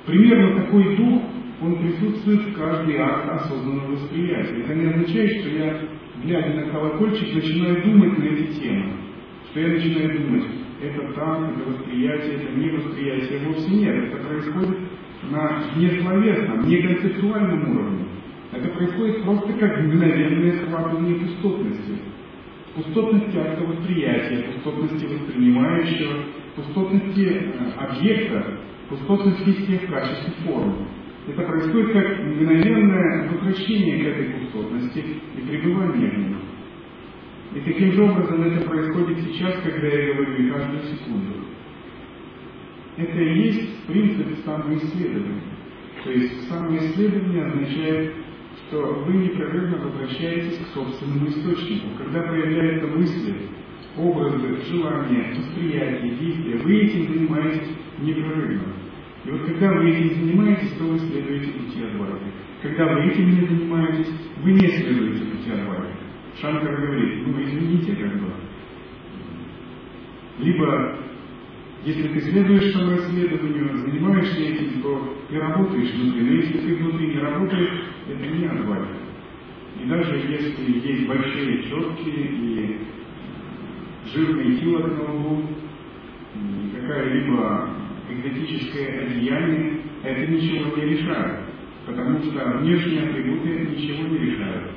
примерно 0.06 0.62
такой 0.62 0.96
дух, 0.96 1.22
он 1.60 1.76
присутствует 1.76 2.40
в 2.40 2.56
каждый 2.56 2.96
акт 2.98 3.28
осознанного 3.28 3.92
восприятия. 3.92 4.62
Это 4.62 4.74
не 4.74 4.86
означает, 4.86 5.40
что 5.40 5.50
я, 5.50 5.80
глядя 6.22 6.54
на 6.54 6.70
колокольчик, 6.70 7.34
начинаю 7.34 7.82
думать 7.82 8.18
на 8.18 8.24
эти 8.24 8.60
темы. 8.60 8.92
Что 9.50 9.60
я 9.60 9.68
начинаю 9.68 10.18
думать, 10.18 10.44
это 10.80 11.12
там, 11.14 11.50
это 11.50 11.70
восприятие, 11.70 12.34
это 12.36 12.52
не 12.52 12.70
восприятие. 12.70 13.40
Вовсе 13.46 13.70
нет. 13.70 14.04
Это 14.04 14.16
происходит 14.28 14.78
на 15.30 15.64
несловесном, 15.76 16.68
неконцептуальном 16.68 17.70
уровне. 17.70 18.04
Это 18.52 18.68
происходит 18.68 19.22
просто 19.24 19.52
как 19.54 19.78
мгновенное 19.80 20.64
схватывание 20.64 21.16
пустотности. 21.16 21.98
Пустотности 22.78 23.36
акта 23.36 23.64
восприятия, 23.64 24.52
пустотности 24.52 25.04
воспринимающего, 25.04 26.26
пустотности 26.54 27.22
э, 27.22 27.72
объекта, 27.76 28.60
пустотности 28.88 29.50
всех 29.50 29.90
качеств 29.90 30.28
и 30.28 30.46
форм. 30.46 30.86
Это 31.26 31.42
происходит 31.42 31.92
как 31.92 32.18
мгновенное 32.20 33.30
возвращение 33.30 33.98
к 33.98 34.06
этой 34.06 34.26
пустотности 34.26 34.98
и 35.36 35.40
пребывание 35.40 36.08
в 36.08 36.18
ней. 36.18 36.36
И 37.56 37.60
таким 37.62 37.92
же 37.92 38.02
образом 38.04 38.42
это 38.42 38.64
происходит 38.68 39.18
сейчас, 39.24 39.54
когда 39.60 39.88
я 39.88 40.14
говорю, 40.14 40.54
каждую 40.54 40.82
секунду. 40.84 41.34
Это 42.96 43.20
и 43.20 43.38
есть 43.40 43.86
принцип 43.88 44.38
самоисследования. 44.44 45.42
То 46.04 46.12
есть 46.12 46.48
самоисследование 46.48 47.44
означает, 47.44 48.14
что 48.68 49.02
вы 49.06 49.12
непрерывно 49.14 49.78
возвращаетесь 49.78 50.58
к 50.58 50.74
собственному 50.74 51.26
источнику. 51.28 51.88
Когда 51.96 52.22
появляются 52.22 52.86
мысли, 52.86 53.34
образы, 53.96 54.58
желания, 54.68 55.34
восприятия, 55.36 56.10
действия, 56.10 56.56
вы 56.56 56.76
этим 56.76 57.12
занимаетесь 57.12 57.68
непрерывно. 57.98 58.74
И 59.24 59.30
вот 59.30 59.42
когда 59.46 59.72
вы 59.72 59.90
этим 59.90 60.14
занимаетесь, 60.14 60.72
то 60.72 60.84
вы 60.84 60.98
следуете 60.98 61.52
пути 61.52 61.82
Адвайты. 61.82 62.26
Когда 62.62 62.92
вы 62.92 63.04
этим 63.04 63.30
не 63.30 63.46
занимаетесь, 63.46 64.12
вы 64.42 64.52
не 64.52 64.68
следуете 64.68 65.24
пути 65.24 65.50
Адвайты. 65.50 65.94
Шанкар 66.40 66.80
говорит, 66.80 67.26
ну 67.26 67.42
извините, 67.42 67.96
как 67.96 68.20
бы, 68.20 68.30
либо 70.38 70.96
если 71.88 72.08
ты 72.08 72.20
следуешь 72.20 72.72
самоисследованию, 72.74 73.78
занимаешься 73.78 74.42
этим, 74.42 74.82
то 74.82 75.16
ты 75.30 75.38
работаешь 75.38 75.90
внутри. 75.94 76.20
Но 76.20 76.32
если 76.32 76.58
ты 76.58 76.76
внутри 76.76 77.14
не 77.14 77.18
работаешь, 77.18 77.82
это 78.10 78.26
не 78.26 78.44
адвайта. 78.44 78.96
И 79.82 79.88
даже 79.88 80.16
если 80.16 80.86
есть 80.86 81.08
большие 81.08 81.62
четки 81.62 82.08
и 82.10 82.78
жирный 84.12 84.56
хилок 84.56 84.98
на 84.98 85.14
лбу, 85.14 85.42
какая-либо 86.78 87.70
экзотическое 88.10 89.06
одеяние, 89.06 89.80
это 90.02 90.26
ничего 90.30 90.76
не 90.76 90.94
решает. 90.94 91.40
Потому 91.86 92.18
что 92.22 92.58
внешние 92.58 93.08
атрибуты 93.08 93.66
ничего 93.66 94.08
не 94.08 94.18
решают. 94.18 94.72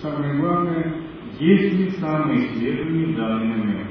Самое 0.00 0.38
главное, 0.38 0.94
есть 1.40 1.74
ли 1.74 1.90
самоисследование 1.90 3.06
в 3.08 3.16
данный 3.16 3.46
момент. 3.46 3.88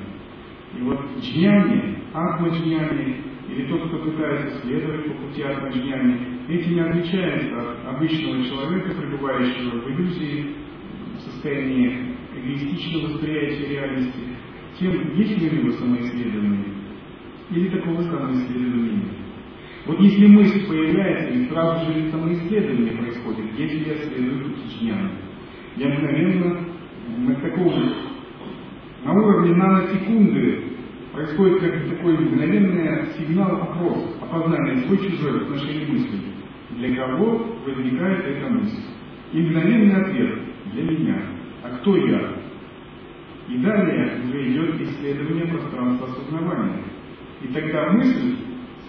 И 0.78 0.82
вот 0.84 1.00
джняни, 1.20 1.93
атмаджняни, 2.14 3.18
или 3.50 3.68
тот, 3.68 3.88
кто 3.88 3.98
пытается 4.00 4.62
следовать 4.62 5.06
по 5.06 5.28
пути 5.28 5.42
атмаджняни, 5.42 6.48
этим 6.50 6.74
не 6.74 6.80
отличается 6.82 7.72
от 7.72 7.96
обычного 7.96 8.44
человека, 8.46 8.94
пребывающего 8.94 9.82
в 9.82 9.90
иллюзии, 9.90 10.56
в 11.18 11.22
состоянии 11.22 12.16
эгоистичного 12.36 13.14
восприятия 13.14 13.68
реальности, 13.68 14.20
тем, 14.80 15.16
есть 15.16 15.40
ли 15.40 15.50
у 15.50 15.62
него 15.62 15.72
самоисследование, 15.72 16.66
или 17.52 17.70
такого 17.70 18.02
самоисследования? 18.02 18.92
Нет. 18.92 19.24
Вот 19.86 20.00
если 20.00 20.28
мысль 20.28 20.68
появляется, 20.68 21.34
и 21.34 21.48
сразу 21.48 21.92
же 21.92 22.10
самоисследование 22.10 22.94
происходит, 22.94 23.46
если 23.58 23.90
я 23.90 23.96
следую 23.98 24.46
пути 24.46 24.62
джняни, 24.70 25.10
я 25.76 25.90
мгновенно 25.90 26.60
на 27.18 27.36
таком 27.36 27.74
на 29.04 29.14
уровне 29.14 29.56
наносекунды 29.56 30.73
происходит 31.34 31.60
как 31.62 31.98
такой 31.98 32.18
мгновенный 32.18 33.06
сигнал 33.18 33.62
опрос, 33.62 34.18
опознание 34.22 34.84
свой-чужой 34.84 35.40
в 35.40 35.44
отношении 35.44 35.86
мысли. 35.86 36.20
Для 36.72 36.96
кого 36.96 37.58
возникает 37.66 38.26
эта 38.26 38.50
мысль? 38.50 38.82
И 39.32 39.42
мгновенный 39.42 39.96
ответ 39.96 40.40
для 40.74 40.84
меня. 40.84 41.22
А 41.64 41.78
кто 41.78 41.96
я? 41.98 42.34
И 43.50 43.58
далее 43.58 44.22
уже 44.26 44.52
идет 44.52 44.82
исследование 44.82 45.48
пространства 45.48 46.08
осознавания. 46.08 46.84
И 47.42 47.48
тогда 47.48 47.92
мысль 47.92 48.36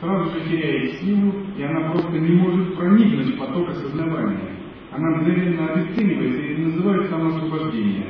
сразу 0.00 0.30
же 0.30 0.48
теряет 0.48 0.94
силу, 1.00 1.32
и 1.56 1.62
она 1.62 1.90
просто 1.90 2.12
не 2.18 2.36
может 2.36 2.76
проникнуть 2.76 3.34
в 3.34 3.38
поток 3.38 3.70
осознавания. 3.70 4.50
Она 4.92 5.16
мгновенно 5.16 5.72
обесценивается, 5.72 6.40
и 6.40 6.56
называется 6.58 7.10
самоосвобождение. 7.10 8.06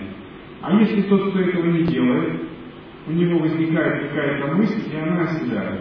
А 0.60 0.78
если 0.80 1.02
тот, 1.02 1.30
кто 1.30 1.40
этого 1.40 1.66
не 1.66 1.84
делает, 1.84 2.42
у 3.06 3.12
него 3.12 3.38
возникает 3.38 4.08
какая-то 4.08 4.54
мысль, 4.54 4.82
и 4.92 4.96
она 4.96 5.22
оседает. 5.22 5.80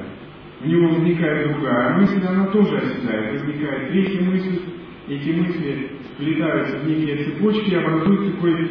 У 0.62 0.68
него 0.68 0.90
возникает 0.90 1.52
другая 1.52 1.98
мысль, 1.98 2.22
она 2.26 2.48
тоже 2.48 2.78
оседает. 2.78 3.42
Возникает 3.42 3.90
третья 3.90 4.22
мысль, 4.22 4.60
эти 5.08 5.30
мысли 5.32 5.92
сплетаются 6.14 6.80
в 6.80 6.88
некие 6.88 7.26
цепочки 7.26 7.70
и 7.70 7.76
образуют 7.76 8.36
такой 8.36 8.54
э, 8.54 8.68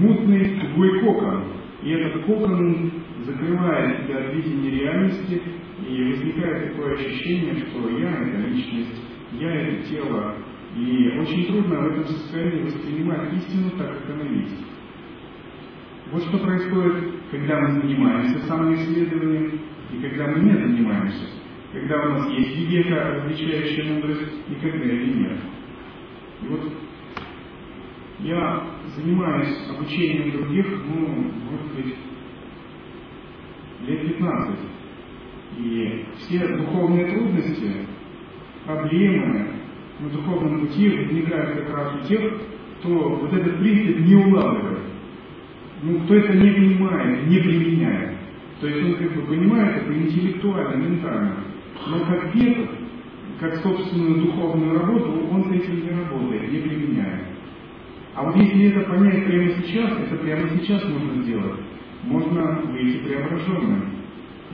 мутный, 0.00 0.60
тугой 0.60 1.00
кокон. 1.00 1.44
И 1.82 1.90
этот 1.90 2.24
кокон 2.24 2.92
закрывает 3.24 4.04
себя 4.04 4.18
от 4.18 4.34
видения 4.34 4.70
реальности, 4.70 5.42
и 5.88 6.04
возникает 6.04 6.72
такое 6.72 6.94
ощущение, 6.94 7.56
что 7.56 7.88
я 7.98 8.10
это 8.10 8.48
личность, 8.48 9.02
я 9.32 9.54
это 9.54 9.88
тело. 9.88 10.36
И 10.76 11.18
очень 11.18 11.46
трудно 11.46 11.80
в 11.80 11.92
этом 11.92 12.06
состоянии 12.06 12.62
воспринимать 12.62 13.32
истину 13.34 13.70
так, 13.76 13.98
как 13.98 14.14
она 14.14 14.24
есть. 14.24 14.56
Вот 16.12 16.22
что 16.24 16.36
происходит, 16.40 17.10
когда 17.30 17.58
мы 17.58 17.80
занимаемся 17.80 18.46
самоисследованием 18.46 19.60
и 19.90 19.96
когда 19.96 20.26
мы 20.26 20.40
не 20.40 20.52
занимаемся. 20.52 21.24
Когда 21.72 22.02
у 22.02 22.08
нас 22.10 22.30
есть 22.32 22.68
века, 22.68 23.14
различающая 23.14 23.94
мудрость, 23.94 24.34
и 24.46 24.54
когда 24.56 24.84
ее 24.84 25.06
нет. 25.06 25.38
И 26.42 26.48
вот 26.48 26.70
я 28.18 28.62
занимаюсь 28.94 29.56
обучением 29.70 30.32
других, 30.32 30.66
ну, 30.86 31.32
может 31.50 31.74
быть, 31.76 31.96
лет 33.86 34.08
15. 34.08 34.58
И 35.60 36.06
все 36.18 36.46
духовные 36.58 37.06
трудности, 37.06 37.86
проблемы 38.66 39.54
на 39.98 40.10
духовном 40.10 40.60
пути 40.60 40.90
возникают 40.90 41.58
как 41.58 41.74
раз 41.74 41.94
у 41.94 42.06
тех, 42.06 42.34
кто 42.80 43.16
вот 43.16 43.32
этот 43.32 43.60
принцип 43.60 43.98
не 44.00 44.14
улавливает 44.14 44.91
ну, 45.82 45.98
кто 46.00 46.14
это 46.14 46.32
не 46.34 46.50
понимает, 46.50 47.26
не 47.26 47.38
применяет. 47.38 48.12
То 48.60 48.68
есть 48.68 48.84
он 48.84 48.94
как 48.94 49.16
бы 49.16 49.22
понимает 49.22 49.82
это 49.82 49.92
интеллектуально, 49.92 50.76
ментально. 50.76 51.36
Но 51.88 52.00
как 52.06 52.34
метод, 52.34 52.70
как 53.40 53.56
собственную 53.56 54.20
духовную 54.24 54.78
работу, 54.78 55.26
он 55.32 55.44
с 55.44 55.52
этим 55.52 55.84
не 55.84 55.90
работает, 55.90 56.52
не 56.52 56.58
применяет. 56.58 57.22
А 58.14 58.22
вот 58.22 58.36
если 58.36 58.66
это 58.66 58.88
понять 58.88 59.24
прямо 59.24 59.50
сейчас, 59.50 59.90
это 59.98 60.16
прямо 60.16 60.48
сейчас 60.50 60.84
можно 60.84 61.22
сделать. 61.22 61.60
Можно 62.04 62.60
выйти 62.70 62.98
преображенным. 62.98 63.84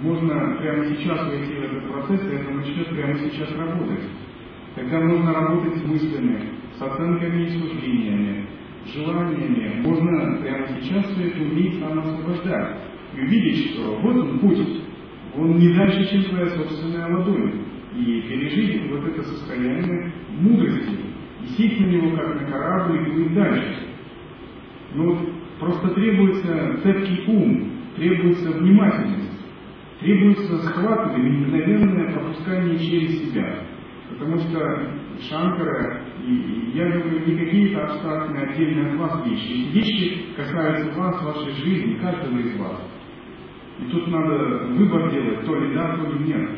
Можно 0.01 0.57
прямо 0.61 0.87
сейчас 0.87 1.27
войти 1.27 1.55
в 1.55 1.65
этот 1.65 1.93
процесс, 1.93 2.21
и 2.25 2.37
это 2.37 2.51
начнет 2.51 2.87
прямо 2.87 3.19
сейчас 3.19 3.51
работать. 3.59 4.05
Тогда 4.77 5.01
можно 5.01 5.35
работать 5.35 5.77
с 5.77 5.85
мыслями, 5.85 6.41
с 6.79 6.81
оценками 6.81 7.43
и 7.43 7.49
суждениями, 7.49 8.47
желаниями. 8.95 9.81
Можно 9.83 10.39
прямо 10.43 10.67
сейчас 10.81 11.07
все 11.07 11.29
это 11.29 11.43
уметь 11.43 11.79
самоосвобождать. 11.79 12.77
И 13.17 13.21
увидеть, 13.21 13.71
что 13.71 13.99
вот 14.03 14.17
он 14.17 14.39
путь, 14.41 14.59
он 15.37 15.59
не 15.59 15.73
дальше, 15.75 16.11
чем 16.11 16.25
твоя 16.25 16.49
собственная 16.49 17.17
ладонь, 17.17 17.63
и 17.97 18.23
пережить 18.23 18.91
вот 18.91 19.05
это 19.07 19.23
состояние 19.23 20.13
мудрости, 20.41 20.97
и 21.43 21.47
сесть 21.57 21.81
на 21.81 21.87
него 21.87 22.17
как 22.17 22.41
на 22.41 22.51
корабль 22.51 23.01
и 23.01 23.13
плыть 23.13 23.35
дальше. 23.35 23.77
Но 24.95 25.19
просто 25.59 25.89
требуется 25.91 26.81
цепкий 26.83 27.25
ум, 27.27 27.71
требуется 27.97 28.51
внимательность, 28.53 29.41
требуется 30.01 30.59
схват 30.59 31.19
или 31.19 31.29
мгновенное 31.29 32.13
пропускание 32.13 32.79
через 32.79 33.29
себя. 33.29 33.65
Потому 34.11 34.39
что 34.39 34.91
Шанкара 35.23 36.09
и 36.29 36.73
я 36.75 36.91
говорю 36.91 37.27
не 37.27 37.39
какие-то 37.39 37.85
абстрактные 37.85 38.49
отдельные 38.49 38.93
от 38.93 38.99
вас 38.99 39.27
вещи. 39.27 39.71
Вещи 39.73 40.27
касаются 40.37 40.99
вас, 40.99 41.23
вашей 41.23 41.53
жизни, 41.55 41.95
каждого 41.95 42.39
из 42.39 42.57
вас. 42.59 42.83
И 43.79 43.91
тут 43.91 44.09
надо 44.09 44.67
выбор 44.67 45.11
делать, 45.11 45.47
то 45.47 45.59
ли 45.59 45.75
да, 45.75 45.97
то 45.97 46.13
ли 46.13 46.25
нет. 46.25 46.51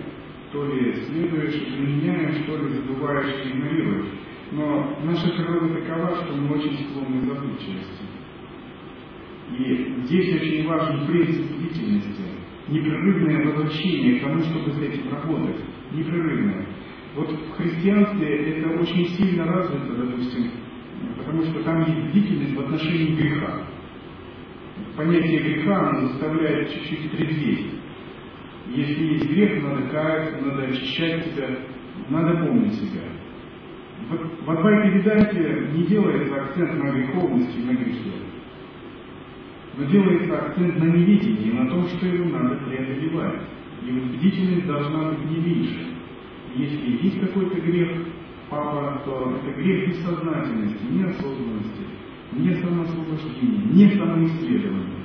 То 0.53 0.67
ли 0.67 0.93
следуешь 1.05 1.55
и 1.55 1.77
применяешь, 1.77 2.45
то 2.47 2.57
ли 2.57 2.69
забываешь 2.71 3.47
игнорируешь. 3.47 4.09
Но 4.53 4.99
наша 5.05 5.29
природа 5.29 5.75
такова, 5.75 6.17
что 6.17 6.35
мы 6.35 6.57
очень 6.57 6.77
склонны 6.79 7.21
к 7.21 7.27
забывчивости. 7.27 8.05
И 9.57 9.95
здесь 10.05 10.35
очень 10.35 10.67
важен 10.67 11.07
принцип 11.07 11.47
длительности, 11.57 12.23
непрерывное 12.69 13.47
возвращение 13.47 14.19
к 14.19 14.23
тому, 14.25 14.41
чтобы 14.41 14.73
с 14.73 14.79
этим 14.81 15.13
работать. 15.13 15.61
Непрерывное. 15.93 16.67
Вот 17.15 17.29
в 17.29 17.57
христианстве 17.57 18.59
это 18.59 18.69
очень 18.81 19.09
сильно 19.09 19.45
развито, 19.45 19.95
допустим, 19.95 20.51
потому 21.19 21.43
что 21.43 21.63
там 21.65 21.81
есть 21.81 22.11
бдительность 22.11 22.55
в 22.55 22.61
отношении 22.61 23.17
греха. 23.17 23.63
Понятие 24.97 25.41
греха 25.41 25.89
оно 25.89 26.09
заставляет 26.09 26.73
чуть-чуть 26.73 27.11
трезветь. 27.11 27.67
Если 28.69 29.05
есть 29.05 29.29
грех, 29.29 29.63
надо 29.63 29.83
каяться, 29.89 30.45
надо 30.45 30.63
очищать 30.63 31.27
себя, 31.27 31.49
надо 32.09 32.47
помнить 32.47 32.75
себя. 32.75 33.03
В, 34.09 34.45
в 34.45 34.51
Адвайте 34.51 34.99
не 35.75 35.87
делается 35.87 36.43
акцент 36.43 36.75
на 36.75 36.91
греховности 36.91 37.59
и 37.59 37.65
на 37.65 37.73
грехе. 37.73 38.11
Но 39.77 39.85
делается 39.87 40.39
акцент 40.39 40.79
на 40.79 40.85
невидении, 40.85 41.53
на 41.53 41.69
том, 41.69 41.87
что 41.89 42.07
его 42.07 42.25
надо 42.27 42.57
преодолевать. 42.57 43.43
И 43.85 43.91
вот 43.91 44.05
бдительность 44.17 44.67
должна 44.67 45.11
быть 45.11 45.25
не 45.31 45.37
меньше. 45.39 45.90
Если 46.55 47.07
есть 47.07 47.21
какой-то 47.21 47.61
грех, 47.61 48.07
папа, 48.49 49.03
то 49.05 49.37
это 49.37 49.61
грех 49.61 49.89
бессознательности, 49.89 50.85
неосознанности, 50.91 51.83
не 52.33 52.55
самоосвобождения, 52.55 53.65
не 53.73 53.91
самоисследования. 53.97 55.01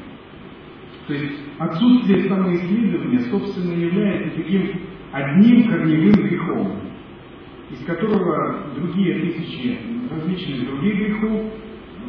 То 1.08 1.14
есть 1.14 1.40
отсутствие 1.60 2.28
самоисследования, 2.28 3.20
собственно, 3.30 3.74
является 3.74 4.36
таким 4.38 4.72
одним 5.12 5.70
корневым 5.70 6.14
грехом, 6.14 6.80
из 7.70 7.86
которого 7.86 8.74
другие 8.76 9.20
тысячи 9.20 9.78
различных 10.10 10.68
других 10.68 10.96
грехов 10.96 11.54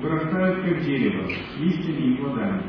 вырастают 0.00 0.64
как 0.64 0.82
дерево 0.82 1.26
с 1.28 1.60
листьями 1.60 2.12
и 2.12 2.16
плодами. 2.16 2.62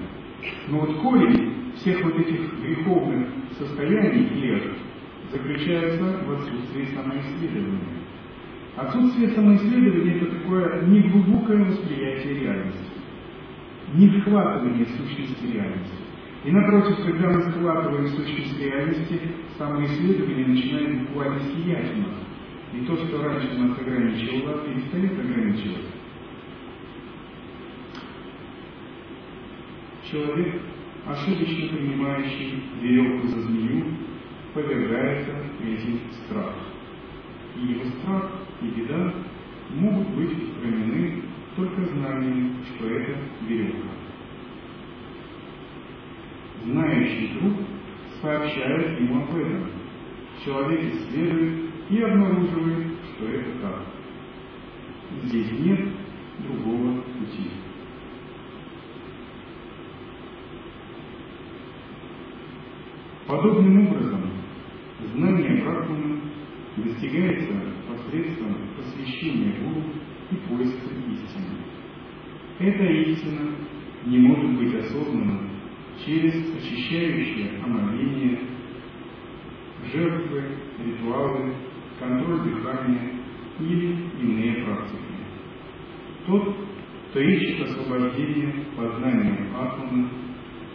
Но 0.68 0.80
вот 0.80 1.00
корень 1.02 1.74
всех 1.76 2.04
вот 2.04 2.18
этих 2.18 2.60
греховных 2.62 3.28
состояний 3.58 4.30
лет 4.42 4.64
заключается 5.32 6.20
в 6.26 6.32
отсутствии 6.32 6.86
самоисследования. 6.96 7.98
Отсутствие 8.76 9.30
самоисследования– 9.32 10.18
это 10.22 10.36
такое 10.38 10.86
неглубокое 10.86 11.66
восприятие 11.66 12.42
реальности. 12.42 12.86
не 13.94 14.10
схватывание 14.20 14.86
сущности 14.86 15.54
реальности. 15.54 15.96
И 16.44 16.52
напротив, 16.52 16.98
когда 17.06 17.30
мы 17.30 17.42
схватываем 17.44 18.08
сущность 18.08 18.60
реальности, 18.60 19.20
самоисследование 19.58 20.48
начинает 20.48 21.08
буквально 21.08 21.40
сиять 21.40 21.96
у 21.96 22.00
нас. 22.02 22.16
И 22.74 22.86
то, 22.86 22.96
что 22.98 23.24
раньше 23.24 23.58
нас 23.58 23.80
ограничивало, 23.80 24.64
перестает 24.66 25.20
ограничивать. 25.20 25.86
Человек, 30.12 30.62
ошибочно 31.06 31.68
принимающий 31.70 32.64
веревку 32.82 33.28
за 33.28 33.42
змею, 33.42 33.86
повергается 34.58 35.32
в 35.34 35.62
третий 35.62 36.02
страх. 36.26 36.54
И 37.56 37.74
его 37.74 37.86
страх 38.00 38.32
и 38.62 38.66
беда 38.66 39.14
могут 39.76 40.10
быть 40.10 40.32
устранены 40.32 41.22
только 41.56 41.86
знанием, 41.86 42.56
что 42.66 42.90
это 42.90 43.18
веревка. 43.48 43.88
Знающий 46.66 47.40
друг 47.40 47.54
сообщает 48.20 49.00
ему 49.00 49.24
об 49.24 49.36
этом. 49.36 49.70
Человек 50.44 50.82
исследует 50.94 51.70
и 51.90 52.02
обнаруживает, 52.02 52.88
что 53.14 53.26
это 53.28 53.52
так. 53.62 53.82
Здесь 55.24 55.52
нет 55.60 55.88
другого 56.40 57.02
пути. 57.02 57.52
Подобным 63.28 63.88
образом 63.88 64.37
знание 65.14 65.64
Брахмана 65.64 66.22
достигается 66.78 67.54
посредством 67.88 68.56
посвящения 68.76 69.56
Гуру 69.60 69.84
и 70.32 70.36
поиска 70.48 70.90
истины. 71.12 71.58
Эта 72.60 72.84
истина 72.84 73.52
не 74.06 74.20
может 74.20 74.58
быть 74.58 74.76
осознана 74.76 75.42
через 76.06 76.34
очищающее 76.56 77.62
омовение, 77.64 78.40
жертвы, 79.92 80.44
ритуалы, 80.86 81.54
контроль 82.00 82.42
дыхания 82.42 83.14
или 83.60 83.96
иные 84.22 84.64
практики. 84.66 85.02
Тот, 86.28 86.56
кто 87.10 87.20
ищет 87.20 87.68
освобождение 87.68 88.66
познанием 88.76 89.56
атома, 89.56 90.10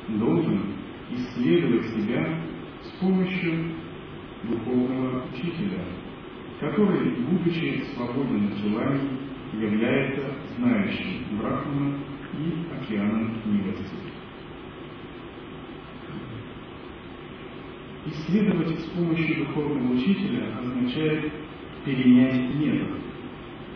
должен 0.09 0.61
исследовать 1.11 1.87
себя 1.87 2.41
с 2.83 3.01
помощью 3.01 3.82
духовного 4.45 5.25
учителя, 5.33 5.85
который, 6.61 7.11
будучи 7.11 7.85
свободен 7.95 8.53
от 8.53 8.59
желаний, 8.59 9.09
является 9.53 10.23
знающим 10.57 11.39
Брахманом 11.39 12.05
и 12.39 12.75
океаном 12.75 13.37
милости. 13.45 13.83
Исследовать 18.07 18.81
с 18.81 18.85
помощью 18.91 19.47
духовного 19.47 19.93
учителя 19.93 20.59
означает 20.59 21.33
перенять 21.85 22.55
метод. 22.55 22.89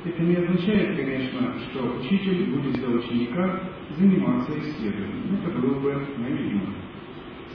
Это 0.05 0.22
не 0.22 0.36
означает, 0.36 0.97
конечно, 0.97 1.55
что 1.70 1.98
учитель 2.01 2.55
будет 2.55 2.76
за 2.76 2.88
ученика 2.88 3.60
заниматься 3.97 4.52
исследованием. 4.59 5.38
Это 5.44 5.59
было 5.59 5.80
бы 5.80 6.06
наивно. 6.18 6.74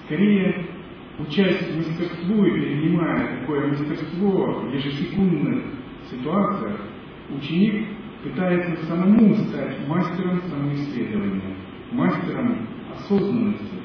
Скорее, 0.05 0.65
учась 1.19 1.61
в 1.61 1.77
мастерству 1.77 2.45
и 2.45 2.51
перенимая 2.51 3.39
такое 3.39 3.67
мастерство 3.67 4.61
в 4.61 4.73
ежесекундных 4.73 5.65
ситуациях, 6.09 6.79
ученик 7.29 7.87
пытается 8.23 8.85
самому 8.85 9.35
стать 9.35 9.87
мастером 9.87 10.41
самоисследования, 10.49 11.55
мастером 11.91 12.67
осознанности, 12.93 13.81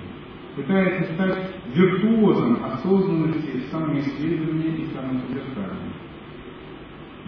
пытается 0.55 1.15
стать 1.15 1.39
виртуозом 1.75 2.65
осознанности 2.65 3.63
самоисследования 3.71 4.77
и 4.77 4.87
самосодержания. 4.87 5.93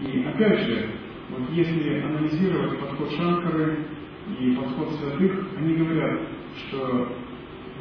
И 0.01 0.23
опять 0.23 0.59
же, 0.61 0.89
вот 1.29 1.49
если 1.51 2.01
анализировать 2.01 2.79
подход 2.79 3.11
Шанкары 3.11 3.85
и 4.39 4.51
подход 4.55 4.91
святых, 4.93 5.47
они 5.57 5.75
говорят, 5.75 6.21
что 6.55 7.11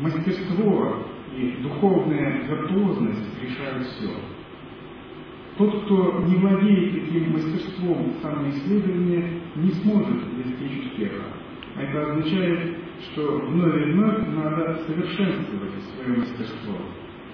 мастерство 0.00 1.06
и 1.36 1.62
духовная 1.62 2.46
виртуозность 2.48 3.42
решают 3.42 3.86
все. 3.86 4.10
Тот, 5.56 5.84
кто 5.84 6.22
не 6.26 6.36
владеет 6.36 7.04
таким 7.04 7.32
мастерством 7.32 8.14
самоисследования, 8.22 9.40
не 9.56 9.70
сможет 9.72 10.20
достичь 10.36 10.86
успеха. 10.86 11.24
А 11.76 11.82
это 11.82 12.12
означает, 12.12 12.76
что 13.00 13.38
вновь 13.38 13.76
и 13.76 13.92
вновь 13.92 14.26
надо 14.28 14.80
совершенствовать 14.86 15.82
свое 15.82 16.18
мастерство. 16.18 16.74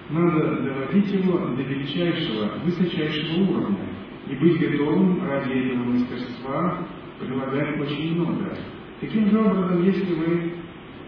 Надо 0.09 0.61
доводить 0.61 1.11
его 1.11 1.37
до 1.39 1.61
величайшего, 1.61 2.51
высочайшего 2.63 3.43
уровня 3.43 3.89
и 4.29 4.35
быть 4.35 4.59
готовым 4.59 5.23
ради 5.27 5.51
этого 5.51 5.83
мастерства 5.83 6.87
прилагать 7.19 7.79
очень 7.79 8.15
много. 8.15 8.57
Таким 9.01 9.29
же 9.29 9.39
образом, 9.39 9.83
если 9.83 10.13
вы 10.13 10.53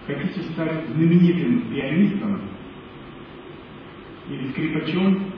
хотите 0.05 0.41
стать 0.51 0.87
знаменитым 0.89 1.61
пианистом 1.69 2.41
или 4.29 4.49
скрипачом, 4.51 5.31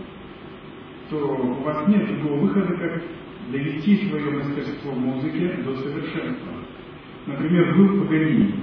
то 1.10 1.18
у 1.18 1.64
вас 1.64 1.88
нет 1.88 2.07
другого 2.07 2.41
выхода, 2.41 2.74
как 2.76 3.03
довести 3.52 4.07
свое 4.07 4.32
мастерство 4.32 4.91
в 4.91 4.99
музыке 4.99 5.61
до 5.64 5.76
совершенства. 5.78 6.53
Например, 7.26 7.76
был 7.76 8.03
Паганини. 8.03 8.53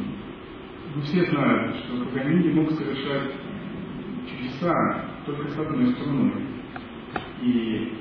Ну, 0.94 1.03
все 1.03 1.24
знают, 1.27 1.77
что 1.77 2.05
Паганини 2.07 2.53
мог 2.53 2.70
совершать 2.73 3.32
чудеса 4.31 5.05
только 5.27 5.48
с 5.51 5.59
одной 5.59 5.93
струной. 5.94 6.32
И 7.43 7.93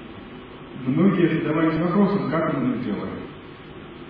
многие 0.86 1.40
задавались 1.40 1.80
вопросом, 1.80 2.30
как 2.30 2.56
он 2.56 2.72
это 2.72 2.84
делает. 2.84 3.26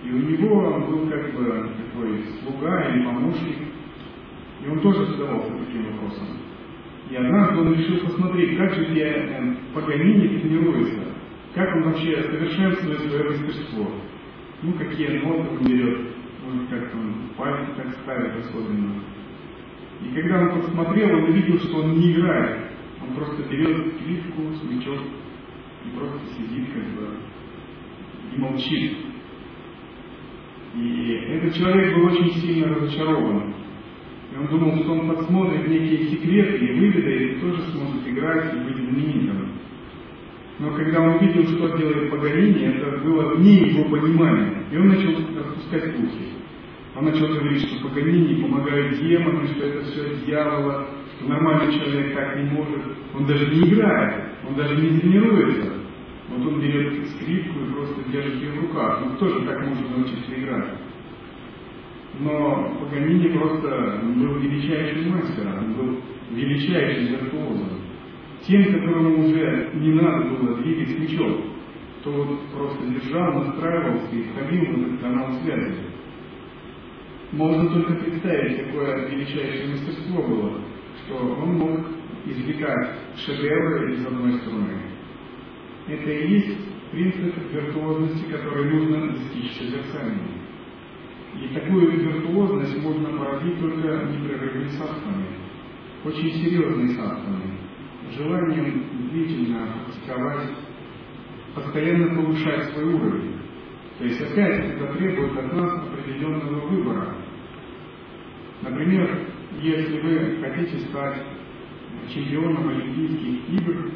И 0.04 0.10
у 0.10 0.18
него 0.18 0.78
был 0.86 1.08
как 1.08 1.34
бы 1.34 1.70
такой 1.76 2.24
слуга 2.40 2.80
или 2.90 3.04
помощник, 3.04 3.56
и 4.64 4.68
он 4.68 4.80
тоже 4.80 5.06
задавался 5.06 5.50
таким 5.66 5.92
вопросом. 5.92 6.45
И 7.10 7.14
однажды 7.16 7.60
он 7.60 7.74
решил 7.74 8.00
посмотреть, 8.00 8.58
как 8.58 8.74
же 8.74 8.84
я 8.94 9.54
Паганини 9.72 10.38
тренируется, 10.38 11.04
как 11.54 11.76
он 11.76 11.84
вообще 11.84 12.22
совершенствует 12.22 13.00
свое 13.00 13.30
мастерство. 13.30 13.92
Ну, 14.62 14.72
какие 14.72 15.18
ноты 15.18 15.50
он 15.50 15.64
берет, 15.64 15.98
может, 16.44 16.68
как 16.68 16.94
он 16.94 17.30
пальцы 17.36 17.72
так 17.76 17.94
ставит 18.02 18.44
особенно. 18.44 19.02
И 20.02 20.14
когда 20.14 20.40
он 20.42 20.60
посмотрел, 20.60 21.18
он 21.18 21.24
увидел, 21.30 21.58
что 21.60 21.78
он 21.78 21.98
не 21.98 22.12
играет. 22.12 22.70
Он 23.02 23.14
просто 23.14 23.42
берет 23.44 23.94
скрипку, 23.94 24.54
смычок 24.60 25.00
и 25.84 25.96
просто 25.96 26.20
сидит 26.34 26.72
как 26.72 26.84
бы 26.84 27.08
и 28.34 28.38
молчит. 28.38 28.96
И 30.74 31.10
этот 31.30 31.54
человек 31.54 31.94
был 31.94 32.06
очень 32.06 32.32
сильно 32.40 32.74
разочарован. 32.74 33.54
И 34.36 34.38
он 34.38 34.46
думал, 34.48 34.76
что 34.82 34.92
он 34.92 35.08
подсмотрит 35.08 35.66
некие 35.66 36.10
секреты 36.10 36.66
и 36.66 36.78
выведает, 36.78 37.36
и 37.36 37.40
тоже 37.40 37.62
сможет 37.72 38.06
играть 38.06 38.52
и 38.52 38.58
быть 38.58 38.76
знаменитым. 38.76 39.48
Но 40.58 40.70
когда 40.72 41.00
он 41.00 41.16
увидел, 41.16 41.44
что 41.44 41.76
делает 41.76 42.10
Паганини, 42.10 42.64
это 42.64 42.98
было 42.98 43.34
вне 43.34 43.68
его 43.68 43.84
понимания. 43.84 44.64
И 44.70 44.76
он 44.76 44.88
начал 44.88 45.10
распускать 45.10 45.96
слухи. 45.96 46.32
Он 46.96 47.04
начал 47.06 47.28
говорить, 47.28 47.62
что 47.62 47.88
Паганини 47.88 48.42
помогает 48.42 48.98
демону, 48.98 49.46
что 49.48 49.66
это 49.66 49.84
все 49.84 50.16
дьявола, 50.26 50.86
что 51.16 51.28
нормальный 51.28 51.72
человек 51.72 52.14
так 52.14 52.36
не 52.36 52.50
может. 52.50 52.82
Он 53.14 53.26
даже 53.26 53.46
не 53.46 53.68
играет, 53.68 54.24
он 54.46 54.54
даже 54.54 54.76
не 54.76 55.00
тренируется. 55.00 55.72
Вот 56.28 56.46
он 56.46 56.60
берет 56.60 57.08
скрипку 57.08 57.60
и 57.60 57.72
просто 57.72 58.10
держит 58.10 58.34
ее 58.34 58.52
в 58.52 58.60
руках. 58.62 59.00
Ну 59.04 59.12
кто 59.16 59.28
же 59.28 59.46
так 59.46 59.66
может 59.66 59.96
научиться 59.96 60.34
играть? 60.34 60.68
Но 62.18 62.78
Паганини 62.80 63.36
просто 63.36 64.00
был 64.02 64.38
величайшим 64.38 65.10
мастером, 65.10 65.58
он 65.58 65.72
был 65.74 66.00
величайшим 66.30 67.06
виртуозом. 67.08 67.80
Тем, 68.46 68.64
которому 68.64 69.24
уже 69.24 69.70
не 69.74 69.92
надо 69.92 70.30
было 70.30 70.56
двигать 70.56 70.98
мечом, 70.98 71.42
то 72.02 72.10
вот 72.10 72.40
просто 72.54 72.86
держал, 72.86 73.44
настраивался 73.44 74.14
и 74.14 74.22
входил 74.22 74.64
в 74.64 74.86
этот 74.86 75.00
канал 75.00 75.32
связи. 75.42 75.74
Можно 77.32 77.68
только 77.68 77.94
представить, 78.04 78.64
какое 78.64 79.08
величайшее 79.08 79.72
мастерство 79.72 80.22
было, 80.22 80.60
что 81.04 81.16
он 81.16 81.54
мог 81.58 81.80
извлекать 82.24 82.96
шедевры 83.16 83.94
из 83.94 84.06
одной 84.06 84.34
струны. 84.40 84.80
Это 85.88 86.10
и 86.10 86.28
есть 86.28 86.58
принцип 86.92 87.34
виртуозности, 87.52 88.24
который 88.30 88.70
нужно 88.70 89.12
достичь 89.12 89.52
созерцанием. 89.58 90.35
И 91.40 91.48
такую 91.48 91.90
виртуозность 91.90 92.82
можно 92.82 93.10
породить 93.10 93.60
только 93.60 94.06
непрерывными 94.06 94.68
садхами, 94.70 95.26
очень 96.04 96.32
серьезными 96.32 96.94
садхами, 96.94 97.58
желанием 98.16 98.84
длительно 99.10 99.68
практиковать, 99.84 100.50
постоянно 101.54 102.14
повышать 102.14 102.72
свой 102.72 102.84
уровень. 102.94 103.36
То 103.98 104.04
есть 104.04 104.20
опять 104.20 104.64
это 104.64 104.94
требует 104.94 105.36
от 105.36 105.52
нас 105.52 105.82
определенного 105.88 106.68
выбора. 106.68 107.14
Например, 108.62 109.26
если 109.60 110.00
вы 110.00 110.38
хотите 110.40 110.78
стать 110.86 111.22
чемпионом 112.12 112.68
Олимпийских 112.68 113.48
игр 113.60 113.90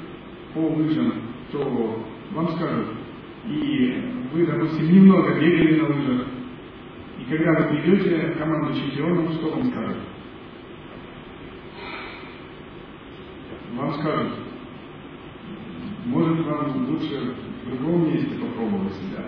по 0.52 0.58
лыжам, 0.58 1.12
то 1.52 2.04
вам 2.32 2.48
скажут, 2.48 2.88
и 3.46 4.04
вы, 4.32 4.46
допустим, 4.46 4.92
немного 4.92 5.38
бегали 5.40 5.80
на 5.80 5.88
лыжах, 5.88 6.26
когда 7.31 7.52
вы 7.52 7.69
придете 7.69 8.35
команду 8.36 8.74
чемпионов, 8.74 9.32
что 9.35 9.51
вам 9.51 9.70
скажут? 9.70 9.98
Вам 13.74 13.94
скажут, 13.94 14.32
может 16.07 16.44
вам 16.44 16.89
лучше 16.89 17.35
в 17.65 17.70
другом 17.70 18.12
месте 18.12 18.35
попробовать 18.35 18.94
себя. 18.94 19.27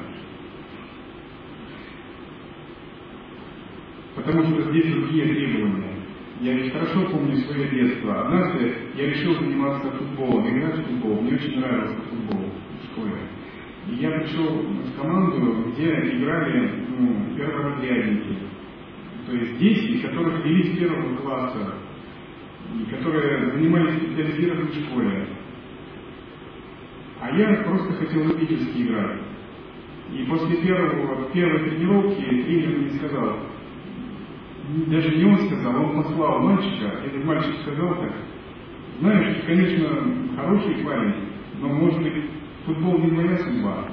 Потому 4.16 4.42
что 4.42 4.70
здесь 4.72 4.92
другие 4.94 5.26
требования. 5.26 5.94
Я 6.40 6.54
ведь 6.54 6.72
хорошо 6.72 7.06
помню 7.06 7.36
свое 7.36 7.68
детство. 7.68 8.22
Однажды 8.22 8.74
я 8.96 9.06
решил 9.10 9.34
заниматься 9.36 9.92
футболом, 9.92 10.48
играть 10.48 10.80
в 10.80 10.86
футбол. 10.86 11.20
Мне 11.20 11.36
очень 11.36 11.60
нравился 11.60 12.02
футбол 12.10 12.50
в 12.80 12.92
школе. 12.92 13.20
И 13.88 13.94
я 13.96 14.10
пришел 14.10 14.46
в 14.46 15.00
команду, 15.00 15.70
где 15.70 15.90
играли 15.90 16.84
ну, 16.88 17.36
перворазрядники. 17.36 18.36
То 19.26 19.32
есть 19.32 19.58
дети, 19.58 20.02
которых 20.02 20.44
вели 20.44 20.64
с 20.64 20.78
первого 20.78 21.16
класса, 21.16 21.74
которые 22.90 23.52
занимались 23.52 23.94
в 23.94 24.04
специализированной 24.04 24.72
школе. 24.72 25.28
А 27.20 27.36
я 27.36 27.62
просто 27.64 27.92
хотел 27.94 28.24
любительски 28.24 28.82
играть. 28.82 29.20
И 30.12 30.24
после 30.24 30.56
первого, 30.58 31.30
первой 31.32 31.70
тренировки 31.70 32.20
тренер 32.20 32.78
мне 32.78 32.90
сказал, 32.90 33.38
даже 34.88 35.16
не 35.16 35.24
он 35.24 35.38
сказал, 35.38 35.84
он 35.84 36.02
послал 36.02 36.40
мальчика, 36.40 36.86
этот 37.04 37.24
мальчик 37.24 37.54
сказал 37.62 37.94
так, 37.96 38.12
знаешь, 39.00 39.42
конечно, 39.46 40.36
хороший 40.36 40.84
парень, 40.84 41.14
но, 41.60 41.68
может 41.68 42.02
быть, 42.02 42.24
футбол 42.66 42.98
не 42.98 43.10
моя 43.10 43.38
судьба. 43.38 43.88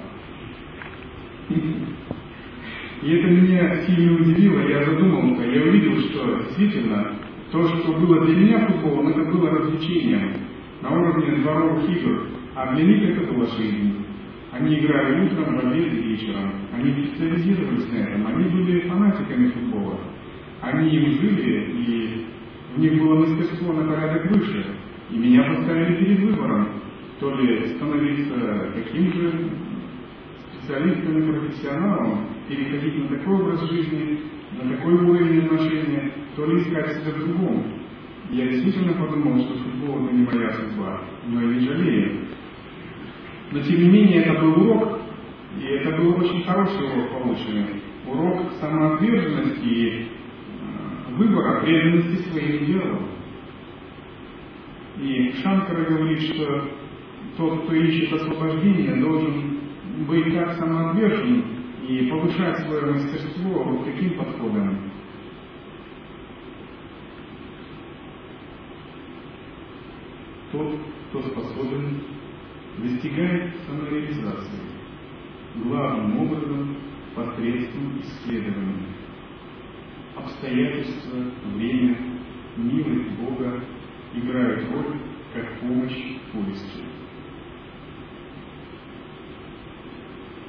И 3.01 3.11
это 3.11 3.27
меня 3.27 3.81
сильно 3.85 4.19
удивило, 4.19 4.59
я 4.67 4.83
задумался, 4.83 5.43
я 5.43 5.63
увидел, 5.63 5.97
что 6.01 6.43
действительно 6.43 7.13
то, 7.51 7.67
что 7.67 7.93
было 7.93 8.25
для 8.25 8.35
меня 8.35 8.67
футболом, 8.67 9.07
это 9.07 9.31
было 9.31 9.49
развлечением 9.51 10.33
на 10.81 10.89
уровне 10.91 11.37
дворовых 11.37 11.89
игр, 11.89 12.27
а 12.55 12.75
для 12.75 12.85
них 12.85 13.09
это 13.09 13.33
была 13.33 13.45
жизнь. 13.57 14.05
Они 14.51 14.79
играли 14.79 15.25
утром, 15.25 15.55
в 15.55 15.59
обед 15.65 15.93
и 15.93 16.01
вечером. 16.01 16.51
Они 16.73 16.91
специализировались 16.91 17.91
на 17.91 17.97
этом, 17.97 18.27
они 18.27 18.49
были 18.49 18.79
фанатиками 18.81 19.47
футбола. 19.51 19.99
Они 20.61 20.89
им 20.89 21.21
жили, 21.21 21.71
и 21.71 22.25
у 22.75 22.79
них 22.81 23.01
было 23.01 23.19
мастерство 23.19 23.73
на 23.73 23.87
порядок 23.87 24.29
выше. 24.31 24.65
И 25.11 25.17
меня 25.17 25.43
поставили 25.43 26.03
перед 26.03 26.19
выбором, 26.19 26.67
то 27.19 27.35
ли 27.35 27.75
становиться 27.75 28.71
таким 28.75 29.13
же 29.13 29.49
специалистом 30.53 31.17
и 31.17 31.39
профессионалом, 31.39 32.27
переходить 32.47 32.97
на 32.97 33.17
такой 33.17 33.35
образ 33.35 33.69
жизни, 33.69 34.19
на 34.61 34.75
такой 34.75 34.93
уровень 34.93 35.45
отношения, 35.45 36.11
то 36.35 36.45
ли 36.45 36.61
искать 36.61 36.93
себя 36.93 37.11
в 37.11 37.19
другом. 37.19 37.65
Я 38.31 38.47
действительно 38.47 38.93
подумал, 38.93 39.39
что 39.39 39.55
футбол 39.55 40.05
это 40.05 40.15
не 40.15 40.25
моя 40.25 40.53
судьба, 40.53 41.01
но 41.27 41.41
я 41.41 41.47
не 41.47 41.67
жалею. 41.67 42.27
Но 43.51 43.59
тем 43.61 43.81
не 43.81 43.89
менее 43.89 44.23
это 44.23 44.39
был 44.39 44.61
урок, 44.61 44.99
и 45.59 45.65
это 45.65 45.97
был 45.97 46.19
очень 46.19 46.43
хороший 46.43 46.85
урок 46.85 47.11
полученный. 47.11 47.81
Урок 48.05 48.53
самоотверженности 48.59 49.65
и 49.65 50.01
э, 50.01 51.15
выбора, 51.15 51.61
преданности 51.61 52.29
своим 52.29 52.65
делам. 52.65 53.07
И 55.01 55.33
Шанкара 55.41 55.85
говорит, 55.85 56.21
что 56.21 56.69
тот, 57.39 57.63
кто 57.63 57.73
ищет 57.73 58.11
освобождения, 58.11 58.95
должен 58.97 59.59
быть 60.05 60.35
так 60.35 60.57
самоотвержен 60.57 61.45
и 61.87 62.09
повышать 62.09 62.59
свое 62.65 62.91
мастерство 62.91 63.63
вот 63.63 63.85
таким 63.85 64.17
подходом. 64.17 64.91
Тот, 70.51 70.79
кто 71.09 71.21
способен, 71.21 72.01
достигает 72.79 73.53
самореализации, 73.65 74.59
главным 75.63 76.19
образом 76.19 76.75
посредством 77.15 78.01
исследований. 78.01 78.87
Обстоятельства, 80.17 81.19
время, 81.55 81.97
милость 82.57 83.11
Бога 83.17 83.63
играют 84.13 84.69
роль 84.73 84.99
как 85.33 85.59
помощь 85.61 86.17
в 86.17 86.31
поиске. 86.33 86.98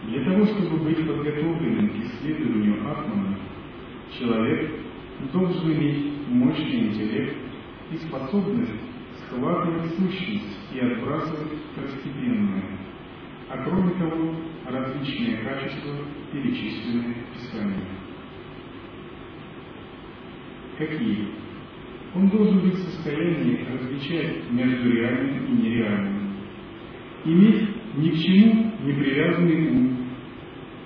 Для 0.04 0.24
того, 0.24 0.46
чтобы 0.46 0.78
быть 0.78 1.06
подготовленным 1.06 1.90
к 1.90 2.04
исследованию 2.04 2.90
Атмана, 2.90 3.38
человек 4.18 4.70
должен 5.32 5.72
иметь 5.72 6.28
мощный 6.28 6.88
интеллект 6.88 7.36
и 7.92 7.96
способность 7.96 8.72
схватывать 9.18 9.94
сущность 9.96 10.58
и 10.72 10.80
отбрасывать 10.80 11.52
второстепенное, 11.72 12.64
а 13.48 13.64
кроме 13.64 13.90
того, 13.94 14.34
различные 14.66 15.38
качества, 15.38 15.94
перечисленные 16.32 17.14
в 17.14 17.34
Писании. 17.34 17.84
Какие? 20.78 21.28
Он 22.14 22.28
должен 22.28 22.60
быть 22.60 22.74
в 22.74 22.82
состоянии 22.90 23.66
различать 23.70 24.50
между 24.50 24.90
реальным 24.90 25.46
и 25.46 25.52
нереальным, 25.62 26.36
иметь 27.24 27.79
ни 27.96 28.08
к 28.10 28.18
чему 28.18 28.72
не 28.84 28.92
привязанный 28.92 29.68
ум, 29.70 29.96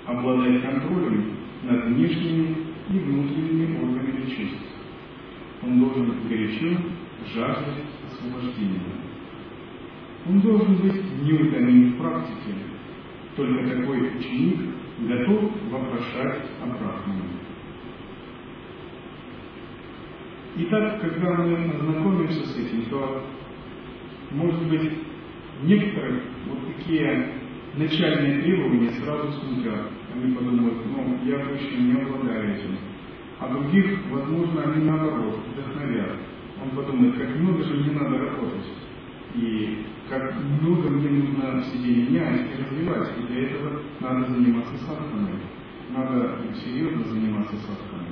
обладать 0.06 0.62
контролем 0.62 1.36
над 1.62 1.84
внешними 1.86 2.56
и 2.90 2.98
внутренними 2.98 3.78
органами 3.82 4.24
чувств. 4.26 4.64
Он 5.62 5.80
должен 5.80 6.14
горячо 6.28 6.78
жаждать 7.34 7.84
освобождения. 8.06 8.80
Он 10.26 10.40
должен 10.40 10.76
быть 10.76 11.22
неутомим 11.22 11.92
в 11.92 11.98
практике. 11.98 12.54
Только 13.36 13.76
такой 13.76 14.16
ученик 14.16 14.60
готов 15.00 15.50
вопрошать 15.70 16.42
о 16.62 16.66
Брахмане. 16.66 17.44
Итак, 20.56 21.00
когда 21.00 21.32
мы 21.32 21.70
ознакомимся 21.74 22.46
с 22.46 22.56
этим, 22.56 22.84
то, 22.88 23.24
может 24.30 24.68
быть, 24.68 24.92
некоторых 25.62 26.22
вот 26.48 26.58
такие 26.76 27.28
начальные 27.76 28.42
требования 28.42 28.90
сразу 28.92 29.32
смутят. 29.32 29.90
Они 30.14 30.32
подумают, 30.32 30.78
ну, 30.86 31.18
я 31.24 31.38
точно 31.38 31.76
не 31.76 31.92
обладаю 32.00 32.54
этим. 32.54 32.76
А 33.40 33.48
других, 33.48 33.98
возможно, 34.10 34.62
они 34.62 34.84
наоборот 34.84 35.40
вдохновят. 35.52 36.18
Он 36.62 36.70
подумает, 36.70 37.16
как 37.16 37.36
много 37.36 37.64
же 37.64 37.74
мне 37.74 37.92
надо 37.92 38.18
работать. 38.18 38.64
И 39.34 39.84
как 40.08 40.34
много 40.60 40.88
мне 40.90 41.08
нужно 41.08 41.60
в 41.60 41.64
себе 41.64 41.94
менять 41.96 42.42
и 42.52 42.62
развивать. 42.62 43.10
И 43.18 43.32
для 43.32 43.42
этого 43.48 43.80
надо 44.00 44.30
заниматься 44.30 44.76
садханой. 44.78 45.40
Надо 45.90 46.38
серьезно 46.54 47.04
заниматься 47.04 47.56
садханой. 47.56 48.04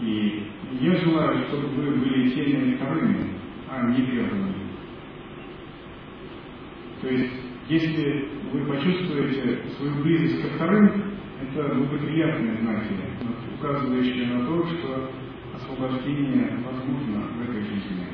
И 0.00 0.46
я 0.80 0.96
желаю, 0.96 1.44
чтобы 1.48 1.68
вы 1.68 1.90
были 1.96 2.30
теми 2.30 2.74
вторыми, 2.76 3.34
а 3.68 3.86
не 3.90 4.06
первыми. 4.06 4.54
То 7.02 7.08
есть, 7.08 7.34
если 7.68 8.28
вы 8.50 8.64
почувствуете 8.64 9.62
свою 9.76 10.02
близость 10.02 10.42
ко 10.42 10.54
вторым, 10.54 11.18
это 11.42 11.74
благоприятные 11.74 12.56
знаки, 12.56 12.94
указывающие 13.58 14.26
на 14.26 14.46
то, 14.46 14.66
что 14.66 15.10
освобождение 15.54 16.58
возможно 16.64 17.28
в 17.28 17.42
этой 17.42 17.62
жизни. 17.62 18.06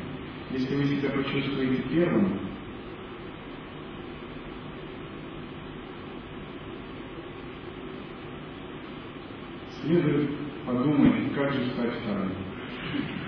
Если 0.51 0.74
вы 0.74 0.84
себя 0.84 1.10
почувствуете 1.10 1.82
первым, 1.90 2.40
следует 9.82 10.30
подумать, 10.64 11.32
как 11.34 11.52
же 11.52 11.70
стать 11.70 11.94
вторым. 12.02 12.45
Thank 12.92 13.06
you. 13.08 13.25